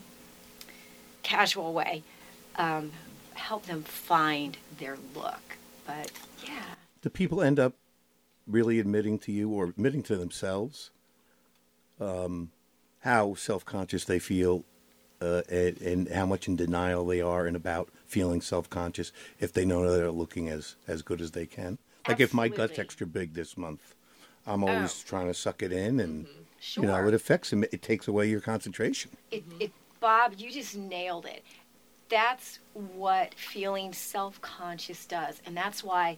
casual 1.23 1.73
way, 1.73 2.03
um, 2.57 2.91
help 3.33 3.65
them 3.65 3.83
find 3.83 4.57
their 4.77 4.97
look. 5.15 5.57
But 5.85 6.11
yeah, 6.45 6.75
Do 7.01 7.09
people 7.09 7.41
end 7.41 7.59
up 7.59 7.73
really 8.47 8.79
admitting 8.79 9.19
to 9.19 9.31
you 9.31 9.49
or 9.49 9.65
admitting 9.65 10.03
to 10.03 10.17
themselves 10.17 10.91
um, 11.99 12.51
how 12.99 13.33
self 13.35 13.63
conscious 13.65 14.05
they 14.05 14.19
feel 14.19 14.65
uh, 15.21 15.41
and, 15.49 15.81
and 15.81 16.09
how 16.09 16.25
much 16.25 16.47
in 16.47 16.55
denial 16.55 17.05
they 17.05 17.21
are 17.21 17.47
and 17.47 17.55
about 17.55 17.89
feeling 18.05 18.41
self 18.41 18.69
conscious 18.69 19.11
if 19.39 19.53
they 19.53 19.63
know 19.63 19.89
they're 19.89 20.11
looking 20.11 20.49
as, 20.49 20.75
as 20.87 21.01
good 21.01 21.21
as 21.21 21.31
they 21.31 21.45
can? 21.45 21.77
Like 22.07 22.19
if 22.19 22.33
my 22.33 22.47
gut's 22.47 22.77
extra 22.79 23.07
big 23.07 23.33
this 23.33 23.57
month, 23.57 23.95
I'm 24.45 24.63
always 24.63 25.03
Oh. 25.05 25.09
trying 25.09 25.27
to 25.27 25.33
suck 25.33 25.63
it 25.63 25.71
in 25.71 25.99
and, 25.99 26.27
sure. 26.59 26.83
you 26.83 26.89
know, 26.89 27.07
it 27.07 27.13
affects 27.13 27.49
them. 27.49 27.63
It 27.63 27.81
takes 27.81 28.07
away 28.07 28.29
your 28.29 28.41
concentration. 28.41 29.11
it, 29.31 29.43
it 29.59 29.71
bob 29.99 30.33
you 30.37 30.51
just 30.51 30.75
nailed 30.75 31.25
it 31.25 31.41
that's 32.09 32.59
what 32.73 33.33
feeling 33.33 33.91
self-conscious 33.91 35.05
does 35.07 35.41
and 35.47 35.57
that's 35.57 35.83
why 35.83 36.15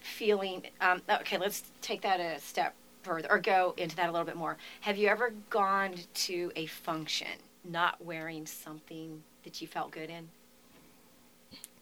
feeling 0.00 0.62
um, 0.80 1.02
okay 1.10 1.36
let's 1.36 1.64
take 1.82 2.00
that 2.00 2.20
a 2.20 2.40
step 2.40 2.74
further 3.02 3.30
or 3.30 3.38
go 3.38 3.74
into 3.76 3.94
that 3.96 4.08
a 4.08 4.12
little 4.12 4.24
bit 4.24 4.36
more 4.36 4.56
have 4.80 4.96
you 4.96 5.08
ever 5.08 5.34
gone 5.50 5.94
to 6.14 6.50
a 6.56 6.64
function 6.66 7.26
not 7.64 8.02
wearing 8.02 8.46
something 8.46 9.22
that 9.44 9.60
you 9.60 9.66
felt 9.68 9.90
good 9.90 10.08
in 10.08 10.26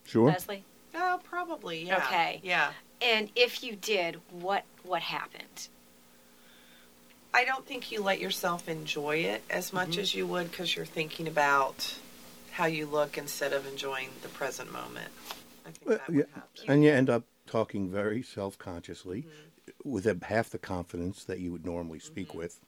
Sure. 0.05 0.29
leslie 0.31 0.65
oh, 0.97 1.21
probably. 1.25 1.85
Yeah. 1.87 1.99
Okay. 1.99 2.41
Yeah. 2.43 2.73
and 3.01 3.31
if 3.37 3.63
you 3.63 3.77
did 3.77 4.17
what 4.31 4.65
what 4.83 5.03
happened 5.03 5.69
I 7.35 7.45
don't 7.45 7.67
think 7.67 7.93
you 7.93 8.03
let 8.03 8.19
yourself 8.21 8.69
enjoy 8.69 9.17
it 9.19 9.43
as 9.51 9.73
much 9.73 9.91
Mm-hmm. 9.91 10.01
as 10.01 10.15
you 10.15 10.27
would 10.27 10.51
because 10.51 10.75
you're 10.75 10.87
thinking 10.87 11.29
about 11.29 11.95
how 12.53 12.65
you 12.65 12.87
look 12.87 13.19
instead 13.19 13.53
of 13.53 13.67
enjoying 13.67 14.09
the 14.23 14.29
present 14.29 14.73
moment. 14.73 15.11
I 15.67 15.71
think 15.71 15.87
Well, 15.87 15.99
that 15.99 16.11
yeah, 16.13 16.17
would 16.21 16.29
happen. 16.35 16.65
and 16.69 16.85
you 16.85 16.91
end 16.91 17.11
up 17.11 17.25
talking 17.47 17.91
very 17.91 18.23
self 18.23 18.57
consciously 18.59 19.23
Mm-hmm. 19.23 19.91
with 19.91 20.07
a, 20.07 20.17
half 20.25 20.49
the 20.51 20.59
confidence 20.59 21.25
that 21.25 21.41
you 21.41 21.53
would 21.53 21.67
normally 21.67 21.99
speak 21.99 22.33
with. 22.35 22.59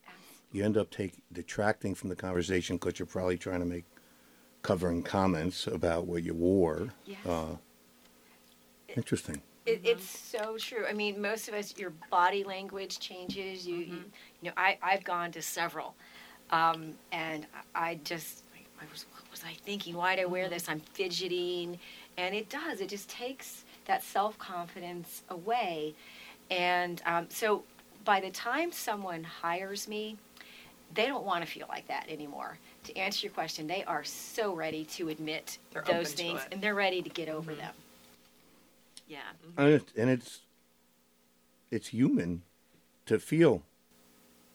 You 0.53 0.65
end 0.65 0.77
up 0.77 0.91
take, 0.91 1.13
detracting 1.33 1.95
from 1.95 2.09
the 2.11 2.17
conversation 2.17 2.77
because 2.77 2.99
you're 2.99 3.07
probably 3.07 3.39
trying 3.39 3.61
to 3.61 3.67
make 3.67 3.85
covering 4.63 5.03
comments 5.03 5.67
about 5.67 6.07
what 6.07 6.23
you 6.25 6.35
wore. 6.35 6.89
Yes. 7.07 7.19
Uh, 7.27 7.57
interesting. 8.99 9.41
It, 9.65 9.81
it's 9.85 10.09
so 10.09 10.57
true. 10.59 10.85
I 10.89 10.93
mean, 10.93 11.21
most 11.21 11.49
of 11.49 11.55
us, 11.55 11.75
your 11.77 11.93
body 12.11 12.45
language 12.45 12.99
changes. 12.99 13.67
You, 13.67 13.77
you, 13.77 14.05
you 14.43 14.45
know, 14.49 14.53
I, 14.57 14.79
I've 14.83 15.05
gone 15.05 15.31
to 15.33 15.43
several, 15.43 15.95
um, 16.51 16.95
and 17.13 17.47
I 17.75 17.91
I 17.91 18.01
just, 18.05 18.45
I 18.81 18.85
was, 18.93 19.07
what 19.13 19.31
was 19.31 19.43
I 19.45 19.55
thinking? 19.65 19.95
Why 19.95 20.17
did 20.17 20.23
I 20.23 20.27
wear 20.27 20.49
this? 20.49 20.69
I'm 20.69 20.81
fidgeting, 20.81 21.79
and 22.17 22.35
it 22.35 22.49
does. 22.49 22.81
It 22.81 22.89
just 22.89 23.09
takes 23.09 23.65
that 23.87 24.03
self 24.03 24.39
confidence 24.39 25.23
away, 25.31 25.95
and 26.51 27.01
um, 27.07 27.27
so 27.31 27.63
by 28.05 28.21
the 28.21 28.31
time 28.31 28.73
someone 28.73 29.23
hires 29.23 29.87
me, 29.87 30.17
they 30.95 31.07
don't 31.07 31.25
want 31.25 31.45
to 31.45 31.51
feel 31.51 31.67
like 31.69 31.87
that 31.89 32.07
anymore. 32.09 32.59
to 32.85 32.97
answer 32.97 33.27
your 33.27 33.35
question, 33.35 33.67
they 33.67 33.85
are 33.85 34.03
so 34.05 34.55
ready 34.55 34.85
to 34.87 35.11
admit 35.11 35.59
They're 35.73 35.83
those 35.83 36.13
things. 36.13 36.41
Mm-hmm. 36.41 36.53
and 36.53 36.63
they're 36.63 36.75
ready 36.75 37.03
to 37.03 37.11
get 37.11 37.29
over 37.29 37.55
them. 37.55 37.75
Yeah. 39.09 39.19
Mm-hmm. 39.47 39.61
and, 39.61 39.69
it, 39.75 39.93
and 39.97 40.11
it's 40.11 40.41
it's 41.71 41.89
human 41.89 42.43
to 43.07 43.19
feel 43.19 43.63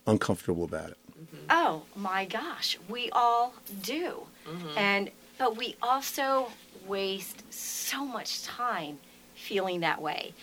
uncomfortable 0.07 0.63
about 0.63 0.89
it. 0.89 0.97
Mm-hmm. 1.11 1.45
Oh 1.49 1.83
my 1.95 2.25
gosh, 2.25 2.77
we 2.87 3.09
all 3.11 3.53
do. 3.81 4.23
Mm-hmm. 4.47 4.77
And 4.77 5.11
but 5.37 5.57
we 5.57 5.75
also 5.81 6.49
waste 6.87 7.51
so 7.51 8.05
much 8.05 8.43
time 8.43 8.99
feeling 9.35 9.79
that 9.81 10.01
way. 10.01 10.33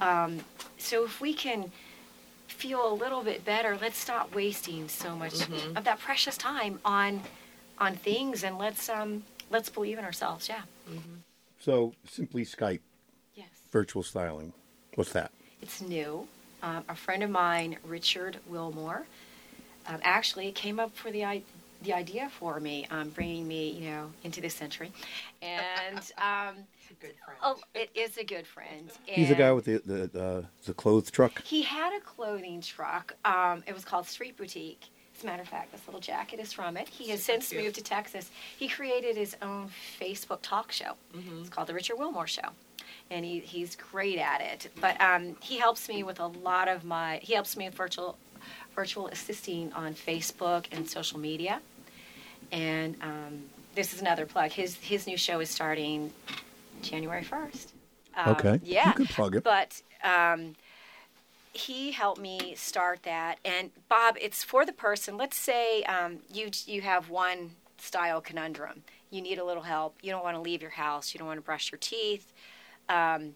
Um, 0.00 0.40
so 0.78 1.04
if 1.04 1.20
we 1.20 1.34
can 1.34 1.70
feel 2.48 2.92
a 2.92 2.94
little 2.94 3.22
bit 3.22 3.44
better, 3.44 3.78
let's 3.80 3.98
stop 3.98 4.34
wasting 4.34 4.88
so 4.88 5.14
much 5.14 5.34
of 5.76 5.84
that 5.84 6.00
precious 6.00 6.36
time 6.36 6.80
on 6.84 7.22
on 7.78 7.94
things 7.94 8.44
and 8.44 8.58
let's 8.58 8.88
um 8.88 9.22
let's 9.50 9.68
believe 9.68 9.98
in 9.98 10.04
ourselves. 10.04 10.48
Yeah. 10.48 10.62
So 11.60 11.92
simply 12.06 12.44
Skype 12.44 12.80
Yes. 12.80 12.89
Virtual 13.70 14.02
styling. 14.02 14.52
What's 14.94 15.12
that? 15.12 15.30
It's 15.62 15.80
new. 15.80 16.26
Um, 16.62 16.84
a 16.88 16.94
friend 16.94 17.22
of 17.22 17.30
mine, 17.30 17.76
Richard 17.84 18.38
Wilmore, 18.48 19.06
um, 19.86 19.98
actually 20.02 20.52
came 20.52 20.78
up 20.78 20.94
for 20.96 21.10
the 21.10 21.24
i- 21.24 21.42
the 21.82 21.94
idea 21.94 22.28
for 22.38 22.60
me, 22.60 22.86
um, 22.90 23.08
bringing 23.08 23.48
me, 23.48 23.70
you 23.70 23.88
know, 23.90 24.12
into 24.22 24.42
this 24.42 24.52
century, 24.54 24.92
and 25.40 25.96
um, 26.18 26.56
It's 26.82 26.90
a 26.90 26.94
good 27.00 27.14
friend. 27.24 27.38
oh, 27.42 27.58
it 27.74 27.88
is 27.94 28.18
a 28.18 28.24
good 28.24 28.46
friend. 28.46 28.90
He's 29.06 29.30
the 29.30 29.34
guy 29.34 29.50
with 29.52 29.64
the 29.64 29.78
the 30.10 30.22
uh, 30.22 30.42
the 30.66 30.74
clothes 30.74 31.10
truck. 31.10 31.42
He 31.42 31.62
had 31.62 31.96
a 31.96 32.00
clothing 32.00 32.60
truck. 32.60 33.14
Um, 33.24 33.62
it 33.66 33.72
was 33.72 33.84
called 33.86 34.06
Street 34.06 34.36
Boutique. 34.36 34.90
As 35.16 35.22
a 35.24 35.26
matter 35.26 35.42
of 35.42 35.48
fact, 35.48 35.72
this 35.72 35.80
little 35.86 36.00
jacket 36.00 36.38
is 36.40 36.52
from 36.52 36.76
it. 36.76 36.88
He 36.88 37.08
has 37.10 37.22
Super 37.22 37.32
since 37.40 37.48
cute. 37.50 37.62
moved 37.64 37.76
to 37.76 37.82
Texas. 37.82 38.30
He 38.58 38.68
created 38.68 39.16
his 39.16 39.34
own 39.42 39.70
Facebook 39.98 40.38
talk 40.42 40.72
show. 40.72 40.92
It's 41.40 41.48
called 41.50 41.66
The 41.68 41.74
Richard 41.74 41.96
Wilmore 41.98 42.26
Show. 42.26 42.48
And 43.10 43.24
he, 43.24 43.40
he's 43.40 43.76
great 43.76 44.18
at 44.18 44.40
it. 44.40 44.70
But 44.80 45.00
um, 45.00 45.36
he 45.40 45.58
helps 45.58 45.88
me 45.88 46.02
with 46.02 46.20
a 46.20 46.26
lot 46.26 46.68
of 46.68 46.84
my, 46.84 47.18
he 47.22 47.34
helps 47.34 47.56
me 47.56 47.66
with 47.66 47.74
virtual, 47.74 48.16
virtual 48.74 49.08
assisting 49.08 49.72
on 49.72 49.94
Facebook 49.94 50.66
and 50.70 50.88
social 50.88 51.18
media. 51.18 51.60
And 52.52 52.96
um, 53.02 53.42
this 53.74 53.92
is 53.92 54.00
another 54.00 54.26
plug. 54.26 54.52
His, 54.52 54.76
his 54.76 55.06
new 55.06 55.16
show 55.16 55.40
is 55.40 55.50
starting 55.50 56.12
January 56.82 57.24
1st. 57.24 57.66
Um, 58.16 58.28
Okay. 58.36 58.60
Yeah. 58.62 58.88
You 58.88 58.94
can 58.94 59.06
plug 59.06 59.36
it. 59.36 59.44
But 59.44 59.82
um, 60.04 60.54
he 61.52 61.92
helped 61.92 62.20
me 62.20 62.54
start 62.56 63.02
that. 63.02 63.38
And 63.44 63.70
Bob, 63.88 64.16
it's 64.20 64.42
for 64.44 64.64
the 64.64 64.72
person. 64.72 65.16
Let's 65.16 65.36
say 65.36 65.82
um, 65.84 66.18
you 66.32 66.50
you 66.66 66.80
have 66.82 67.10
one 67.10 67.52
style 67.78 68.20
conundrum. 68.20 68.82
You 69.10 69.20
need 69.20 69.38
a 69.38 69.44
little 69.44 69.64
help. 69.64 69.96
You 70.02 70.12
don't 70.12 70.22
want 70.22 70.36
to 70.36 70.40
leave 70.40 70.62
your 70.62 70.70
house. 70.70 71.12
You 71.12 71.18
don't 71.18 71.26
want 71.26 71.38
to 71.38 71.44
brush 71.44 71.72
your 71.72 71.78
teeth. 71.80 72.32
Um, 72.90 73.34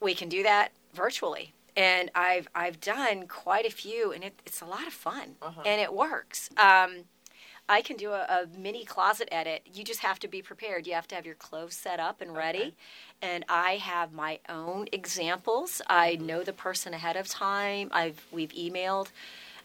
we 0.00 0.14
can 0.14 0.28
do 0.28 0.42
that 0.42 0.70
virtually. 0.94 1.52
And 1.76 2.10
I've 2.14 2.46
I've 2.54 2.80
done 2.80 3.26
quite 3.26 3.66
a 3.66 3.70
few, 3.70 4.12
and 4.12 4.22
it, 4.22 4.34
it's 4.46 4.60
a 4.60 4.64
lot 4.66 4.86
of 4.86 4.92
fun, 4.92 5.34
Uh-huh. 5.42 5.62
and 5.66 5.80
it 5.80 5.92
works. 5.92 6.48
Um, 6.56 7.04
I 7.68 7.80
can 7.82 7.96
do 7.96 8.10
a, 8.10 8.20
a 8.28 8.46
mini 8.58 8.84
closet 8.84 9.28
edit. 9.32 9.62
You 9.72 9.82
just 9.84 10.00
have 10.00 10.18
to 10.20 10.28
be 10.28 10.40
prepared. 10.42 10.86
You 10.86 10.92
have 10.94 11.08
to 11.08 11.14
have 11.16 11.24
your 11.26 11.34
clothes 11.34 11.74
set 11.74 11.98
up 11.98 12.20
and 12.20 12.36
ready. 12.36 12.58
Okay. 12.58 12.74
And 13.22 13.44
I 13.48 13.76
have 13.76 14.12
my 14.12 14.38
own 14.48 14.86
examples. 14.92 15.80
I 15.88 16.16
know 16.16 16.44
the 16.44 16.52
person 16.52 16.92
ahead 16.94 17.16
of 17.16 17.26
time. 17.26 17.88
I've 17.90 18.24
we've 18.30 18.52
emailed. 18.52 19.08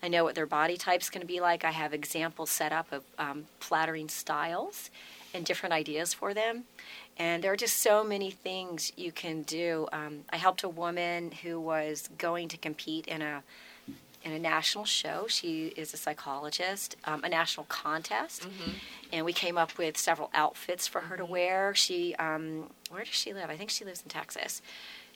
I 0.02 0.08
know 0.08 0.24
what 0.24 0.34
their 0.34 0.46
body 0.48 0.78
type's 0.78 1.10
going 1.12 1.22
to 1.22 1.28
be 1.28 1.42
like. 1.42 1.64
I 1.66 1.72
have 1.72 1.94
examples 1.94 2.50
set 2.50 2.72
up 2.72 2.92
of 2.92 3.04
um, 3.20 3.46
flattering 3.60 4.08
styles 4.08 4.90
and 5.34 5.46
different 5.46 5.74
ideas 5.74 6.14
for 6.14 6.34
them. 6.34 6.64
And 7.20 7.44
there 7.44 7.52
are 7.52 7.58
just 7.58 7.78
so 7.82 8.04
many 8.04 8.32
things 8.32 8.94
you 8.96 9.12
can 9.12 9.42
do. 9.44 9.88
Um, 9.92 10.22
I 10.30 10.38
helped 10.38 10.64
a 10.64 10.70
woman 10.70 11.32
who 11.44 11.60
was 11.60 12.10
going 12.18 12.48
to 12.48 12.58
compete 12.58 13.08
in 13.08 13.22
a 13.22 13.44
in 14.22 14.34
a 14.34 14.40
national 14.40 14.84
show. 14.84 15.28
She 15.30 15.68
is 15.78 15.94
a 15.94 15.98
psychologist, 15.98 16.98
um, 17.06 17.24
a 17.24 17.30
national 17.30 17.66
contest, 17.68 18.46
and 19.14 19.24
we 19.26 19.32
came 19.32 19.58
up 19.58 19.78
with 19.78 19.98
several 19.98 20.30
outfits 20.34 20.88
for 20.88 21.00
her 21.02 21.16
to 21.16 21.24
wear. 21.24 21.74
She, 21.74 22.16
um, 22.16 22.70
where 22.90 23.06
does 23.06 23.14
she 23.14 23.34
live? 23.34 23.50
I 23.50 23.56
think 23.56 23.70
she 23.70 23.86
lives 23.86 24.02
in 24.02 24.10
Texas, 24.10 24.62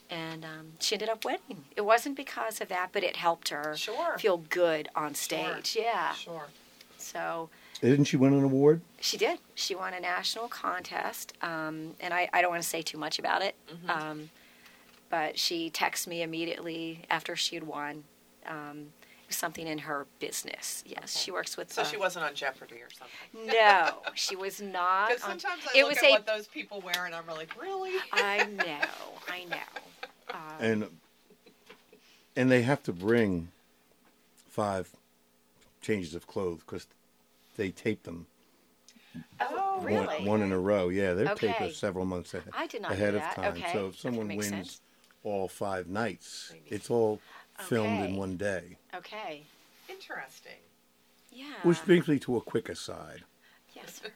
and 0.09 0.45
um, 0.45 0.71
she 0.79 0.95
ended 0.95 1.09
up 1.09 1.25
winning. 1.25 1.65
It 1.75 1.81
wasn't 1.81 2.15
because 2.15 2.61
of 2.61 2.69
that, 2.69 2.89
but 2.93 3.03
it 3.03 3.17
helped 3.17 3.49
her 3.49 3.75
Sure. 3.75 4.17
feel 4.17 4.37
good 4.37 4.87
on 4.95 5.15
stage. 5.15 5.75
Yeah. 5.77 6.13
Sure. 6.13 6.45
So 6.97 7.49
Didn't 7.89 8.05
she 8.05 8.17
win 8.17 8.33
an 8.33 8.43
award? 8.43 8.81
she 9.01 9.17
did. 9.17 9.39
She 9.55 9.75
won 9.75 9.93
a 9.93 9.99
national 9.99 10.47
contest, 10.47 11.33
um, 11.41 11.91
and 11.99 12.13
I, 12.13 12.29
I 12.33 12.41
don't 12.41 12.49
want 12.51 12.63
to 12.63 12.67
say 12.69 12.81
too 12.81 12.97
much 12.97 13.19
about 13.19 13.41
it. 13.41 13.55
Um, 13.89 14.29
but 15.09 15.37
she 15.37 15.69
texted 15.69 16.07
me 16.07 16.21
immediately 16.21 17.01
after 17.09 17.35
she 17.35 17.55
had 17.55 17.65
won. 17.67 18.03
Um, 18.47 18.87
something 19.29 19.65
in 19.67 19.79
her 19.79 20.05
business. 20.19 20.83
Yes, 20.85 21.17
she 21.19 21.31
works 21.31 21.57
with. 21.57 21.73
So 21.73 21.81
uh, 21.81 21.85
she 21.85 21.97
wasn't 21.97 22.23
on 22.25 22.35
Jeopardy 22.35 22.75
or 22.75 22.89
something. 22.91 23.47
No, 23.51 23.97
she 24.13 24.35
was 24.35 24.61
not. 24.61 25.07
Because 25.09 25.23
on- 25.23 25.39
sometimes 25.39 25.63
I 25.73 25.79
it 25.79 25.81
look 25.81 25.89
was 25.89 25.97
at 25.97 26.03
a. 26.03 26.09
what 26.11 26.25
those 26.27 26.47
people 26.47 26.81
wear 26.81 27.05
and 27.07 27.15
I'm 27.15 27.25
like, 27.27 27.59
really? 27.59 27.93
I 28.11 28.43
know. 28.45 28.87
I 29.27 29.45
know. 29.45 30.35
Um, 30.35 30.39
And 30.59 30.87
and 32.35 32.51
they 32.51 32.61
have 32.61 32.83
to 32.83 32.93
bring 32.93 33.47
five 34.49 34.89
changes 35.81 36.13
of 36.13 36.27
clothes 36.27 36.59
because 36.59 36.85
they 37.55 37.71
tape 37.71 38.03
them 38.03 38.27
oh, 39.41 39.77
one- 39.77 39.85
really? 39.85 40.25
one, 40.27 40.41
in 40.41 40.51
a 40.51 40.59
row. 40.59 40.89
Yeah, 40.89 41.13
they're 41.13 41.35
taped 41.35 41.75
several 41.75 42.05
months 42.05 42.33
ahead, 42.33 42.51
I 42.53 42.67
did 42.67 42.81
not 42.81 42.91
know 42.91 42.95
ahead 42.95 43.13
that. 43.15 43.37
of 43.37 43.43
time. 43.43 43.53
Okay. 43.53 43.73
So 43.73 43.87
if 43.87 43.99
someone 43.99 44.27
wins 44.27 44.47
sense. 44.47 44.81
all 45.23 45.47
five 45.47 45.87
nights, 45.87 46.49
Maybe. 46.51 46.75
it's 46.75 46.89
all 46.89 47.19
filmed 47.59 48.01
Okay. 48.01 48.09
in 48.09 48.15
one 48.17 48.37
day. 48.37 48.77
Okay. 48.95 49.43
Interesting. 49.89 50.51
Yeah. 51.31 51.45
Which 51.63 51.83
brings 51.85 52.07
me 52.07 52.19
to 52.19 52.37
a 52.37 52.41
quick 52.41 52.69
aside. 52.69 53.23
yes. 53.75 54.01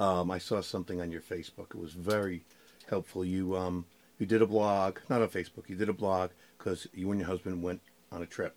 Um, 0.00 0.32
I 0.32 0.38
saw 0.38 0.60
something 0.62 1.00
on 1.00 1.12
your 1.12 1.20
Facebook. 1.20 1.70
It 1.70 1.78
was 1.78 1.92
very 1.92 2.42
helpful. 2.88 3.24
You 3.24 3.56
um, 3.56 3.84
you 4.18 4.26
did 4.26 4.42
a 4.42 4.46
blog, 4.46 4.98
not 5.08 5.22
on 5.22 5.28
Facebook. 5.28 5.68
You 5.68 5.76
did 5.76 5.88
a 5.88 5.92
blog 5.92 6.30
because 6.58 6.88
you 6.92 7.08
and 7.12 7.20
your 7.20 7.28
husband 7.28 7.62
went 7.62 7.80
on 8.10 8.20
a 8.20 8.26
trip 8.26 8.56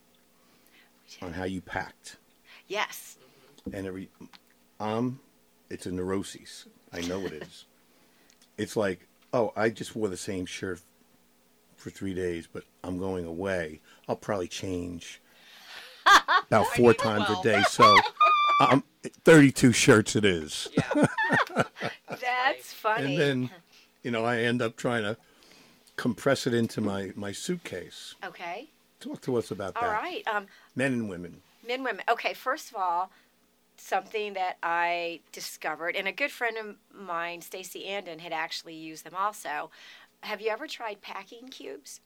on 1.22 1.34
how 1.34 1.44
you 1.44 1.62
packed 1.62 2.16
Yes. 2.68 3.18
And 3.74 3.88
every 3.88 4.10
um, 4.80 5.20
it's 5.70 5.86
a 5.86 5.92
neuroses. 5.92 6.66
I 6.94 7.02
know 7.02 7.26
it 7.26 7.34
is. 7.34 7.66
it's 8.58 8.76
like, 8.76 9.08
oh, 9.34 9.52
I 9.56 9.70
just 9.70 9.96
wore 9.96 10.08
the 10.08 10.18
same 10.18 10.46
shirt 10.46 10.80
for 11.76 11.90
three 11.90 12.14
days, 12.14 12.48
but 12.52 12.64
I'm 12.84 12.98
going 12.98 13.26
away. 13.26 13.82
I'll 14.08 14.16
probably 14.16 14.48
change 14.48 15.22
about 16.48 16.68
four 16.68 16.94
times 16.94 17.26
a 17.30 17.42
day. 17.44 17.64
So, 17.70 17.96
um, 18.62 18.84
32 19.24 19.72
shirts 19.72 20.16
it 20.16 20.26
is. 20.26 20.70
Yeah. 20.78 21.06
That's 22.10 22.74
funny. 22.74 23.06
and 23.06 23.20
then 23.20 23.50
you 24.04 24.12
know 24.12 24.24
i 24.24 24.38
end 24.38 24.62
up 24.62 24.78
trying 24.78 25.04
to 25.04 25.18
compress 25.98 26.48
it 26.48 26.54
into 26.54 26.80
my 26.80 27.12
my 27.16 27.32
suitcase 27.32 28.16
okay. 28.24 28.70
talk 29.00 29.22
to 29.22 29.36
us 29.36 29.52
about 29.52 29.76
All 29.76 29.82
that 29.82 30.02
right. 30.02 30.24
Um, 30.28 30.46
men 30.76 30.94
and 30.94 31.10
women 31.10 31.42
men 31.68 31.84
women 31.84 32.04
okay 32.10 32.34
first 32.34 32.70
of 32.70 32.78
all 32.78 33.12
something 33.78 34.34
that 34.34 34.58
i 34.64 35.20
discovered 35.32 35.96
and 35.96 36.08
a 36.08 36.12
good 36.12 36.32
friend 36.32 36.58
of 36.58 36.76
mine 36.94 37.42
stacy 37.42 37.86
andon 37.86 38.20
had 38.20 38.32
actually 38.34 38.76
used 38.76 39.04
them 39.04 39.14
also. 39.18 39.70
Have 40.22 40.42
you 40.42 40.50
ever 40.50 40.66
tried 40.68 41.02
packing 41.02 41.50
cubes? 41.50 42.02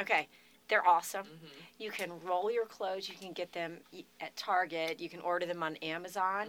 Okay 0.00 0.28
they're 0.68 0.86
awesome. 0.86 1.26
You 1.78 1.92
can 1.92 2.10
roll 2.24 2.50
your 2.50 2.66
clothes 2.66 3.08
you 3.08 3.14
can 3.14 3.32
get 3.32 3.52
them 3.52 3.78
at 4.20 4.36
target 4.36 5.00
you 5.00 5.08
can 5.08 5.20
order 5.20 5.46
them 5.46 5.62
on 5.62 5.76
amazon. 5.76 6.48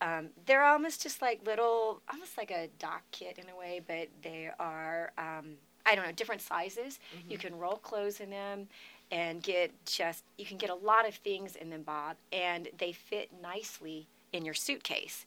Um, 0.00 0.28
they're 0.46 0.62
almost 0.64 1.02
just 1.02 1.20
like 1.20 1.44
little 1.44 2.00
almost 2.12 2.38
like 2.38 2.50
a 2.52 2.68
Dopp 2.78 3.02
kit 3.10 3.38
in 3.38 3.48
a 3.50 3.56
way 3.56 3.80
but 3.86 4.08
they 4.22 4.48
are 4.60 5.12
um, 5.18 5.54
i 5.86 5.94
don't 5.94 6.06
know 6.06 6.12
different 6.12 6.40
sizes. 6.40 6.98
You 7.28 7.36
can 7.38 7.56
roll 7.58 7.76
clothes 7.76 8.20
in 8.20 8.30
them 8.30 8.68
and 9.10 9.42
get 9.42 9.72
just 9.86 10.24
you 10.36 10.44
can 10.44 10.58
get 10.58 10.70
a 10.70 10.74
lot 10.74 11.08
of 11.08 11.14
things 11.14 11.56
in 11.56 11.70
them 11.70 11.82
bob 11.82 12.16
and 12.32 12.68
they 12.78 12.92
fit 12.92 13.30
nicely 13.42 14.06
in 14.32 14.44
your 14.44 14.54
suitcase. 14.54 15.24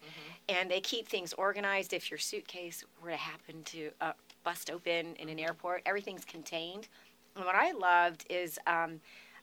And 0.47 0.69
they 0.69 0.79
keep 0.79 1.07
things 1.07 1.33
organized. 1.33 1.91
If 1.91 2.11
your 2.11 2.19
suitcase 2.19 2.83
were 3.01 3.09
to 3.09 3.15
happen 3.15 3.63
to 3.65 3.89
uh, 3.99 4.13
bust 4.43 4.69
open 4.69 5.15
in 5.15 5.29
an 5.29 5.39
airport 5.39 5.81
everything's 5.85 6.25
contained. 6.25 6.87
And 7.35 7.45
what 7.45 7.55
i 7.55 7.71
loved 7.71 8.25
is 8.29 8.59
um, 8.67 8.99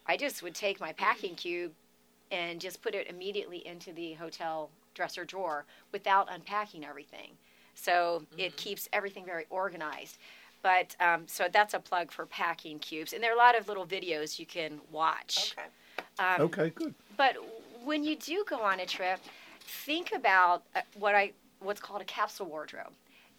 i 0.07 0.17
just 0.17 0.43
would 0.43 0.55
take 0.55 0.81
my 0.81 0.93
packing 0.93 1.35
cube 1.35 1.73
and 2.31 2.61
just 2.61 2.83
put 2.83 2.95
it 2.95 3.09
immediately 3.09 3.67
into 3.67 3.93
the 3.93 4.13
hotel 4.15 4.71
dresser 4.95 5.25
drawer 5.25 5.65
without 5.93 6.29
unpacking 6.31 6.85
everything. 6.85 7.31
So 7.75 8.25
it 8.37 8.57
keeps 8.57 8.89
everything 8.93 9.25
very 9.25 9.47
organized 9.51 10.19
but 10.63 10.97
um, 11.01 11.23
so 11.27 11.49
that's 11.53 11.75
a 11.75 11.79
plug 11.79 12.11
for 12.11 12.27
packing 12.27 12.79
cubes 12.79 13.13
and 13.13 13.23
there 13.23 13.31
are 13.31 13.35
a 13.35 13.39
lot 13.39 13.59
of 13.59 13.69
little 13.69 13.87
videos 13.87 14.39
you 14.39 14.47
can 14.47 14.81
watch 14.91 15.55
Okay. 15.59 15.69
um, 16.19 16.41
okay 16.43 16.71
good 16.71 16.95
but 17.17 17.37
when 17.85 18.05
you 18.05 18.17
do 18.17 18.45
go 18.47 18.61
on 18.61 18.81
a 18.81 18.87
trip, 18.87 19.19
think 19.61 20.13
about 20.15 20.63
uh, 20.75 20.81
what 20.99 21.15
I 21.15 21.33
what's 21.61 21.81
called 21.81 22.03
a 22.03 22.05
capsule 22.05 22.47
wardrobe. 22.47 22.93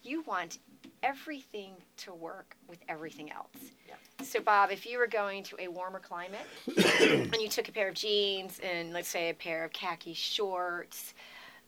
You 0.03 0.23
want 0.23 0.59
everything 1.03 1.73
to 1.97 2.13
work 2.13 2.55
with 2.67 2.79
everything 2.89 3.31
else. 3.31 3.49
Yeah. 3.87 3.95
So, 4.23 4.41
Bob, 4.41 4.71
if 4.71 4.85
you 4.85 4.97
were 4.97 5.07
going 5.07 5.43
to 5.43 5.55
a 5.59 5.67
warmer 5.67 5.99
climate 5.99 6.45
and 6.77 7.35
you 7.35 7.47
took 7.47 7.69
a 7.69 7.71
pair 7.71 7.89
of 7.89 7.95
jeans 7.95 8.59
and 8.59 8.91
let's 8.91 9.07
say 9.07 9.29
a 9.29 9.33
pair 9.33 9.63
of 9.63 9.71
khaki 9.71 10.13
shorts, 10.13 11.13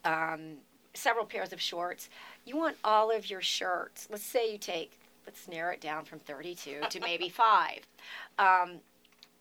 um, 0.04 0.56
several 0.93 1.26
pairs 1.26 1.54
of 1.54 1.62
shorts, 1.62 2.10
you 2.45 2.58
want 2.58 2.76
all 2.84 3.12
of 3.12 3.30
your 3.30 3.41
shirts. 3.41 4.08
Let's 4.10 4.24
say 4.24 4.52
you 4.52 4.58
take, 4.58 4.97
let's 5.26 5.47
narrow 5.47 5.74
it 5.74 5.82
down 5.82 6.05
from 6.05 6.19
32 6.19 6.82
to 6.89 6.99
maybe 6.99 7.30
five, 7.45 7.80
um, 8.39 8.80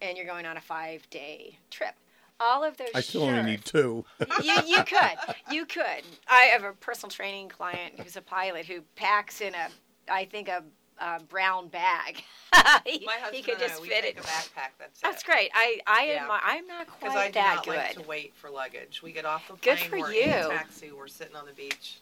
and 0.02 0.16
you're 0.16 0.26
going 0.26 0.46
on 0.46 0.56
a 0.56 0.60
five 0.60 1.08
day 1.10 1.58
trip. 1.70 1.94
All 2.42 2.64
of 2.64 2.78
those 2.78 2.88
I 2.94 3.00
still 3.02 3.24
only 3.24 3.42
need 3.42 3.64
two. 3.66 4.04
you, 4.42 4.52
you 4.66 4.82
could. 4.84 5.18
You 5.50 5.66
could. 5.66 6.02
I 6.26 6.44
have 6.52 6.64
a 6.64 6.72
personal 6.72 7.10
training 7.10 7.50
client 7.50 8.00
who's 8.00 8.16
a 8.16 8.22
pilot 8.22 8.64
who 8.64 8.80
packs 8.96 9.42
in 9.42 9.54
a, 9.54 9.68
I 10.10 10.24
think, 10.24 10.48
a, 10.48 10.62
a 10.98 11.20
brown 11.20 11.68
bag. 11.68 12.22
he, 12.86 13.04
My 13.04 13.12
husband 13.20 13.34
he 13.36 13.42
could 13.42 13.54
and 13.56 13.64
I, 13.64 13.68
just 13.68 13.82
we 13.82 13.88
fit 13.88 14.04
take 14.04 14.16
it. 14.16 14.24
a 14.24 14.26
backpack. 14.26 14.70
That's 14.78 15.00
That's 15.02 15.22
it. 15.22 15.26
great. 15.26 15.50
I, 15.54 15.80
I 15.86 16.06
Yeah. 16.06 16.24
am. 16.24 16.30
I'm 16.42 16.66
not 16.66 16.86
Because 16.86 17.12
quite 17.12 17.18
I 17.18 17.26
do 17.28 17.32
that 17.34 17.54
not 17.56 17.64
good. 17.66 17.76
like 17.76 17.92
to 17.96 18.02
wait 18.08 18.32
for 18.36 18.48
luggage. 18.48 19.02
We 19.02 19.12
get 19.12 19.26
off 19.26 19.46
the 19.46 19.54
plane. 19.56 19.76
Good 19.76 19.84
for 19.90 19.98
we're 19.98 20.10
in 20.12 20.30
a 20.30 20.48
taxi, 20.48 20.92
we're 20.92 21.08
sitting 21.08 21.36
on 21.36 21.44
the 21.44 21.52
beach. 21.52 21.98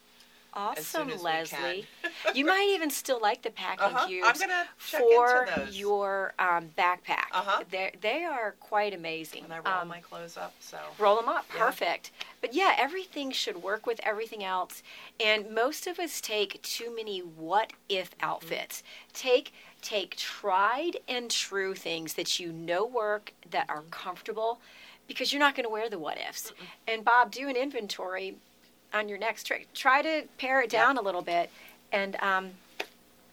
Awesome, 0.55 1.11
Leslie. 1.23 1.87
you 2.35 2.45
might 2.45 2.69
even 2.75 2.91
still 2.91 3.21
like 3.21 3.43
the 3.43 3.51
packing 3.51 3.85
Uh-huh. 3.95 4.05
I'm 4.05 4.09
cubes 4.09 4.43
for 4.79 5.45
into 5.47 5.61
those. 5.67 5.77
your 5.79 6.35
um, 6.39 6.71
backpack. 6.77 7.27
Uh-huh. 7.33 7.63
They're, 7.71 7.93
they 8.01 8.25
are 8.25 8.55
quite 8.61 8.95
amazing. 8.95 9.45
and 9.45 9.53
I 9.53 9.59
roll 9.59 9.83
Um, 9.83 9.89
my 9.89 10.01
clothes 10.01 10.37
up, 10.37 10.55
so 10.61 10.79
roll 10.99 11.17
them 11.17 11.29
up 11.29 11.47
Yeah. 11.55 11.65
perfect 11.67 12.11
but 12.41 12.55
yeah 12.55 12.75
everything 12.79 13.31
should 13.33 13.63
work 13.63 13.85
with 13.87 14.01
everything 14.05 14.45
else 14.45 14.83
and 15.19 15.51
most 15.53 15.87
of 15.87 15.99
us 15.99 16.21
take 16.21 16.63
too 16.63 16.95
many 16.95 17.19
what 17.21 17.73
if 17.89 18.11
outfits 18.21 18.83
take 19.13 19.53
take 19.83 20.17
tried 20.17 20.97
and 21.09 21.31
true 21.31 21.75
things 21.75 22.15
that 22.15 22.39
you 22.39 22.53
know 22.53 22.85
work 22.87 23.33
that 23.51 23.67
are 23.69 23.83
comfortable 23.91 24.61
because 25.09 25.33
you're 25.33 25.41
not 25.41 25.55
going 25.57 25.65
to 25.65 25.71
wear 25.71 25.89
the 25.91 25.99
what 25.99 26.19
ifs 26.29 26.53
and 26.87 27.05
bob 27.05 27.31
do 27.33 27.49
an 27.49 27.57
inventory 27.57 28.37
on 28.93 29.09
your 29.09 29.19
next 29.19 29.45
trip 29.45 29.67
try 29.75 30.03
to 30.03 30.25
pare 30.39 30.61
it 30.61 30.71
down 30.71 30.97
a 30.97 31.03
little 31.03 31.23
bit 31.23 31.51
and 31.93 32.17
um, 32.17 32.51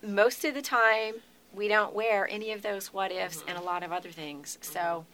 most 0.02 0.46
of 0.46 0.54
the 0.54 0.62
time 0.62 1.16
we 1.54 1.68
don't 1.68 1.94
wear 1.94 2.28
any 2.30 2.52
of 2.52 2.62
those 2.62 2.94
what 2.94 3.12
ifs 3.12 3.44
and 3.48 3.58
a 3.58 3.62
lot 3.62 3.84
of 3.84 3.92
other 3.92 4.10
things 4.10 4.58
so 4.62 5.06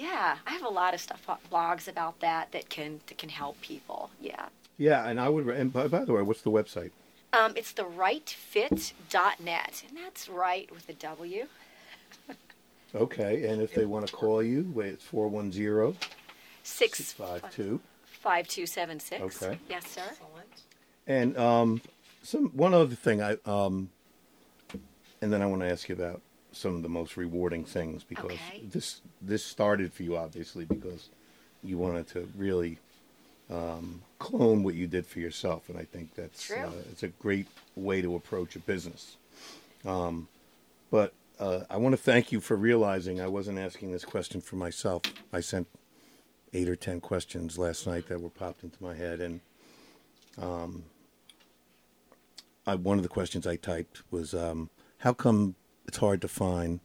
yeah, 0.00 0.38
I 0.46 0.52
have 0.52 0.64
a 0.64 0.68
lot 0.68 0.94
of 0.94 1.00
stuff 1.00 1.28
blogs 1.52 1.86
about 1.86 2.20
that 2.20 2.52
that 2.52 2.70
can 2.70 3.00
that 3.06 3.18
can 3.18 3.28
help 3.28 3.60
people. 3.60 4.10
Yeah. 4.20 4.46
Yeah, 4.78 5.06
and 5.06 5.20
I 5.20 5.28
would. 5.28 5.46
And 5.48 5.72
by, 5.72 5.88
by 5.88 6.06
the 6.06 6.14
way, 6.14 6.22
what's 6.22 6.40
the 6.40 6.50
website? 6.50 6.90
Um, 7.32 7.52
it's 7.54 7.72
the 7.72 7.84
wrightfit.net, 7.84 9.84
and 9.86 9.96
that's 9.96 10.28
right 10.28 10.72
with 10.72 10.88
a 10.88 10.94
W. 10.94 11.46
Okay, 12.92 13.46
and 13.46 13.62
if 13.62 13.72
they 13.72 13.84
want 13.84 14.08
to 14.08 14.12
call 14.12 14.42
you, 14.42 14.68
wait, 14.74 14.94
it's 14.94 15.04
410 15.04 15.96
Six 16.64 16.98
652. 16.98 17.78
Five 18.20 18.46
two 18.46 18.66
seven 18.66 19.00
six. 19.00 19.42
Okay. 19.42 19.58
Yes, 19.68 19.86
sir. 19.88 20.02
excellent. 20.08 20.62
And 21.06 21.36
um, 21.36 21.80
some 22.22 22.46
one 22.48 22.74
other 22.74 22.94
thing, 22.94 23.22
I 23.22 23.36
um, 23.46 23.90
and 25.20 25.32
then 25.32 25.42
I 25.42 25.46
want 25.46 25.62
to 25.62 25.70
ask 25.70 25.88
you 25.88 25.94
about 25.94 26.20
some 26.52 26.74
of 26.76 26.82
the 26.82 26.88
most 26.88 27.16
rewarding 27.16 27.64
things 27.64 28.04
because 28.04 28.32
Okay. 28.32 28.62
this 28.64 29.00
this 29.22 29.44
started 29.44 29.92
for 29.92 30.02
you 30.02 30.16
obviously 30.16 30.64
because 30.64 31.08
you 31.62 31.78
wanted 31.78 32.08
to 32.08 32.28
really 32.36 32.78
um, 33.50 34.02
clone 34.18 34.62
what 34.62 34.74
you 34.74 34.86
did 34.86 35.06
for 35.06 35.18
yourself, 35.20 35.68
and 35.68 35.78
I 35.78 35.84
think 35.84 36.14
that's 36.14 36.46
True. 36.46 36.56
Uh, 36.58 36.72
it's 36.90 37.02
a 37.02 37.08
great 37.08 37.46
way 37.74 38.00
to 38.00 38.14
approach 38.14 38.54
a 38.56 38.60
business. 38.60 39.16
Um, 39.84 40.28
but 40.90 41.12
uh, 41.38 41.60
I 41.70 41.76
want 41.78 41.94
to 41.94 41.96
thank 41.96 42.32
you 42.32 42.40
for 42.40 42.54
realizing 42.56 43.20
I 43.20 43.26
wasn't 43.26 43.58
asking 43.58 43.92
this 43.92 44.04
question 44.04 44.40
for 44.40 44.56
myself. 44.56 45.02
I 45.32 45.40
sent 45.40 45.66
eight 46.52 46.68
or 46.68 46.76
ten 46.76 47.00
questions 47.00 47.58
last 47.58 47.86
night 47.86 48.08
that 48.08 48.20
were 48.20 48.30
popped 48.30 48.64
into 48.64 48.82
my 48.82 48.94
head, 48.94 49.20
and 49.20 49.40
I, 52.66 52.74
one 52.76 52.98
of 52.98 53.02
the 53.02 53.08
questions 53.08 53.46
I 53.46 53.56
typed 53.56 54.02
was, 54.10 54.34
um, 54.34 54.70
"How 54.98 55.12
come 55.12 55.56
it's 55.86 55.98
hard 55.98 56.20
to 56.22 56.28
find 56.28 56.80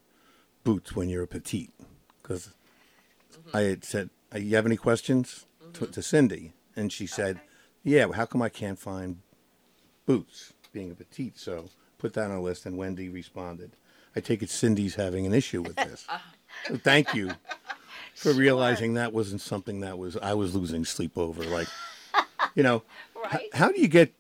boots 0.64 0.96
when 0.96 1.10
you're 1.10 1.24
a 1.24 1.28
petite?" 1.28 1.74
Because 2.22 2.52
I 3.54 3.62
had 3.62 3.84
said, 3.84 4.10
"Uh, 4.34 4.40
"You 4.40 4.56
have 4.56 4.66
any 4.66 4.78
questions?" 4.78 5.46
to, 5.74 5.88
to 5.88 6.02
Cindy, 6.02 6.54
and 6.76 6.92
she 6.92 7.08
said, 7.08 7.40
"Yeah. 7.84 8.06
Well, 8.06 8.14
how 8.18 8.26
come 8.26 8.42
I 8.42 8.50
can't 8.50 8.80
find 8.80 9.22
boots 10.06 10.54
being 10.74 10.92
a 10.92 10.96
petite?" 10.96 11.38
So 11.38 11.70
put 11.98 12.14
that 12.14 12.32
on 12.32 12.38
a 12.38 12.42
list, 12.42 12.66
and 12.66 12.78
Wendy 12.78 13.10
responded, 13.10 13.72
"I 14.16 14.22
take 14.22 14.44
it 14.44 14.50
Cindy's 14.50 14.96
having 14.96 15.26
an 15.26 15.34
issue 15.34 15.62
with 15.62 15.76
this." 15.76 16.08
so 16.68 16.78
thank 16.78 17.14
you 17.14 17.32
for 18.16 18.32
realizing 18.34 18.96
that 18.96 19.14
wasn't 19.14 19.42
something 19.42 19.82
that 19.82 19.98
was 19.98 20.18
I 20.18 20.34
was 20.34 20.56
losing 20.56 20.86
sleep 20.86 21.18
over. 21.18 21.44
Like, 21.44 21.68
you 22.56 22.64
know, 22.64 22.84
h- 23.34 23.50
how 23.54 23.72
do 23.72 23.80
you 23.80 23.88
get 23.88 24.14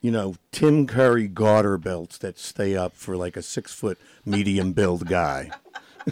you 0.00 0.12
know, 0.12 0.36
Tim 0.52 0.86
Curry 0.86 1.26
garter 1.26 1.76
belts 1.76 2.18
that 2.18 2.38
stay 2.38 2.76
up 2.76 2.94
for 2.94 3.16
like 3.16 3.36
a 3.36 3.42
six 3.42 3.72
foot 3.74 3.98
medium 4.24 4.72
build 4.72 5.06
guy. 5.08 5.50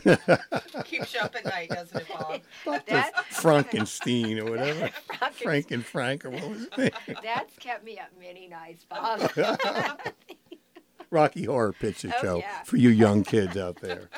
Keeps 0.84 1.14
you 1.14 1.20
up 1.20 1.34
at 1.36 1.44
night, 1.44 1.70
doesn't 1.70 1.96
it, 2.02 2.08
Bob? 2.08 2.42
Frankenstein 3.30 4.40
or 4.40 4.50
whatever. 4.50 4.90
Franken- 5.08 5.32
Frank 5.32 5.70
and 5.70 5.86
Frank 5.86 6.24
or 6.24 6.30
what 6.30 6.50
was 6.50 6.66
name? 6.76 6.90
that's 7.22 7.56
kept 7.58 7.84
me 7.84 7.96
up 7.98 8.08
many 8.20 8.48
nights, 8.48 8.84
Bob. 8.90 9.30
Rocky 11.10 11.44
Horror 11.44 11.72
Picture 11.72 12.10
Oh, 12.18 12.22
Show 12.22 12.38
yeah. 12.38 12.62
for 12.64 12.76
you 12.76 12.90
young 12.90 13.22
kids 13.22 13.56
out 13.56 13.76
there. 13.80 14.10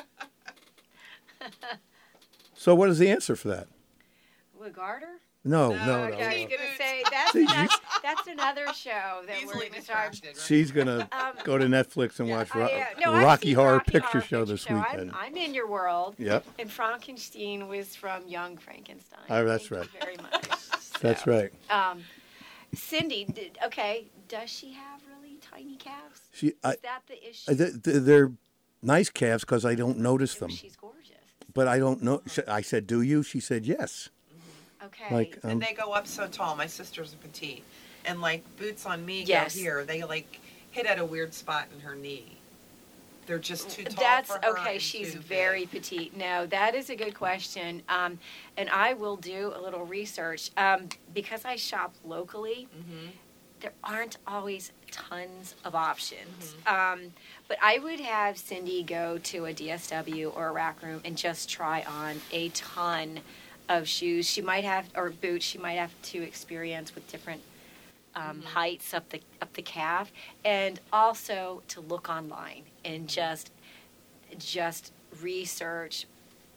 So 2.69 2.75
what 2.75 2.87
is 2.89 2.99
the 2.99 3.09
answer 3.09 3.35
for 3.35 3.47
that? 3.47 3.65
With 4.59 4.73
garter? 4.75 5.07
No, 5.43 5.69
No, 5.71 5.77
no, 5.77 5.85
no. 6.09 6.13
Okay, 6.13 6.23
I 6.23 6.45
was 6.45 6.55
gonna 6.55 6.77
say 6.77 7.03
that's 7.09 7.31
See, 7.31 7.39
you- 7.39 7.47
that's, 7.47 7.77
that's 8.03 8.27
another 8.27 8.67
show 8.75 9.21
that 9.25 9.37
we're 9.43 9.49
Easily 9.53 9.69
gonna 9.69 9.81
start. 9.81 10.19
right? 10.23 10.37
She's 10.37 10.69
gonna 10.71 11.09
Um, 11.11 11.31
go 11.43 11.57
to 11.57 11.65
Netflix 11.65 12.19
and 12.19 12.29
watch 12.29 12.53
Ro- 12.53 12.67
I, 12.67 12.81
uh, 12.81 12.85
no, 13.03 13.13
I've 13.13 13.23
Rocky 13.23 13.47
seen 13.47 13.55
Horror 13.55 13.73
Rocky 13.77 13.91
Picture 13.91 14.07
Horror 14.19 14.23
Show 14.23 14.45
this 14.45 14.61
Show. 14.65 14.75
I'm- 14.75 14.85
weekend. 14.91 15.11
I'm, 15.15 15.35
in 15.35 15.55
your 15.55 15.65
world. 15.67 16.13
Yep, 16.19 16.45
And 16.59 16.71
Frankenstein 16.71 17.67
was 17.67 17.95
from 17.95 18.27
Young 18.27 18.55
Frankenstein. 18.57 19.21
Oh, 19.31 19.45
that's 19.45 19.67
Thank 19.69 19.81
right. 19.81 19.89
You 19.95 19.99
very 20.01 20.17
much. 20.17 20.69
that's 21.01 21.25
right. 21.25 21.51
Um, 21.71 22.03
Cindy, 22.75 23.25
did, 23.25 23.57
okay, 23.65 24.05
does 24.27 24.47
she 24.51 24.73
have 24.73 25.01
really 25.17 25.37
tiny 25.41 25.75
calves? 25.77 26.21
She, 26.33 26.49
Is 26.49 26.53
that 26.61 27.01
the 27.07 27.27
issue? 27.27 27.51
I- 27.51 27.55
th- 27.55 27.81
th- 27.81 28.03
they're 28.03 28.31
nice 28.83 29.09
calves 29.09 29.43
because 29.43 29.65
I 29.65 29.73
don't 29.73 29.97
notice 29.97 30.35
them. 30.35 30.51
She's 30.51 30.75
gorgeous. 30.75 30.98
But 31.59 31.67
I 31.67 31.77
don't 31.77 32.01
know. 32.01 32.21
I 32.47 32.61
said, 32.61 32.87
"Do 32.87 33.01
you?" 33.01 33.21
She 33.21 33.41
said, 33.41 33.65
"Yes." 33.65 34.07
Okay. 34.81 35.13
Like, 35.13 35.39
um, 35.43 35.49
and 35.49 35.61
they 35.61 35.73
go 35.73 35.91
up 35.91 36.07
so 36.07 36.25
tall. 36.25 36.55
My 36.55 36.67
sister's 36.67 37.11
a 37.11 37.17
petite, 37.17 37.65
and 38.05 38.21
like 38.21 38.45
boots 38.55 38.85
on 38.85 39.05
me 39.05 39.23
Yes. 39.23 39.55
go 39.55 39.61
here. 39.61 39.83
They 39.83 40.03
like 40.03 40.39
hit 40.71 40.85
at 40.85 40.99
a 40.99 41.03
weird 41.03 41.33
spot 41.33 41.67
in 41.75 41.81
her 41.81 41.95
knee. 41.95 42.37
They're 43.25 43.39
just 43.39 43.69
too 43.71 43.83
tall. 43.83 44.01
That's 44.01 44.31
for 44.33 44.39
her 44.41 44.57
okay. 44.57 44.79
She's 44.79 45.13
very 45.15 45.65
big. 45.65 45.83
petite. 45.83 46.15
No, 46.15 46.45
that 46.45 46.75
is 46.75 46.89
a 46.89 46.95
good 46.95 47.13
question. 47.13 47.83
Um, 47.89 48.19
and 48.55 48.69
I 48.69 48.93
will 48.93 49.17
do 49.17 49.51
a 49.53 49.59
little 49.59 49.85
research 49.85 50.51
um, 50.55 50.87
because 51.13 51.43
I 51.43 51.57
shop 51.57 51.93
locally. 52.05 52.69
Mm-hmm. 52.73 53.07
There 53.59 53.73
aren't 53.83 54.17
always 54.25 54.71
tons 54.91 55.55
of 55.65 55.75
options. 55.75 56.55
Mm-hmm. 56.65 57.03
Um, 57.03 57.13
but 57.47 57.57
I 57.61 57.79
would 57.79 57.99
have 57.99 58.37
Cindy 58.37 58.83
go 58.83 59.17
to 59.17 59.45
a 59.45 59.53
DSW 59.53 60.35
or 60.35 60.47
a 60.47 60.51
rack 60.51 60.81
room 60.81 61.01
and 61.03 61.17
just 61.17 61.49
try 61.49 61.83
on 61.83 62.21
a 62.31 62.49
ton 62.49 63.19
of 63.67 63.87
shoes. 63.87 64.27
She 64.27 64.41
might 64.41 64.63
have 64.63 64.89
or 64.95 65.09
boots. 65.11 65.45
She 65.45 65.57
might 65.57 65.77
have 65.77 65.93
to 66.03 66.21
experience 66.21 66.95
with 66.95 67.09
different 67.11 67.41
um, 68.15 68.41
heights 68.41 68.93
up 68.93 69.07
the 69.09 69.21
up 69.41 69.53
the 69.53 69.61
calf, 69.61 70.11
and 70.43 70.79
also 70.91 71.61
to 71.69 71.81
look 71.81 72.09
online 72.09 72.63
and 72.83 73.07
just 73.07 73.51
just 74.37 74.91
research 75.21 76.05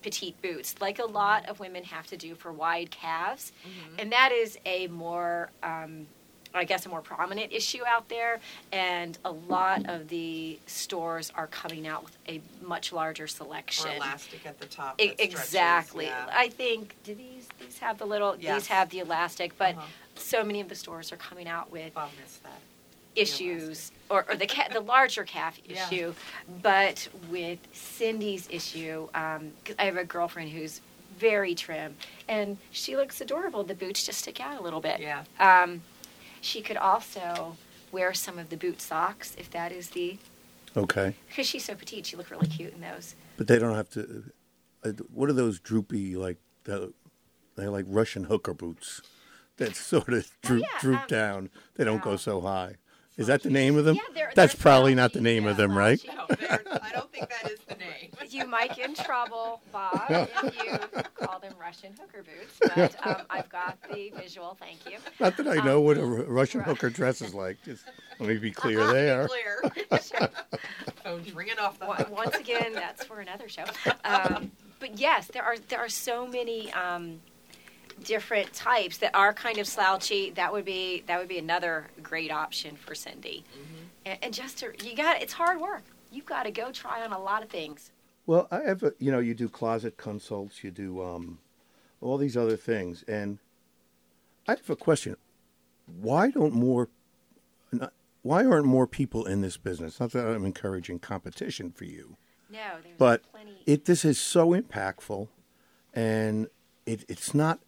petite 0.03 0.41
boots, 0.43 0.75
like 0.81 0.99
a 0.99 1.05
lot 1.05 1.49
of 1.49 1.61
women 1.61 1.85
have 1.85 2.07
to 2.09 2.17
do 2.17 2.35
for 2.35 2.53
wide 2.53 2.91
calves, 2.91 3.53
and 3.99 4.11
that 4.13 4.33
is 4.33 4.59
a 4.67 4.89
more 4.89 5.51
um, 5.63 6.07
I 6.55 6.65
guess 6.65 6.85
a 6.87 6.89
more 6.89 7.01
prominent 7.01 7.53
issue 7.53 7.81
out 7.87 8.09
there, 8.09 8.41
and 8.73 9.17
a 9.25 9.31
lot 9.31 9.89
of 9.89 10.09
the 10.09 10.59
stores 10.67 11.33
are 11.35 11.47
coming 11.47 11.87
out 11.87 12.05
with 12.05 12.17
a 12.29 12.41
much 12.65 12.93
larger 12.93 13.27
selection. 13.27 13.91
Or 13.91 13.97
elastic 13.97 14.45
at 14.47 14.59
the 14.61 14.67
top. 14.67 15.01
E- 15.01 15.15
exactly. 15.19 16.07
yeah. 16.07 16.27
I 16.33 16.49
think 16.49 16.95
do 17.05 17.15
these 17.15 17.49
these 17.59 17.79
have 17.79 17.99
the 17.99 18.05
little 18.07 18.37
Yes. 18.39 18.55
these 18.63 18.67
have 18.69 18.91
the 18.91 18.99
elastic, 19.01 19.57
but 19.57 19.77
Uh-huh. 19.77 19.87
so 20.17 20.45
many 20.45 20.61
of 20.61 20.69
the 20.69 20.75
stores 20.75 21.11
are 21.13 21.17
coming 21.17 21.49
out 21.49 21.71
with 21.71 21.95
Bob 21.95 22.11
missed 22.21 22.43
that. 22.43 22.61
issues 23.15 23.93
or, 24.11 24.25
or 24.29 24.37
the 24.37 24.47
ca- 24.47 24.69
the 24.73 24.81
larger 24.81 25.25
calf 25.25 25.59
Yeah. 25.65 25.87
issue, 25.87 26.15
but 26.63 27.09
with 27.31 27.59
Cindy's 27.73 28.47
issue, 28.51 29.09
um 29.15 29.53
'cause 29.65 29.77
I 29.79 29.85
have 29.85 29.97
a 29.97 30.05
girlfriend 30.05 30.51
who's 30.51 30.81
very 31.19 31.55
trim, 31.55 31.97
and 32.29 32.57
she 32.73 32.97
looks 32.97 33.21
adorable. 33.21 33.63
The 33.65 33.75
boots 33.75 34.05
just 34.05 34.21
stick 34.21 34.41
out 34.41 34.59
a 34.59 34.63
little 34.63 34.81
bit. 34.81 34.99
Yeah. 35.01 35.25
Um, 35.39 35.83
she 36.43 36.61
could 36.61 36.77
also 36.77 37.57
wear 37.91 38.13
some 38.13 38.39
of 38.39 38.51
the 38.51 38.57
boot 38.57 38.81
socks 38.83 39.35
if 39.39 39.51
that 39.51 39.73
is 39.73 39.91
the 39.91 40.19
Okay, 40.77 41.15
because 41.29 41.47
she's 41.47 41.65
so 41.65 41.75
petite. 41.75 42.07
She 42.07 42.17
look 42.17 42.31
really 42.31 42.47
cute 42.47 42.73
in 42.75 42.81
those. 42.81 43.15
but 43.37 43.47
they 43.47 43.59
don't 43.59 43.75
have 43.75 43.91
to. 43.91 44.25
Uh, 44.85 44.93
what 45.13 45.29
are 45.29 45.35
those 45.35 45.61
droopy 45.61 46.17
like? 46.17 46.39
The, 46.65 46.93
they're 47.57 47.71
like 47.71 47.85
Russian 47.89 48.25
hooker 48.25 48.55
boots 48.55 49.03
that 49.59 49.77
sort 49.91 50.09
of 50.09 50.31
droop 50.43 50.63
yeah, 50.63 50.81
droop 50.81 51.01
um, 51.01 51.07
down. 51.09 51.51
They 51.77 51.85
don't 51.85 52.03
go 52.03 52.17
so 52.17 52.41
high. 52.41 52.77
Is 53.17 53.27
that 53.27 53.43
the 53.43 53.51
name 53.51 53.77
of 53.77 53.85
them? 53.85 53.97
Yeah, 53.97 54.03
they're- 54.15 54.33
That's 54.35 54.55
they're 54.55 54.63
probably 54.63 54.95
not 54.95 55.13
the 55.13 55.21
name 55.21 55.47
of 55.47 55.57
them, 55.57 55.77
right? 55.77 56.01
No, 56.13 56.27
I 56.81 56.91
don't 56.93 57.11
think 57.13 57.29
that 57.29 57.51
is 57.51 57.61
the 57.69 57.75
name. 57.77 57.89
You 58.31 58.47
might 58.47 58.75
get 58.75 58.89
in 58.89 58.95
trouble, 58.95 59.61
Bob, 59.73 60.07
if 60.09 60.65
you 60.65 61.03
call 61.27 61.39
them 61.39 61.53
Russian 61.61 61.93
hooker 62.01 62.23
boots. 62.23 62.59
But 62.75 63.07
um, 63.07 63.27
I've 63.29 63.49
got 63.51 63.77
the 63.93 64.11
visual. 64.17 64.57
Thank 64.59 64.87
you. 64.91 64.97
Not 65.21 65.37
that 65.37 65.47
I 65.47 65.57
know 65.63 65.83
what 65.83 65.99
a 65.99 66.03
Um, 66.03 66.27
Russian 66.29 66.61
right. 66.61 66.69
hooker 66.69 66.89
dress 66.89 67.21
is 67.21 67.35
like. 67.35 67.63
Just 67.63 67.85
let 68.19 68.31
me 68.31 68.39
be 68.39 68.51
clear 68.63 68.87
there. 68.91 69.29
Clear. 69.29 69.63
Phone's 71.05 71.33
ringing 71.35 71.59
off 71.59 71.79
the 71.79 71.85
hook. 71.87 72.11
Once 72.11 72.35
again, 72.37 72.73
that's 72.73 73.05
for 73.05 73.21
another 73.21 73.49
show. 73.51 73.65
Um, 74.05 74.51
but 74.81 74.99
yes, 74.99 75.27
there 75.27 75.43
are 75.45 75.59
there 75.69 75.81
are 75.81 75.89
so 75.91 76.27
many 76.27 76.73
um, 76.73 77.21
different 78.03 78.53
types 78.53 78.99
that 78.99 79.15
are 79.15 79.33
kind 79.33 79.59
of 79.59 79.67
slouchy. 79.67 80.31
That 80.31 80.53
would 80.53 80.65
be 80.65 81.03
that 81.07 81.19
would 81.19 81.29
be 81.29 81.39
another 81.39 81.87
great 82.03 82.31
option 82.31 82.77
for 82.77 82.95
Cindy. 82.95 83.45
And, 84.05 84.19
and 84.23 84.35
just 84.35 84.59
to, 84.59 84.73
you 84.85 84.95
got 84.97 85.23
it's 85.23 85.33
hard 85.33 85.61
work. 85.61 85.83
You've 86.11 86.27
got 86.27 86.43
to 86.45 86.51
go 86.51 86.71
try 86.73 87.03
on 87.05 87.13
a 87.13 87.19
lot 87.19 87.43
of 87.43 87.49
things. 87.49 87.91
Well, 88.27 88.47
I 88.51 88.61
have 88.61 88.83
a, 88.83 88.93
you 88.99 89.11
know, 89.11 89.19
you 89.19 89.35
do 89.35 89.49
closet 89.49 89.97
consults, 89.97 90.63
you 90.63 90.71
do 90.71 91.03
um, 91.03 91.39
all 92.01 92.19
these 92.19 92.37
other 92.37 92.57
things, 92.57 93.05
and 93.09 93.39
I 94.47 94.53
have 94.53 94.71
a 94.71 94.77
question. 94.77 95.17
Why 95.87 96.31
don't 96.31 96.53
more, 96.55 96.89
not, 97.73 97.93
why 98.23 98.45
aren't 98.45 98.67
more 98.67 98.87
people 98.87 99.25
in 99.27 99.41
this 99.41 99.57
business? 99.57 99.99
Not 99.99 100.13
that 100.13 100.27
I'm 100.27 100.45
encouraging 100.45 101.01
competition 101.01 101.73
for 101.73 101.85
you, 101.85 102.17
No, 102.49 102.59
there's 102.83 102.95
but 102.97 103.23
plenty. 103.33 103.57
it 103.67 103.87
this 103.87 104.05
is 104.05 104.21
so 104.21 104.51
impactful, 104.51 105.27
and 105.93 106.47
it 106.87 107.05
it's 107.09 107.35
not, 107.35 107.59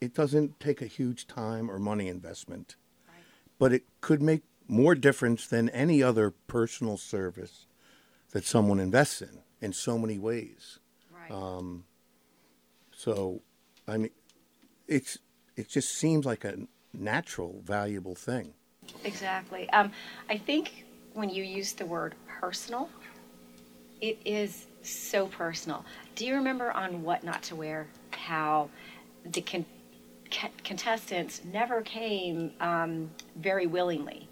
it 0.00 0.14
doesn't 0.14 0.60
take 0.60 0.80
a 0.82 0.86
huge 0.86 1.26
time 1.26 1.70
or 1.70 1.78
money 1.78 2.08
investment, 2.08 2.76
Right. 3.08 3.22
but 3.58 3.72
it 3.72 3.84
could 4.00 4.22
make 4.22 4.42
more 4.66 4.94
difference 4.94 5.46
than 5.46 5.68
any 5.70 6.02
other 6.02 6.30
personal 6.30 6.96
service 6.96 7.66
that 8.30 8.44
someone 8.44 8.78
invests 8.78 9.22
in 9.22 9.40
in 9.60 9.72
so 9.72 9.98
many 9.98 10.18
ways. 10.18 10.78
right. 11.12 11.30
Um, 11.32 11.84
so, 12.92 13.42
I 13.86 13.96
mean, 13.96 14.10
it's 14.86 15.18
it 15.56 15.68
just 15.68 15.90
seems 15.94 16.24
like 16.26 16.44
a 16.44 16.56
natural, 16.92 17.60
valuable 17.64 18.14
thing. 18.14 18.54
Exactly. 19.04 19.68
Um, 19.70 19.90
I 20.30 20.36
think 20.38 20.84
when 21.14 21.28
you 21.30 21.42
use 21.42 21.72
the 21.72 21.86
word 21.86 22.14
personal, 22.28 22.88
it 24.00 24.18
is 24.24 24.66
so 24.82 25.26
personal. 25.26 25.84
Do 26.14 26.24
you 26.26 26.34
remember 26.36 26.70
on 26.72 27.02
What 27.02 27.24
Not 27.24 27.42
to 27.44 27.56
Wear 27.56 27.88
how 28.12 28.70
the 29.24 29.40
con- 29.40 29.66
ca- 30.30 30.50
contestants 30.64 31.42
never 31.44 31.82
came 31.82 32.52
um, 32.60 33.10
very 33.36 33.66
willingly? 33.66 34.28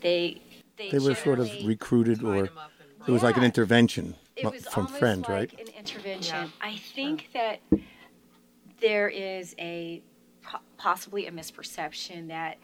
They 0.00 0.40
they, 0.76 0.90
They 0.90 0.98
were 0.98 1.14
sort 1.14 1.40
of 1.40 1.50
recruited, 1.64 2.20
Tied 2.20 2.26
or 2.26 2.36
'em 2.46 2.58
up 2.58 2.70
and 3.00 3.08
it 3.08 3.12
was 3.12 3.22
like 3.22 3.36
an 3.36 3.44
intervention 3.44 4.14
it 4.36 4.50
was 4.50 4.66
from 4.66 4.84
almost 4.86 4.98
friends, 4.98 5.22
like 5.22 5.30
right? 5.30 5.60
an 5.60 5.66
intervention. 5.76 6.36
Yeah. 6.36 6.48
I 6.60 6.76
think 6.76 7.30
that 7.32 7.60
there 8.80 9.08
is 9.08 9.54
a 9.58 10.02
possibly 10.76 11.26
a 11.26 11.32
misperception 11.32 12.28
that 12.28 12.58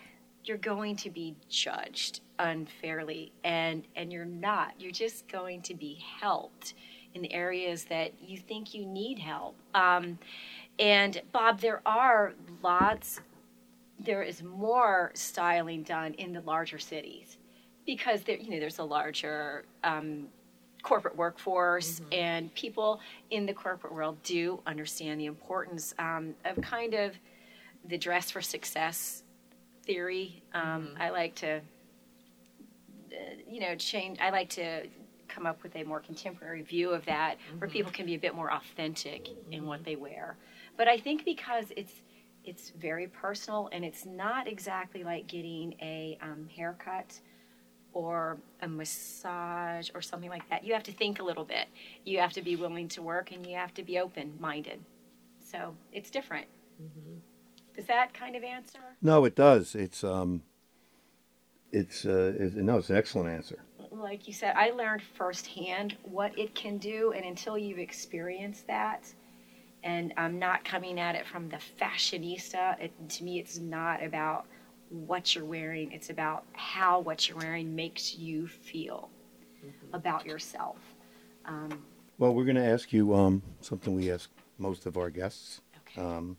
you're 0.45 0.57
going 0.59 0.95
to 0.97 1.11
be 1.11 1.35
judged 1.49 2.21
unfairly, 2.39 3.33
and 3.43 3.85
and 3.97 4.13
you're 4.13 4.25
not. 4.25 4.75
You're 4.79 4.93
just 4.93 5.27
going 5.29 5.63
to 5.63 5.75
be 5.75 5.95
helped 6.21 6.75
in 7.15 7.23
the 7.23 7.33
areas 7.33 7.85
that 7.85 8.13
you 8.21 8.39
think 8.39 8.75
you 8.75 8.85
need 8.87 9.19
help. 9.19 9.57
Um, 9.75 10.19
and 10.79 11.21
Bob, 11.33 11.61
there 11.61 11.81
are 11.87 12.35
lots. 12.63 13.21
There 13.99 14.23
is 14.23 14.43
more 14.43 15.13
styling 15.15 15.83
done 15.83 16.15
in 16.15 16.33
the 16.33 16.41
larger 16.41 16.79
cities 16.79 17.39
because 17.87 18.23
there, 18.23 18.37
you 18.37 18.51
know, 18.51 18.61
there's 18.61 18.79
a 18.79 18.85
larger 18.85 19.65
um, 19.85 20.29
corporate 20.83 21.17
workforce, 21.17 22.01
and 22.13 22.55
people 22.55 23.01
in 23.31 23.47
the 23.47 23.55
corporate 23.55 23.93
world 23.93 24.23
do 24.23 24.61
understand 24.67 25.21
the 25.21 25.27
importance 25.27 25.95
um, 25.99 26.35
of 26.45 26.61
kind 26.63 26.95
of 26.95 27.15
the 27.89 27.99
dress 27.99 28.31
for 28.31 28.43
success 28.43 29.23
theory. 29.85 30.43
Um, 30.53 30.91
I 30.99 31.11
like 31.11 31.35
to, 31.37 31.57
uh, 31.57 31.61
you 33.49 33.61
know, 33.61 33.75
change. 33.77 34.19
I 34.21 34.31
like 34.31 34.51
to 34.51 34.87
come 35.29 35.47
up 35.47 35.63
with 35.63 35.75
a 35.77 35.83
more 35.85 36.01
contemporary 36.01 36.63
view 36.63 36.91
of 36.91 37.05
that, 37.07 37.39
where 37.59 37.69
people 37.69 37.91
can 37.91 38.07
be 38.07 38.15
a 38.15 38.19
bit 38.19 38.35
more 38.35 38.53
authentic 38.53 39.29
in 39.51 39.67
what 39.67 39.85
they 39.85 39.97
wear. 39.97 40.37
But 40.77 40.89
I 40.89 40.99
think 40.99 41.25
because 41.25 41.67
it's 41.77 41.93
it's 42.45 42.71
very 42.71 43.07
personal 43.07 43.71
and 43.73 43.85
it's 43.85 44.05
not 44.05 44.47
exactly 44.47 45.03
like 45.03 45.27
getting 45.27 45.75
a 45.81 46.19
um, 46.21 46.47
haircut 46.55 47.19
or 47.95 48.37
a 48.61 48.69
massage 48.69 49.89
or 49.95 50.03
something 50.03 50.29
like 50.29 50.47
that. 50.51 50.65
You 50.65 50.75
have 50.75 50.83
to 50.83 50.93
think 50.93 51.21
a 51.21 51.25
little 51.25 51.45
bit. 51.45 51.69
You 52.05 52.19
have 52.19 52.33
to 52.35 52.43
be 52.43 52.57
willing 52.57 52.89
to 52.89 53.03
work 53.03 53.33
and 53.33 53.47
you 53.47 53.57
have 53.57 53.73
to 53.75 53.83
be 53.83 53.99
open 53.99 54.35
minded. 54.39 54.81
So 55.41 55.75
it's 55.93 56.11
different. 56.11 56.47
Does 57.75 57.87
that 57.87 58.13
kind 58.15 58.37
of 58.37 58.43
answer? 58.45 58.81
No, 59.01 59.25
it 59.25 59.35
does. 59.35 59.75
It's 59.75 60.05
um, 60.05 60.43
it's 61.73 62.05
uh, 62.05 62.35
it's, 62.39 62.55
no, 62.55 62.79
it's 62.79 62.91
an 62.91 62.97
excellent 62.97 63.31
answer. 63.31 63.59
Like 63.91 64.27
you 64.27 64.33
said, 64.35 64.55
I 64.57 64.71
learned 64.71 65.03
firsthand 65.17 65.97
what 66.03 66.37
it 66.39 66.55
can 66.55 66.79
do, 66.79 67.13
and 67.17 67.25
until 67.25 67.57
you've 67.57 67.79
experienced 67.79 68.67
that, 68.67 69.07
and 69.85 70.15
I'm 70.17 70.39
not 70.39 70.65
coming 70.65 70.99
at 70.99 71.15
it 71.15 71.27
from 71.27 71.49
the 71.51 71.59
fashionista. 71.81 72.81
It, 72.81 73.09
to 73.11 73.25
me, 73.25 73.39
it's 73.39 73.59
not 73.59 74.03
about 74.03 74.47
what 74.89 75.35
you're 75.35 75.45
wearing. 75.45 75.93
It's 75.93 76.11
about 76.11 76.45
how 76.55 77.01
what 77.01 77.29
you're 77.29 77.39
wearing 77.39 77.75
makes 77.77 78.17
you 78.17 78.49
feel 78.49 79.11
about 79.93 80.27
yourself. 80.27 80.79
Um, 81.45 81.85
Well, 82.19 82.35
we're 82.35 82.45
going 82.45 82.57
to 82.57 82.65
ask 82.65 82.93
you 82.93 83.15
um, 83.15 83.43
something 83.61 83.95
we 83.95 84.11
ask 84.11 84.31
most 84.59 84.87
of 84.87 84.97
our 84.97 85.11
guests, 85.11 85.61
okay. 85.87 86.01
um, 86.01 86.37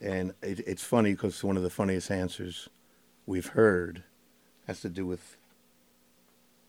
and 0.00 0.34
it, 0.42 0.60
it's 0.66 0.82
funny 0.84 1.12
because 1.12 1.42
one 1.42 1.56
of 1.56 1.62
the 1.62 1.70
funniest 1.70 2.10
answers 2.10 2.68
we've 3.26 3.46
heard 3.48 4.02
has 4.66 4.80
to 4.80 4.88
do 4.88 5.06
with 5.06 5.36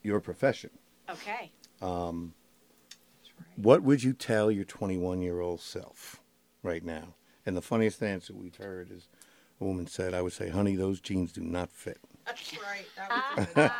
your 0.03 0.19
profession. 0.19 0.69
okay. 1.09 1.51
Um, 1.81 1.89
That's 1.89 1.97
right. 1.97 2.38
What 3.55 3.83
would 3.83 4.03
you 4.03 4.13
tell 4.13 4.49
your 4.51 4.65
21 4.65 5.21
year 5.21 5.39
old 5.39 5.61
self 5.61 6.21
right 6.63 6.83
now? 6.83 7.15
And 7.45 7.55
the 7.57 7.61
funniest 7.61 8.01
answer 8.03 8.33
we've 8.33 8.55
heard 8.55 8.91
is 8.91 9.07
a 9.59 9.65
woman 9.65 9.87
said, 9.87 10.13
I 10.13 10.21
would 10.21 10.33
say, 10.33 10.49
honey, 10.49 10.75
those 10.75 10.99
jeans 11.01 11.31
do 11.31 11.41
not 11.41 11.71
fit. 11.71 11.99
That's 12.25 12.53
right. 12.53 12.85
That 12.95 13.37
was 13.37 13.45
good 13.53 13.71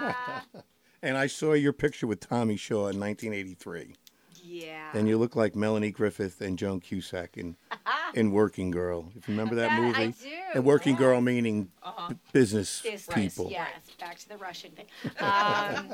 one. 0.54 0.64
And 1.02 1.18
I 1.18 1.28
saw 1.28 1.54
your 1.54 1.72
picture 1.74 2.08
with 2.08 2.20
Tommy 2.20 2.58
Shaw 2.58 2.88
in 2.88 3.00
1983. 3.00 3.96
Yeah. 4.44 4.90
And 4.94 5.08
you 5.08 5.18
look 5.18 5.36
like 5.36 5.56
Melanie 5.56 5.92
Griffith 5.92 6.42
and 6.42 6.58
Joan 6.58 6.80
Cusack 6.82 7.38
in, 7.38 7.56
in 8.16 8.32
Working 8.32 8.72
Girl. 8.72 9.12
If 9.16 9.28
you 9.28 9.34
remember 9.34 9.56
that, 9.56 9.70
That 9.70 9.82
movie? 9.82 10.04
I 10.04 10.08
do, 10.08 10.30
And 10.56 10.66
Working 10.66 10.94
yeah. 10.94 11.00
Girl 11.00 11.22
meaning 11.22 11.72
Uh-huh. 11.84 12.10
b- 12.10 12.16
business 12.34 12.82
Business, 12.82 13.08
people. 13.14 13.50
Yes, 13.52 13.68
back 14.00 14.18
to 14.20 14.28
the 14.30 14.38
Russian 14.38 14.72
thing. 14.72 14.88
Um, 15.20 15.92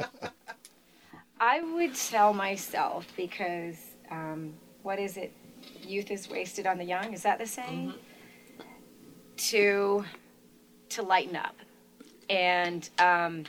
I 1.40 1.62
would 1.62 1.96
tell 1.96 2.34
myself 2.34 3.08
because 3.18 3.78
um, 4.10 4.54
what 4.84 5.00
is 5.00 5.18
it? 5.18 5.34
Youth 5.82 6.12
is 6.12 6.30
wasted 6.30 6.66
on 6.68 6.78
the 6.78 6.84
young. 6.84 7.14
Is 7.14 7.24
that 7.24 7.40
the 7.40 7.46
saying? 7.46 7.94
To 9.38 10.06
to 10.90 11.02
lighten 11.02 11.36
up 11.36 11.56
and 12.30 12.90
um, 13.00 13.44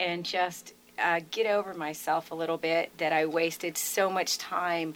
and 0.00 0.24
just 0.24 0.74
uh, 0.98 1.20
get 1.30 1.46
over 1.46 1.74
myself 1.74 2.30
a 2.30 2.34
little 2.34 2.56
bit 2.56 2.96
that 2.98 3.12
I 3.12 3.26
wasted 3.26 3.76
so 3.76 4.08
much 4.08 4.38
time 4.38 4.94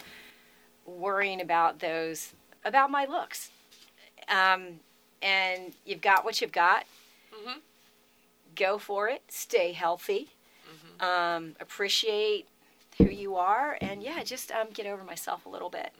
worrying 0.85 1.41
about 1.41 1.79
those 1.79 2.33
about 2.65 2.89
my 2.89 3.05
looks. 3.05 3.51
Um, 4.27 4.79
and 5.21 5.73
you've 5.85 6.01
got 6.01 6.23
what 6.23 6.41
you've 6.41 6.51
got. 6.51 6.85
Go 8.55 8.77
for 8.77 9.07
it. 9.07 9.23
Stay 9.29 9.71
healthy. 9.73 10.29
Um, 10.99 11.55
appreciate 11.59 12.47
who 12.97 13.05
you 13.05 13.35
are, 13.37 13.77
and 13.79 14.03
yeah, 14.03 14.23
just 14.23 14.51
um, 14.51 14.67
get 14.73 14.85
over 14.85 15.03
myself 15.05 15.45
a 15.45 15.49
little 15.49 15.69
bit. 15.69 15.91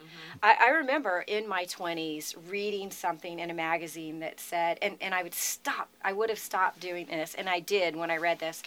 I, 0.43 0.57
I 0.59 0.69
remember 0.71 1.23
in 1.27 1.47
my 1.47 1.63
twenties 1.63 2.35
reading 2.49 2.91
something 2.91 3.39
in 3.39 3.49
a 3.49 3.53
magazine 3.53 4.19
that 4.19 4.39
said, 4.39 4.77
and, 4.81 4.97
and 4.99 5.15
I 5.15 5.23
would 5.23 5.33
stop. 5.33 5.89
I 6.03 6.11
would 6.11 6.29
have 6.29 6.39
stopped 6.39 6.81
doing 6.81 7.05
this, 7.05 7.35
and 7.35 7.47
I 7.47 7.61
did 7.61 7.95
when 7.95 8.11
I 8.11 8.17
read 8.17 8.39
this. 8.39 8.61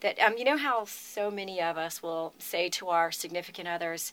That 0.00 0.18
um, 0.18 0.36
you 0.38 0.44
know 0.44 0.56
how 0.56 0.84
so 0.86 1.30
many 1.30 1.60
of 1.60 1.76
us 1.76 2.02
will 2.02 2.32
say 2.38 2.68
to 2.70 2.88
our 2.88 3.12
significant 3.12 3.68
others, 3.68 4.12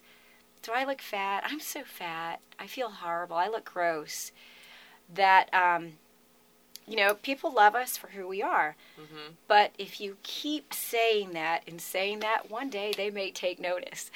do 0.61 0.71
I 0.73 0.85
look 0.85 1.01
fat? 1.01 1.43
I'm 1.45 1.59
so 1.59 1.83
fat. 1.85 2.39
I 2.59 2.67
feel 2.67 2.89
horrible. 2.89 3.35
I 3.35 3.47
look 3.47 3.65
gross. 3.65 4.31
That, 5.13 5.53
um, 5.53 5.93
you 6.87 6.95
know, 6.95 7.13
people 7.15 7.51
love 7.53 7.75
us 7.75 7.95
for 7.97 8.07
who 8.07 8.27
we 8.27 8.41
are. 8.41 8.75
Mhm. 8.99 9.35
But 9.47 9.71
if 9.77 9.99
you 10.01 10.17
keep 10.23 10.73
saying 10.73 11.31
that 11.33 11.63
and 11.67 11.81
saying 11.81 12.19
that, 12.19 12.49
one 12.49 12.69
day 12.69 12.91
they 12.95 13.09
may 13.09 13.31
take 13.31 13.59
notice 13.59 14.11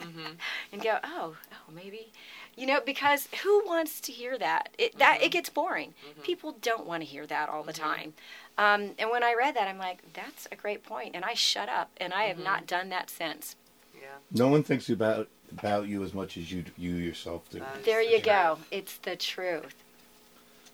Mhm. 0.00 0.36
and 0.72 0.82
go, 0.82 0.98
oh, 1.02 1.36
oh, 1.52 1.72
maybe. 1.72 2.12
You 2.54 2.66
know, 2.66 2.80
because 2.80 3.28
who 3.42 3.66
wants 3.66 4.00
to 4.02 4.12
hear 4.12 4.38
that? 4.38 4.70
It 4.78 4.96
that 4.98 5.22
it 5.22 5.30
gets 5.30 5.50
boring. 5.50 5.94
People 6.22 6.52
don't 6.52 6.86
want 6.86 7.02
to 7.02 7.06
hear 7.06 7.26
that 7.26 7.48
all 7.50 7.62
the 7.62 7.72
time. 7.72 8.14
Um, 8.56 8.94
and 8.98 9.10
when 9.10 9.22
I 9.22 9.34
read 9.34 9.54
that, 9.56 9.68
I'm 9.68 9.76
like, 9.78 10.00
that's 10.14 10.48
a 10.50 10.56
great 10.56 10.82
point, 10.82 11.14
and 11.14 11.22
I 11.24 11.34
shut 11.34 11.68
up, 11.68 11.90
and 11.98 12.14
I 12.14 12.24
have 12.24 12.38
not 12.38 12.66
done 12.66 12.88
that 12.88 13.10
since. 13.10 13.56
Yeah. 13.94 14.08
No 14.30 14.48
one 14.48 14.62
thinks 14.62 14.88
about 14.88 15.28
about 15.52 15.86
you 15.86 16.02
as 16.02 16.12
much 16.14 16.36
as 16.38 16.50
you 16.50 16.64
you 16.78 16.94
yourself 16.94 17.48
do. 17.50 17.58
That 17.60 17.76
is 17.78 17.84
There 17.84 17.98
the 18.02 18.04
you 18.10 18.16
truth. 18.16 18.24
go. 18.24 18.58
It's 18.70 18.96
the 18.98 19.16
truth. 19.16 19.74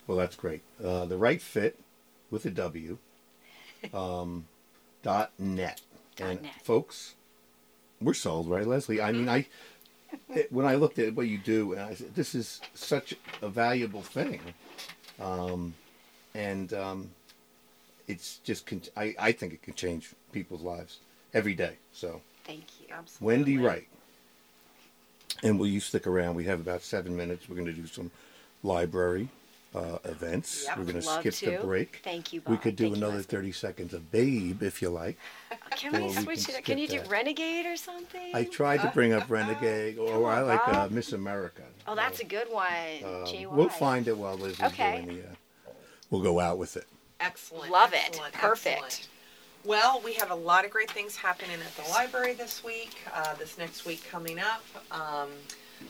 Well, 0.06 0.18
that's 0.18 0.36
great. 0.36 0.62
Uh, 0.82 1.06
the 1.06 1.16
Wright 1.16 1.40
fit 1.40 1.78
with 2.30 2.44
a 2.46 2.50
W. 2.50 2.98
Um, 3.92 4.46
dot 5.02 5.32
net. 5.40 5.80
Dot 6.14 6.28
and 6.30 6.42
net. 6.42 6.52
folks, 6.62 7.14
we're 8.00 8.14
sold, 8.14 8.48
right, 8.48 8.64
Leslie? 8.64 9.00
I 9.00 9.10
mean, 9.10 9.28
I 9.28 9.46
it, 10.28 10.52
when 10.52 10.66
I 10.66 10.76
looked 10.76 11.00
at 11.00 11.14
what 11.16 11.26
you 11.26 11.36
do, 11.38 11.72
and 11.72 11.82
I 11.82 11.94
said, 11.94 12.14
this 12.14 12.32
is 12.36 12.60
such 12.74 13.14
a 13.40 13.48
valuable 13.48 14.02
thing, 14.02 14.40
um, 15.20 15.74
and 16.32 16.72
um, 16.74 17.10
it's 18.06 18.36
just 18.44 18.66
con- 18.66 18.82
I 18.96 19.16
I 19.18 19.32
think 19.32 19.52
it 19.52 19.62
can 19.62 19.74
change 19.74 20.12
people's 20.30 20.62
lives 20.62 20.98
every 21.34 21.54
day. 21.54 21.78
So 21.92 22.20
Thank 22.44 22.64
you. 22.80 22.86
Absolutely. 22.92 23.26
Wendy 23.26 23.58
Wright. 23.58 23.88
And 25.42 25.58
will 25.58 25.66
you 25.66 25.80
stick 25.80 26.06
around? 26.06 26.36
We 26.36 26.44
have 26.44 26.60
about 26.60 26.82
seven 26.82 27.16
minutes. 27.16 27.48
We're 27.48 27.56
going 27.56 27.66
to 27.66 27.72
do 27.72 27.86
some 27.88 28.12
library 28.62 29.28
uh, 29.74 29.98
events. 30.04 30.64
Yep. 30.66 30.78
We're 30.78 30.84
going 30.84 31.00
to 31.00 31.06
Love 31.06 31.20
skip 31.34 31.60
the 31.60 31.64
break. 31.66 32.00
Thank 32.02 32.32
you, 32.32 32.42
We 32.46 32.56
could 32.56 32.76
do 32.76 32.84
Thank 32.84 32.96
another 32.98 33.16
Leslie. 33.16 33.36
30 33.38 33.52
seconds 33.52 33.94
of 33.94 34.10
Babe 34.10 34.62
if 34.62 34.82
you 34.82 34.90
like. 34.90 35.18
Can 35.76 35.96
or 35.96 36.00
we 36.00 36.06
we 36.08 36.12
switch 36.12 36.46
can 36.46 36.54
it? 36.56 36.64
Can 36.64 36.78
you 36.78 36.86
do 36.86 36.98
that. 36.98 37.08
Renegade 37.08 37.64
or 37.66 37.76
something? 37.76 38.34
I 38.34 38.44
tried 38.44 38.82
to 38.82 38.88
bring 38.94 39.12
up 39.14 39.30
Renegade, 39.30 39.98
or 39.98 40.30
I 40.30 40.40
like 40.42 40.66
uh, 40.68 40.88
Miss 40.90 41.12
America. 41.12 41.62
oh, 41.88 41.94
that's 41.94 42.20
a 42.20 42.24
good 42.24 42.48
one. 42.50 42.66
Um, 43.04 43.54
We'll 43.56 43.68
find 43.70 44.06
it 44.08 44.16
while 44.16 44.36
Liz 44.36 44.54
is 44.54 44.60
Okay. 44.62 45.02
doing 45.04 45.16
the. 45.18 45.22
Uh, 45.24 45.72
we'll 46.10 46.22
go 46.22 46.40
out 46.40 46.58
with 46.58 46.76
it. 46.76 46.84
Excellent. 47.20 47.70
Love 47.70 47.94
it. 47.94 48.20
Perfect. 48.34 48.76
excellent. 48.76 49.08
Well, 49.64 50.00
we 50.04 50.12
have 50.14 50.30
a 50.30 50.34
lot 50.34 50.64
of 50.64 50.70
great 50.72 50.90
things 50.90 51.16
happening 51.16 51.56
at 51.64 51.84
the 51.84 51.88
library 51.90 52.34
this 52.34 52.64
week, 52.64 52.96
uh, 53.14 53.34
this 53.34 53.56
next 53.58 53.84
week 53.86 54.02
coming 54.10 54.38
up. 54.40 54.62
Um, 54.90 55.28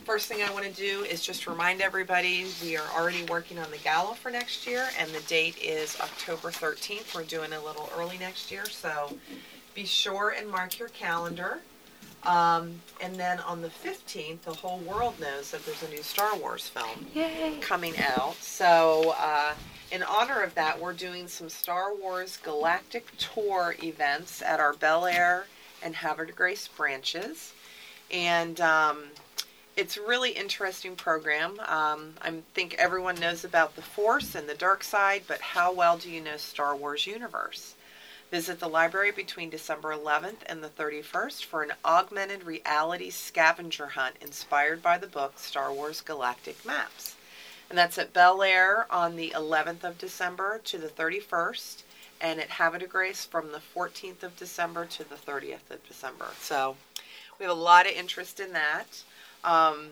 first 0.05 0.27
thing 0.29 0.43
I 0.43 0.53
want 0.53 0.65
to 0.65 0.73
do 0.73 1.05
is 1.05 1.23
just 1.23 1.47
remind 1.47 1.81
everybody 1.81 2.47
we 2.63 2.77
are 2.77 2.87
already 2.97 3.25
working 3.25 3.59
on 3.59 3.71
the 3.71 3.79
gala 3.79 4.15
for 4.15 4.31
next 4.31 4.67
year, 4.67 4.89
and 4.99 5.11
the 5.11 5.21
date 5.23 5.57
is 5.63 5.99
October 6.01 6.51
13th. 6.51 7.15
We're 7.15 7.25
doing 7.25 7.53
a 7.53 7.63
little 7.63 7.91
early 7.97 8.19
next 8.19 8.51
year, 8.51 8.67
so 8.67 9.17
be 9.75 9.85
sure 9.85 10.35
and 10.37 10.49
mark 10.51 10.79
your 10.79 10.89
calendar. 10.89 11.61
Um, 12.25 12.81
and 13.01 13.17
then 13.17 13.41
on 13.41 13.63
the 13.63 13.69
15th, 13.69 14.43
the 14.43 14.53
whole 14.53 14.79
world 14.79 15.19
knows 15.21 15.51
that 15.51 15.65
there's 15.67 15.83
a 15.83 15.89
new 15.89 16.03
Star 16.03 16.37
Wars 16.37 16.69
film 16.69 17.07
Yay. 17.15 17.59
coming 17.61 17.95
out. 17.99 18.37
So, 18.37 19.15
uh, 19.19 19.55
in 19.91 20.03
honor 20.05 20.43
of 20.43 20.55
that, 20.55 20.81
we're 20.81 20.93
doing 20.93 21.27
some 21.27 21.49
Star 21.49 21.95
Wars 21.95 22.39
Galactic 22.43 23.07
Tour 23.19 23.75
events 23.83 24.41
at 24.41 24.61
our 24.61 24.73
Bel 24.73 25.07
Air 25.07 25.47
and 25.83 25.97
Havre 25.97 26.27
Grace 26.27 26.69
branches. 26.69 27.53
And 28.11 28.61
um, 28.61 29.05
it's 29.77 29.97
a 29.97 30.03
really 30.03 30.33
interesting 30.33 30.97
program. 30.97 31.59
Um, 31.61 32.15
I 32.21 32.33
think 32.55 32.75
everyone 32.75 33.15
knows 33.17 33.45
about 33.45 33.75
the 33.75 33.83
Force 33.83 34.35
and 34.35 34.49
the 34.49 34.55
dark 34.55 34.85
side, 34.85 35.23
but 35.27 35.41
how 35.41 35.73
well 35.73 35.97
do 35.97 36.11
you 36.11 36.21
know 36.21 36.37
Star 36.37 36.77
Wars 36.77 37.07
universe? 37.07 37.75
Visit 38.31 38.61
the 38.61 38.69
library 38.69 39.13
between 39.13 39.51
December 39.51 39.95
11th 39.95 40.39
and 40.47 40.63
the 40.63 40.69
31st 40.69 41.45
for 41.45 41.63
an 41.63 41.73
augmented 41.85 42.45
reality 42.45 43.11
scavenger 43.11 43.89
hunt 43.89 44.17
inspired 44.21 44.83
by 44.83 44.99
the 44.99 45.07
book 45.07 45.39
Star 45.39 45.73
Wars 45.73 46.01
Galactic 46.01 46.65
Maps. 46.65 47.17
And 47.69 47.79
that's 47.79 47.99
at 47.99 48.13
Bel 48.13 48.43
Air 48.43 48.87
on 48.91 49.17
the 49.17 49.33
11th 49.37 49.85
of 49.85 49.99
December 49.99 50.61
to 50.65 50.79
the 50.79 50.89
31st, 50.89 51.83
and 52.21 52.41
at 52.41 52.51
Havre 52.51 52.87
Grace 52.87 53.25
from 53.25 53.53
the 53.53 53.61
14th 53.75 54.23
of 54.23 54.37
December 54.37 54.85
to 54.87 55.05
the 55.09 55.17
30th 55.17 55.71
of 55.71 55.87
December. 55.87 56.29
So 56.39 56.77
we 57.39 57.45
have 57.45 57.57
a 57.57 57.61
lot 57.61 57.87
of 57.87 57.93
interest 57.93 58.41
in 58.41 58.53
that. 58.53 59.03
Um, 59.45 59.89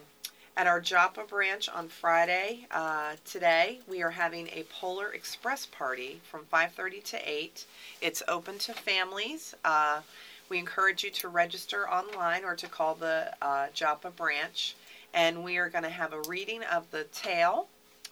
at 0.56 0.66
our 0.66 0.80
Joppa 0.80 1.24
branch 1.24 1.68
on 1.68 1.88
Friday, 1.88 2.66
uh, 2.70 3.16
today, 3.24 3.80
we 3.88 4.02
are 4.02 4.10
having 4.10 4.48
a 4.48 4.64
Polar 4.70 5.12
Express 5.12 5.66
party 5.66 6.20
from 6.30 6.44
5.30 6.52 7.02
to 7.04 7.18
8. 7.28 7.64
It's 8.00 8.22
open 8.28 8.58
to 8.58 8.74
families. 8.74 9.54
Uh, 9.64 10.02
we 10.48 10.58
encourage 10.58 11.02
you 11.02 11.10
to 11.10 11.28
register 11.28 11.88
online 11.88 12.44
or 12.44 12.54
to 12.56 12.68
call 12.68 12.94
the 12.94 13.34
uh, 13.40 13.68
Joppa 13.72 14.10
branch. 14.10 14.74
And 15.14 15.42
we 15.42 15.56
are 15.56 15.68
going 15.68 15.84
to 15.84 15.90
have 15.90 16.12
a 16.12 16.20
reading 16.28 16.62
of 16.64 16.90
the 16.90 17.04
tale, 17.04 17.68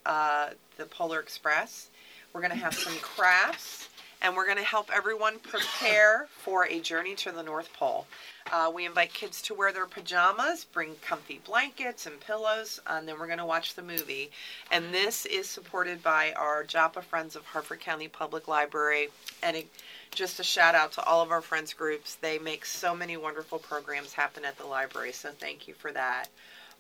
uh, 0.07 0.51
the 0.77 0.87
Polar 0.87 1.21
Express. 1.21 1.91
We're 2.33 2.41
going 2.41 2.53
to 2.53 2.59
have 2.59 2.75
some 2.75 2.97
crafts, 2.97 3.89
and 4.23 4.35
we're 4.35 4.47
going 4.47 4.59
to 4.59 4.65
help 4.65 4.91
everyone 4.93 5.39
prepare 5.39 6.27
for 6.31 6.67
a 6.67 6.81
journey 6.81 7.15
to 7.17 7.33
the 7.33 7.43
North 7.43 7.73
Pole. 7.73 8.07
Uh, 8.51 8.71
we 8.75 8.87
invite 8.87 9.13
kids 9.13 9.43
to 9.43 9.55
wear 9.55 9.73
their 9.73 9.87
pajamas, 9.87 10.65
bring 10.65 10.95
comfy 11.03 11.41
blankets 11.45 12.07
and 12.07 12.19
pillows, 12.21 12.81
and 12.87 13.07
then 13.07 13.19
we're 13.19 13.27
going 13.27 13.39
to 13.39 13.45
watch 13.47 13.75
the 13.75 13.83
movie. 13.83 14.31
And 14.71 14.93
this 14.93 15.27
is 15.27 15.49
supported 15.49 16.03
by 16.03 16.33
our 16.33 16.65
Joppa 16.65 17.03
Friends 17.03 17.37
of 17.37 17.45
Harford 17.45 17.81
County 17.81 18.09
Public 18.09 18.49
Library. 18.49 19.09
And 19.43 19.57
it, 19.57 19.69
just 20.15 20.41
a 20.41 20.45
shout 20.45 20.75
out 20.75 20.93
to 20.93 21.05
all 21.05 21.23
of 21.23 21.31
our 21.31 21.43
friends 21.43 21.75
groups. 21.75 22.15
They 22.15 22.39
make 22.39 22.65
so 22.65 22.95
many 22.95 23.17
wonderful 23.17 23.59
programs 23.59 24.15
happen 24.15 24.45
at 24.45 24.57
the 24.57 24.67
library, 24.67 25.13
so 25.13 25.31
thank 25.31 25.69
you 25.69 25.75
for 25.75 25.93
that. 25.93 26.29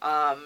Um, 0.01 0.39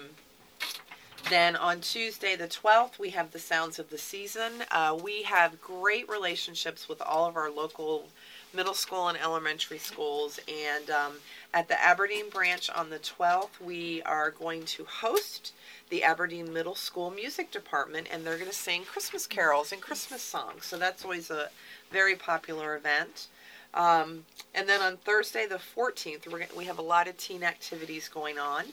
then 1.29 1.55
on 1.55 1.81
Tuesday, 1.81 2.35
the 2.35 2.47
12th, 2.47 2.99
we 2.99 3.11
have 3.11 3.31
the 3.31 3.39
Sounds 3.39 3.79
of 3.79 3.89
the 3.89 3.97
Season. 3.97 4.51
Uh, 4.71 4.97
we 5.01 5.23
have 5.23 5.61
great 5.61 6.09
relationships 6.09 6.89
with 6.89 7.01
all 7.01 7.27
of 7.27 7.35
our 7.35 7.49
local 7.49 8.07
middle 8.53 8.73
school 8.73 9.07
and 9.07 9.17
elementary 9.17 9.77
schools. 9.77 10.39
And 10.47 10.89
um, 10.89 11.13
at 11.53 11.67
the 11.67 11.81
Aberdeen 11.81 12.29
branch 12.29 12.69
on 12.69 12.89
the 12.89 12.99
12th, 12.99 13.59
we 13.59 14.01
are 14.03 14.31
going 14.31 14.65
to 14.65 14.83
host 14.85 15.53
the 15.89 16.03
Aberdeen 16.03 16.51
Middle 16.53 16.75
School 16.75 17.11
Music 17.11 17.51
Department, 17.51 18.07
and 18.11 18.23
they're 18.23 18.37
going 18.37 18.49
to 18.49 18.55
sing 18.55 18.83
Christmas 18.83 19.27
carols 19.27 19.71
and 19.71 19.81
Christmas 19.81 20.21
songs. 20.21 20.65
So 20.65 20.77
that's 20.77 21.03
always 21.03 21.29
a 21.29 21.49
very 21.91 22.15
popular 22.15 22.75
event. 22.75 23.27
Um, 23.73 24.25
and 24.53 24.69
then 24.69 24.81
on 24.81 24.97
Thursday, 24.97 25.47
the 25.47 25.59
14th, 25.75 26.31
we're, 26.31 26.45
we 26.55 26.65
have 26.65 26.77
a 26.77 26.83
lot 26.83 27.07
of 27.07 27.17
teen 27.17 27.43
activities 27.43 28.07
going 28.07 28.37
on. 28.37 28.65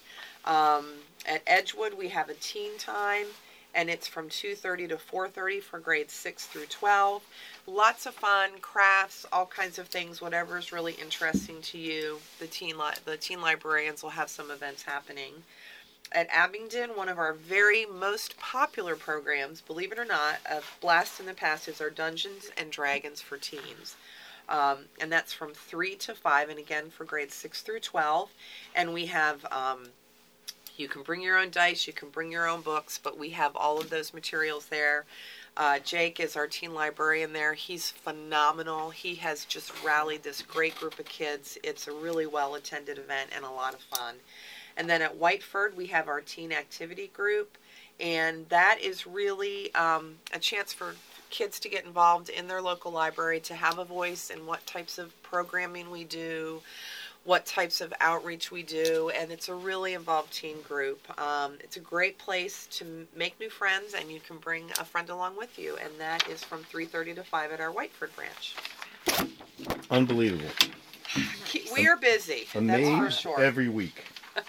Um, 0.45 0.87
at 1.27 1.43
Edgewood, 1.47 1.95
we 1.95 2.09
have 2.09 2.29
a 2.29 2.35
teen 2.35 2.79
time, 2.79 3.27
and 3.75 3.91
it's 3.91 4.07
from 4.07 4.29
2:30 4.29 4.89
to 4.89 4.99
4:30 4.99 5.61
for 5.61 5.79
grades 5.79 6.13
6 6.15 6.47
through 6.47 6.67
12. 6.67 7.23
Lots 7.67 8.07
of 8.07 8.15
fun, 8.15 8.59
crafts, 8.61 9.27
all 9.33 9.47
kinds 9.47 9.79
of 9.79 9.89
things, 9.89 10.21
whatever 10.21 10.59
is 10.59 10.73
really 10.73 10.95
interesting 10.95 11.61
to 11.63 11.79
you. 11.79 12.21
The 12.39 12.47
teen 12.47 12.79
li- 12.79 12.95
the 13.05 13.17
teen 13.17 13.41
librarians 13.41 14.03
will 14.03 14.11
have 14.11 14.31
some 14.31 14.51
events 14.51 14.83
happening. 14.83 15.45
At 16.13 16.29
Abingdon, 16.31 16.97
one 16.97 17.09
of 17.09 17.19
our 17.19 17.33
very 17.33 17.87
most 17.87 18.37
popular 18.37 18.97
programs, 18.97 19.61
believe 19.61 19.93
it 19.93 19.99
or 19.99 20.05
not, 20.05 20.41
of 20.45 20.77
Blast 20.81 21.21
in 21.21 21.27
the 21.27 21.35
Past 21.35 21.69
is 21.69 21.81
our 21.81 21.91
Dungeons 21.91 22.51
and 22.57 22.73
Dragons 22.73 23.21
for 23.21 23.39
teens. 23.39 23.95
Um, 24.49 24.87
and 25.01 25.13
that's 25.13 25.33
from 25.33 25.55
3 25.55 25.95
to 25.97 26.15
5, 26.17 26.49
and 26.49 26.59
again 26.59 26.91
for 26.91 27.05
grades 27.05 27.37
6 27.37 27.63
through 27.63 27.79
12. 27.81 28.29
And 28.75 28.93
we 28.93 29.07
have 29.07 29.45
um, 29.53 29.91
you 30.81 30.89
can 30.89 31.03
bring 31.03 31.23
your 31.23 31.39
own 31.39 31.51
dice, 31.51 31.87
you 31.87 31.93
can 31.93 32.09
bring 32.09 32.33
your 32.33 32.49
own 32.49 32.63
books, 32.63 32.99
but 33.01 33.19
we 33.19 33.31
have 33.31 33.55
all 33.55 33.79
of 33.79 33.91
those 33.91 34.15
materials 34.15 34.67
there. 34.67 35.05
Uh, 35.57 35.79
Jake 35.81 36.19
is 36.21 36.37
our 36.37 36.47
teen 36.47 36.73
librarian 36.73 37.33
there. 37.33 37.55
He's 37.55 37.91
phenomenal. 37.91 38.91
He 38.91 39.17
has 39.17 39.45
just 39.45 39.73
rallied 39.85 40.23
this 40.23 40.43
great 40.43 40.75
group 40.77 40.99
of 40.99 41.07
kids. 41.07 41.59
It's 41.63 41.87
a 41.87 41.93
really 41.93 42.27
well 42.27 42.55
attended 42.55 42.99
event 42.99 43.31
and 43.35 43.45
a 43.45 43.51
lot 43.51 43.75
of 43.75 43.81
fun. 43.81 44.15
And 44.77 44.89
then 44.89 45.03
at 45.03 45.19
Whiteford, 45.19 45.75
we 45.75 45.87
have 45.89 46.09
our 46.09 46.21
teen 46.21 46.53
activity 46.53 47.09
group, 47.09 47.59
and 47.99 48.49
that 48.49 48.79
is 48.81 49.07
really 49.07 49.75
um, 49.75 50.15
a 50.33 50.39
chance 50.39 50.73
for 50.73 50.95
kids 51.29 51.61
to 51.61 51.69
get 51.69 51.85
involved 51.85 52.29
in 52.29 52.49
their 52.49 52.63
local 52.63 52.91
library, 52.91 53.41
to 53.41 53.55
have 53.55 53.79
a 53.79 53.85
voice 53.85 54.31
in 54.31 54.47
what 54.47 54.67
types 54.67 54.99
of 54.99 55.21
programming 55.23 55.91
we 55.91 56.05
do, 56.05 56.63
what 57.25 57.45
types 57.47 57.81
of 57.81 57.93
outreach 58.01 58.51
we 58.51 58.63
do, 58.63 59.11
and 59.11 59.31
it's 59.31 59.49
a 59.49 59.55
really 59.55 59.95
involved 59.95 60.33
teen 60.33 60.61
group. 60.63 61.01
Um, 61.21 61.55
it's 61.61 61.77
a 61.77 61.81
great 61.81 62.19
place 62.19 62.67
to 62.73 63.07
make 63.15 63.39
new 63.39 63.51
friends, 63.51 63.95
and 63.95 64.11
you 64.11 64.21
can 64.21 64.39
bring 64.39 64.71
a 64.81 64.85
friend 64.85 65.11
along 65.11 65.37
with 65.37 65.59
you, 65.59 65.77
and 65.77 65.93
that 65.99 66.27
is 66.29 66.43
from 66.43 66.65
3:30 66.65 67.15
to 67.17 67.25
5 67.25 67.53
at 67.53 67.61
our 67.61 67.73
Whiteford 67.73 68.11
branch. 68.17 68.57
Unbelievable. 69.91 70.49
We 71.73 71.89
are 71.89 71.97
busy, 71.97 72.41
that's 72.41 72.53
for 72.53 72.59
Amazed 72.59 73.21
sure. 73.21 73.41
every 73.41 73.69
week. 73.69 74.05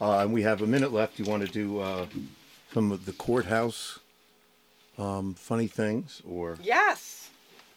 Uh, 0.00 0.18
and 0.18 0.32
we 0.32 0.42
have 0.42 0.62
a 0.62 0.66
minute 0.66 0.92
left. 0.92 1.20
You 1.20 1.24
want 1.26 1.46
to 1.46 1.52
do 1.52 1.78
uh, 1.78 2.06
some 2.74 2.90
of 2.90 3.04
the 3.06 3.12
courthouse 3.12 4.00
um, 4.98 5.34
funny 5.34 5.68
things, 5.68 6.20
or 6.28 6.58
Yes, 6.60 7.30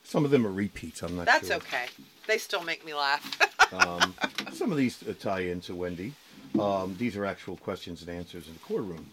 some 0.04 0.26
of 0.26 0.32
them 0.32 0.48
are 0.48 0.52
repeats. 0.52 1.04
I'm 1.04 1.16
not 1.16 1.28
that's 1.28 1.50
sure. 1.50 1.58
okay. 1.58 1.86
They 2.28 2.38
still 2.38 2.64
make 2.64 2.86
me 2.86 2.94
laugh. 2.94 3.74
Um, 3.74 4.14
some 4.54 4.72
of 4.72 4.78
these 4.78 5.04
uh, 5.08 5.14
tie 5.20 5.42
into 5.42 5.76
Wendy. 5.76 6.14
Um, 6.60 6.96
these 6.98 7.18
are 7.18 7.26
actual 7.26 7.58
questions 7.58 8.02
and 8.02 8.10
answers 8.10 8.48
in 8.48 8.54
the 8.54 8.60
courtroom. 8.60 9.08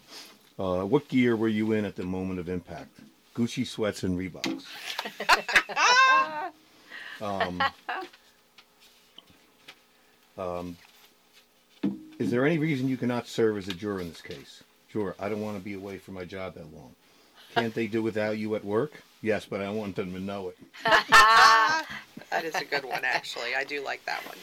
Uh, 0.57 0.83
what 0.83 1.07
gear 1.07 1.35
were 1.35 1.47
you 1.47 1.73
in 1.73 1.85
at 1.85 1.95
the 1.95 2.03
moment 2.03 2.39
of 2.39 2.47
impact? 2.47 2.99
Gucci 3.35 3.65
sweats 3.65 4.03
and 4.03 4.17
Reeboks. 4.17 4.63
um, 7.21 7.63
um, 10.37 10.77
is 12.19 12.29
there 12.29 12.45
any 12.45 12.59
reason 12.59 12.87
you 12.87 12.97
cannot 12.97 13.27
serve 13.27 13.57
as 13.57 13.67
a 13.67 13.73
juror 13.73 13.99
in 13.99 14.09
this 14.09 14.21
case? 14.21 14.63
Juror, 14.91 15.15
I 15.19 15.29
don't 15.29 15.41
want 15.41 15.57
to 15.57 15.63
be 15.63 15.73
away 15.73 15.97
from 15.97 16.13
my 16.13 16.25
job 16.25 16.53
that 16.53 16.73
long. 16.73 16.93
Can't 17.55 17.73
they 17.73 17.87
do 17.87 18.01
without 18.01 18.37
you 18.37 18.55
at 18.55 18.63
work? 18.63 19.03
Yes, 19.23 19.45
but 19.49 19.61
I 19.61 19.69
want 19.71 19.95
them 19.95 20.11
to 20.13 20.19
know 20.19 20.49
it. 20.49 20.57
that 20.83 22.43
is 22.43 22.53
a 22.55 22.65
good 22.65 22.83
one, 22.83 23.01
actually. 23.05 23.55
I 23.55 23.63
do 23.63 23.81
like 23.83 24.03
that 24.05 24.21
one. 24.27 24.37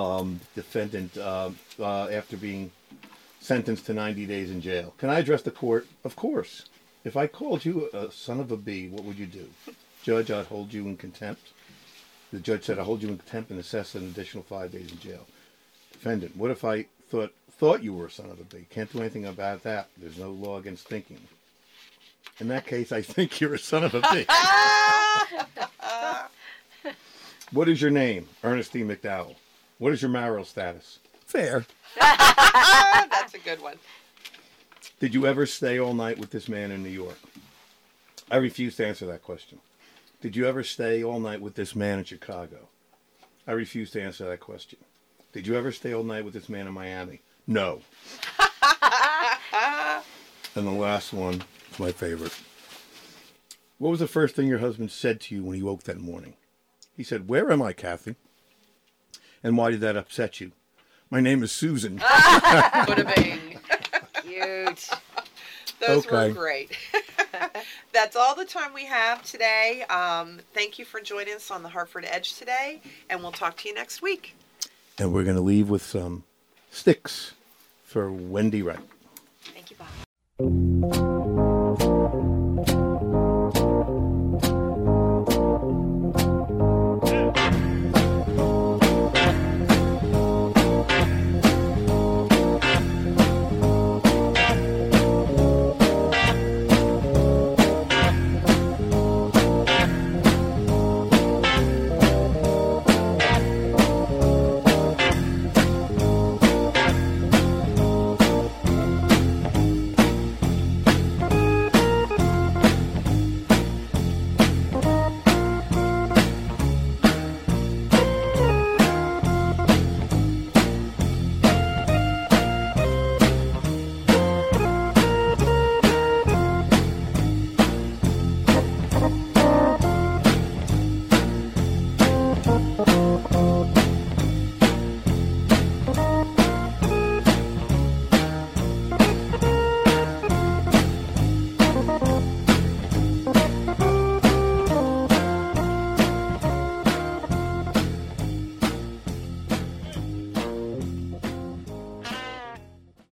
um, 0.00 0.40
defendant 0.54 1.16
uh, 1.18 1.50
uh, 1.80 2.06
after 2.06 2.36
being 2.36 2.70
sentenced 3.40 3.86
to 3.86 3.94
90 3.94 4.26
days 4.26 4.50
in 4.52 4.60
jail. 4.60 4.94
Can 4.96 5.10
I 5.10 5.18
address 5.18 5.42
the 5.42 5.50
court? 5.50 5.88
Of 6.04 6.14
course. 6.14 6.66
If 7.04 7.16
I 7.16 7.26
called 7.26 7.64
you 7.64 7.90
a 7.92 8.12
son 8.12 8.38
of 8.38 8.52
a 8.52 8.56
bee, 8.56 8.88
what 8.88 9.02
would 9.04 9.18
you 9.18 9.26
do? 9.26 9.48
Judge, 10.04 10.30
I'd 10.30 10.46
hold 10.46 10.72
you 10.72 10.86
in 10.86 10.96
contempt. 10.96 11.48
The 12.32 12.38
judge 12.38 12.62
said, 12.64 12.78
I'll 12.78 12.84
hold 12.84 13.02
you 13.02 13.08
in 13.08 13.18
contempt 13.18 13.50
and 13.50 13.58
assess 13.58 13.96
an 13.96 14.04
additional 14.04 14.44
five 14.44 14.70
days 14.70 14.90
in 14.92 15.00
jail. 15.00 15.26
Defendant, 15.92 16.36
what 16.36 16.52
if 16.52 16.64
I 16.64 16.86
thought 17.10 17.32
thought 17.58 17.82
you 17.82 17.92
were 17.92 18.06
a 18.06 18.10
son 18.10 18.30
of 18.30 18.40
a 18.40 18.44
bee? 18.44 18.66
Can't 18.70 18.90
do 18.92 19.00
anything 19.00 19.26
about 19.26 19.64
that. 19.64 19.88
There's 19.98 20.18
no 20.18 20.30
law 20.30 20.58
against 20.58 20.86
thinking. 20.88 21.18
In 22.40 22.48
that 22.48 22.66
case, 22.66 22.92
I 22.92 23.02
think 23.02 23.40
you're 23.40 23.54
a 23.54 23.58
son 23.58 23.84
of 23.84 23.94
a 23.94 24.00
bitch. 24.00 24.26
what 27.52 27.68
is 27.68 27.80
your 27.80 27.90
name? 27.90 28.28
Ernestine 28.42 28.88
McDowell. 28.88 29.36
What 29.78 29.92
is 29.92 30.02
your 30.02 30.10
marital 30.10 30.44
status? 30.44 30.98
Fair. 31.26 31.64
That's 32.00 33.34
a 33.34 33.38
good 33.38 33.60
one. 33.60 33.76
Did 35.00 35.14
you 35.14 35.26
ever 35.26 35.46
stay 35.46 35.78
all 35.78 35.94
night 35.94 36.18
with 36.18 36.30
this 36.30 36.48
man 36.48 36.70
in 36.70 36.82
New 36.82 36.88
York? 36.88 37.18
I 38.30 38.36
refuse 38.36 38.76
to 38.76 38.86
answer 38.86 39.06
that 39.06 39.22
question. 39.22 39.58
Did 40.20 40.36
you 40.36 40.46
ever 40.46 40.62
stay 40.62 41.02
all 41.02 41.18
night 41.18 41.40
with 41.40 41.54
this 41.54 41.74
man 41.74 41.98
in 41.98 42.04
Chicago? 42.04 42.68
I 43.46 43.52
refuse 43.52 43.90
to 43.90 44.02
answer 44.02 44.24
that 44.28 44.40
question. 44.40 44.78
Did 45.32 45.46
you 45.46 45.56
ever 45.56 45.72
stay 45.72 45.92
all 45.92 46.04
night 46.04 46.24
with 46.24 46.34
this 46.34 46.48
man 46.48 46.66
in 46.66 46.72
Miami? 46.72 47.20
No. 47.46 47.80
and 50.54 50.66
the 50.66 50.70
last 50.70 51.12
one 51.12 51.42
is 51.72 51.78
my 51.80 51.92
favorite. 51.92 52.32
What 53.78 53.90
was 53.90 54.00
the 54.00 54.06
first 54.06 54.34
thing 54.36 54.46
your 54.46 54.58
husband 54.58 54.90
said 54.90 55.20
to 55.22 55.34
you 55.34 55.42
when 55.42 55.56
he 55.56 55.62
woke 55.62 55.84
that 55.84 55.98
morning? 55.98 56.34
He 56.96 57.02
said, 57.02 57.28
Where 57.28 57.50
am 57.50 57.62
I, 57.62 57.72
Kathy? 57.72 58.16
And 59.42 59.56
why 59.56 59.70
did 59.70 59.80
that 59.80 59.96
upset 59.96 60.40
you? 60.40 60.52
My 61.10 61.20
name 61.20 61.42
is 61.42 61.50
Susan. 61.52 61.96
Buddha 62.86 63.12
bing. 63.16 63.58
Cute. 64.22 64.88
Those 65.80 66.06
were 66.06 66.30
great. 66.30 66.76
That's 67.92 68.14
all 68.14 68.36
the 68.36 68.44
time 68.44 68.72
we 68.72 68.86
have 68.86 69.22
today. 69.22 69.84
Um, 69.90 70.38
thank 70.54 70.78
you 70.78 70.84
for 70.84 71.00
joining 71.00 71.34
us 71.34 71.50
on 71.50 71.62
the 71.62 71.68
Harford 71.68 72.06
Edge 72.08 72.36
today, 72.36 72.80
and 73.10 73.20
we'll 73.20 73.32
talk 73.32 73.56
to 73.58 73.68
you 73.68 73.74
next 73.74 74.00
week. 74.00 74.36
and 74.98 75.12
we're 75.12 75.24
going 75.24 75.36
to 75.36 75.42
leave 75.42 75.68
with 75.68 75.82
some 75.82 76.22
Styx 76.70 77.32
for 77.84 78.12
Wendy 78.12 78.62
Wright. 78.62 78.78
Thank 79.52 79.70
you, 79.70 79.76
Bob. 79.76 79.88